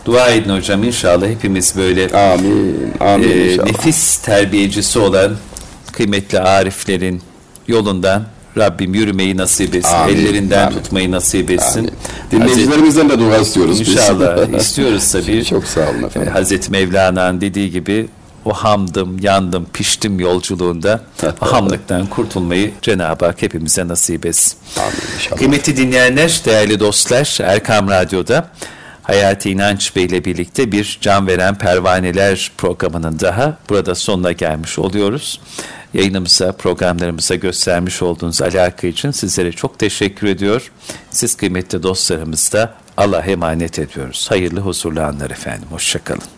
Dua 0.05 0.29
edin 0.29 0.51
hocam 0.57 0.85
inşallah 0.85 1.27
hepimiz 1.27 1.75
böyle 1.77 2.11
Amin. 2.33 2.93
Amin 3.01 3.29
e, 3.29 3.51
inşallah. 3.53 3.67
nefis 3.67 4.19
terbiyecisi 4.19 4.99
olan 4.99 5.33
kıymetli 5.93 6.41
ariflerin 6.41 7.23
yolundan 7.69 8.25
Rabbim 8.57 8.95
yürümeyi 8.95 9.37
nasip 9.37 9.75
etsin. 9.75 9.95
Amin, 9.95 10.17
Ellerinden 10.17 10.67
amin. 10.67 10.77
tutmayı 10.79 11.11
nasip 11.11 11.51
etsin. 11.51 11.79
Amin. 11.81 11.93
Dinleyicilerimizden 12.31 13.09
de 13.11 13.19
dua 13.19 13.39
istiyoruz 13.39 13.81
biz. 13.81 13.89
İnşallah 13.89 14.49
istiyoruz 14.61 15.13
tabii. 15.13 15.45
Çok 15.45 15.65
sağ 15.65 15.81
olun 15.91 16.03
E, 16.03 16.07
efendim. 16.07 16.33
Hazreti 16.33 16.71
Mevlana'nın 16.71 17.41
dediği 17.41 17.71
gibi 17.71 18.09
o 18.45 18.53
hamdım, 18.53 19.19
yandım, 19.23 19.67
piştim 19.73 20.21
yolculuğunda 20.21 21.01
hamlıktan 21.41 22.07
kurtulmayı 22.07 22.71
Cenab-ı 22.83 23.25
Hak 23.27 23.43
hepimize 23.43 23.89
nasip 23.89 24.27
etsin. 24.27 24.59
Amin. 24.79 25.37
Kıymetli 25.39 25.77
dinleyenler, 25.77 26.41
değerli 26.45 26.81
dostlar, 26.81 27.39
Erkam 27.43 27.89
Radyo'da 27.91 28.49
Hayati 29.03 29.51
İnanç 29.51 29.97
Bey 29.97 30.05
ile 30.05 30.25
birlikte 30.25 30.73
bir 30.73 30.99
Can 31.01 31.27
Veren 31.27 31.59
Pervaneler 31.59 32.51
programının 32.59 33.21
daha 33.21 33.57
burada 33.71 33.95
sonuna 33.95 34.33
gelmiş 34.33 34.79
oluyoruz. 34.79 35.41
Yayınımıza, 35.95 36.53
programlarımıza 36.53 37.35
göstermiş 37.35 38.03
olduğunuz 38.03 38.43
alaka 38.43 38.87
için 38.87 39.11
sizlere 39.11 39.53
çok 39.53 39.79
teşekkür 39.79 40.27
ediyor. 40.27 40.71
Siz 41.11 41.35
kıymetli 41.35 41.83
dostlarımız 41.83 42.53
da 42.53 42.75
Allah'a 42.97 43.23
emanet 43.23 43.79
ediyoruz. 43.79 44.27
Hayırlı 44.31 44.61
huzurlu 44.61 45.03
anlar 45.03 45.31
efendim. 45.31 45.69
Hoşçakalın. 45.71 46.38